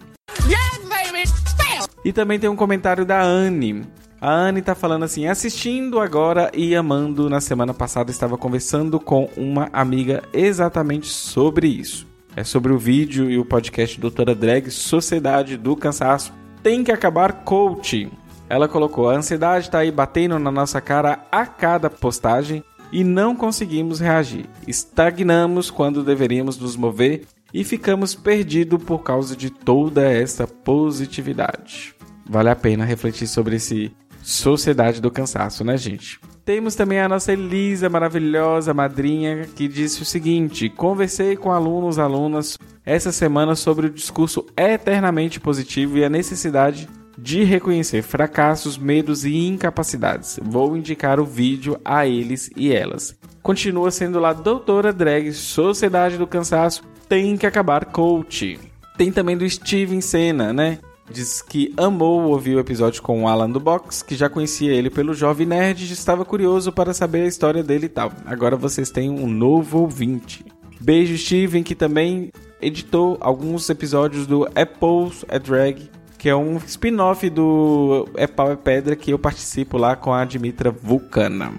[2.05, 3.85] e também tem um comentário da Anne.
[4.21, 7.29] A Anne tá falando assim: assistindo agora e amando.
[7.29, 12.07] Na semana passada estava conversando com uma amiga exatamente sobre isso.
[12.37, 16.35] É sobre o vídeo e o podcast Doutora Drag Sociedade do Cansaço.
[16.63, 18.11] Tem que acabar coaching.
[18.47, 23.35] Ela colocou: a ansiedade tá aí batendo na nossa cara a cada postagem e não
[23.35, 24.45] conseguimos reagir.
[24.69, 27.23] Estagnamos quando deveríamos nos mover
[27.55, 31.95] e ficamos perdidos por causa de toda essa positividade.
[32.29, 33.91] Vale a pena refletir sobre esse
[34.27, 36.19] Sociedade do Cansaço, né, gente?
[36.45, 42.59] Temos também a nossa Elisa, maravilhosa madrinha, que disse o seguinte: Conversei com alunos, alunas
[42.85, 49.47] essa semana sobre o discurso eternamente positivo e a necessidade de reconhecer fracassos, medos e
[49.47, 50.41] incapacidades.
[50.43, 53.17] Vou indicar o vídeo a eles e elas.
[53.45, 58.59] Continua sendo lá Doutora Drag, Sociedade do Cansaço, tem que acabar coach.
[58.99, 60.81] Tem também do Steven Senna, né?
[61.11, 64.91] Diz que amou ouvir o episódio com o Alan do Box, que já conhecia ele
[64.91, 68.13] pelo Jovem Nerd e estava curioso para saber a história dele e tal.
[68.27, 70.45] Agora vocês têm um novo ouvinte.
[70.81, 72.31] Beijo, Steven, que também
[72.61, 75.89] editou alguns episódios do Apple's a Drag,
[76.19, 80.25] que é um spin-off do É Pau é Pedra que eu participo lá com a
[80.25, 81.53] Dimitra Vulcana.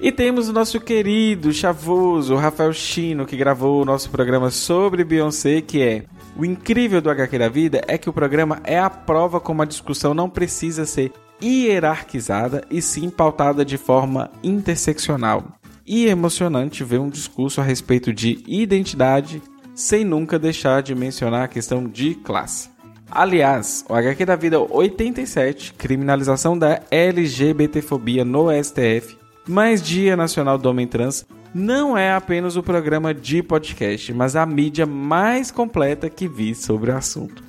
[0.00, 5.60] E temos o nosso querido, chavoso Rafael Chino, que gravou o nosso programa sobre Beyoncé,
[5.60, 6.04] que é
[6.38, 9.64] o incrível do HQ da vida é que o programa é a prova como a
[9.64, 11.12] discussão não precisa ser
[11.42, 15.44] hierarquizada e sim pautada de forma interseccional.
[15.84, 19.42] E é emocionante ver um discurso a respeito de identidade
[19.74, 22.70] sem nunca deixar de mencionar a questão de classe.
[23.10, 29.16] Aliás, o HQ da Vida 87, criminalização da LGBTfobia no STF,
[29.48, 34.44] mais Dia Nacional do Homem Trans, não é apenas o programa de podcast, mas a
[34.44, 37.42] mídia mais completa que vi sobre o assunto.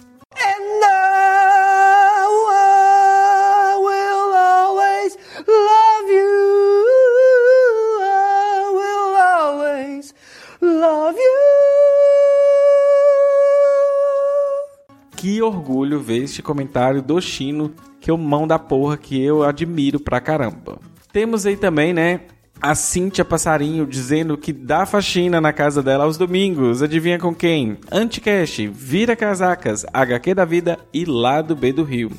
[15.15, 19.43] Que orgulho ver este comentário do Chino, que é o mão da porra que eu
[19.43, 20.79] admiro pra caramba.
[21.11, 22.21] Temos aí também, né,
[22.61, 26.81] a Cíntia Passarinho dizendo que dá faxina na casa dela aos domingos.
[26.81, 27.77] Adivinha com quem?
[27.91, 32.11] Anticast, Vira Casacas, HQ da Vida e Lado B do Rio.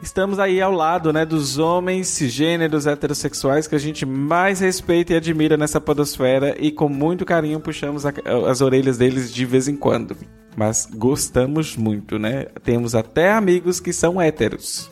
[0.00, 5.16] Estamos aí ao lado, né, dos homens cisgêneros heterossexuais que a gente mais respeita e
[5.16, 8.12] admira nessa podosfera e com muito carinho puxamos a,
[8.48, 10.16] as orelhas deles de vez em quando.
[10.56, 12.46] Mas gostamos muito, né?
[12.62, 14.88] Temos até amigos que são héteros.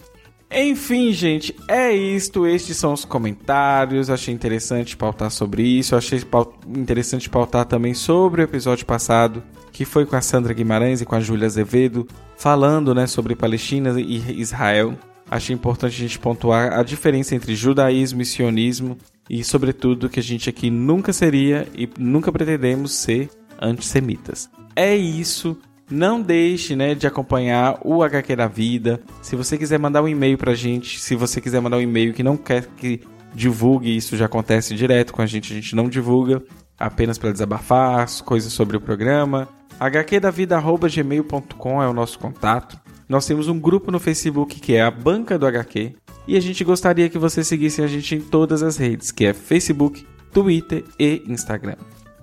[0.50, 2.46] Enfim, gente, é isto.
[2.46, 4.10] Estes são os comentários.
[4.10, 5.96] Achei interessante pautar sobre isso.
[5.96, 6.20] Achei
[6.68, 9.42] interessante pautar também sobre o episódio passado,
[9.72, 12.06] que foi com a Sandra Guimarães e com a Júlia Azevedo,
[12.36, 14.96] falando né, sobre Palestina e Israel.
[15.28, 18.96] Achei importante a gente pontuar a diferença entre judaísmo e sionismo
[19.28, 23.28] e, sobretudo, que a gente aqui nunca seria e nunca pretendemos ser
[23.60, 24.48] antissemitas.
[24.76, 25.58] É isso.
[25.90, 29.00] Não deixe né, de acompanhar o HQ da Vida.
[29.22, 32.24] Se você quiser mandar um e-mail pra gente, se você quiser mandar um e-mail que
[32.24, 33.00] não quer que
[33.32, 36.42] divulgue, isso já acontece direto com a gente, a gente não divulga,
[36.78, 39.48] apenas para desabafar, coisas sobre o programa.
[39.78, 42.76] hqdavida.gmail.com é o nosso contato.
[43.08, 45.94] Nós temos um grupo no Facebook que é a Banca do HQ.
[46.26, 49.32] E a gente gostaria que você seguisse a gente em todas as redes, que é
[49.32, 51.76] Facebook, Twitter e Instagram.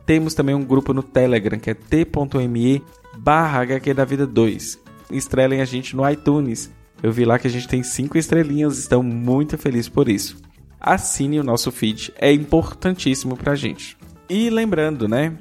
[0.06, 2.84] Temos também um grupo no Telegram, que é t.me
[3.24, 4.80] barra HQ da Vida 2.
[5.10, 6.70] Estrelem a gente no iTunes.
[7.02, 10.38] Eu vi lá que a gente tem 5 estrelinhas, estão muito felizes por isso.
[10.80, 13.98] Assine o nosso feed, é importantíssimo pra gente.
[14.30, 15.38] E lembrando, né?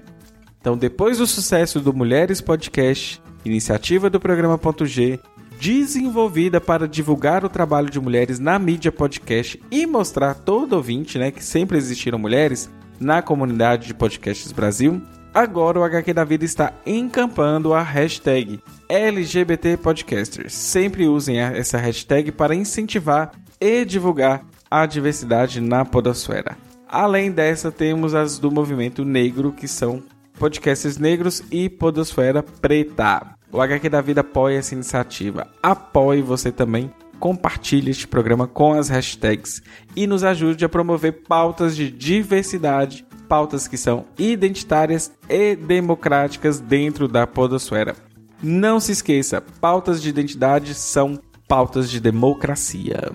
[0.60, 5.18] Então, depois do sucesso do Mulheres Podcast, iniciativa do programa G,
[5.60, 11.32] desenvolvida para divulgar o trabalho de mulheres na mídia podcast e mostrar todo ouvinte, né,
[11.32, 15.02] que sempre existiram mulheres na comunidade de podcasts Brasil,
[15.34, 20.52] Agora o HQ da Vida está encampando a hashtag LGBT Podcasters.
[20.52, 26.54] Sempre usem essa hashtag para incentivar e divulgar a diversidade na podosfera.
[26.86, 30.02] Além dessa, temos as do movimento negro, que são
[30.38, 33.34] podcasts negros e podosfera preta.
[33.50, 35.48] O HQ da Vida apoia essa iniciativa.
[35.62, 36.92] Apoie você também.
[37.18, 39.62] Compartilhe este programa com as hashtags
[39.96, 47.08] e nos ajude a promover pautas de diversidade pautas que são identitárias e democráticas dentro
[47.08, 47.96] da podosfera.
[48.42, 51.18] Não se esqueça, pautas de identidade são
[51.48, 53.10] pautas de democracia.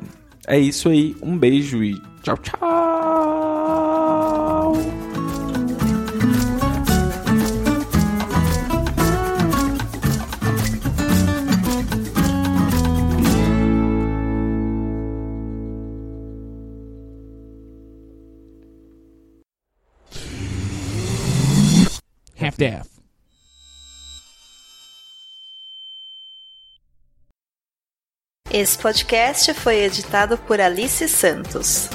[0.47, 2.96] É isso aí, um beijo e tchau, tchau!
[22.57, 22.87] Death.
[28.51, 31.89] Esse podcast foi editado por Alice Santos.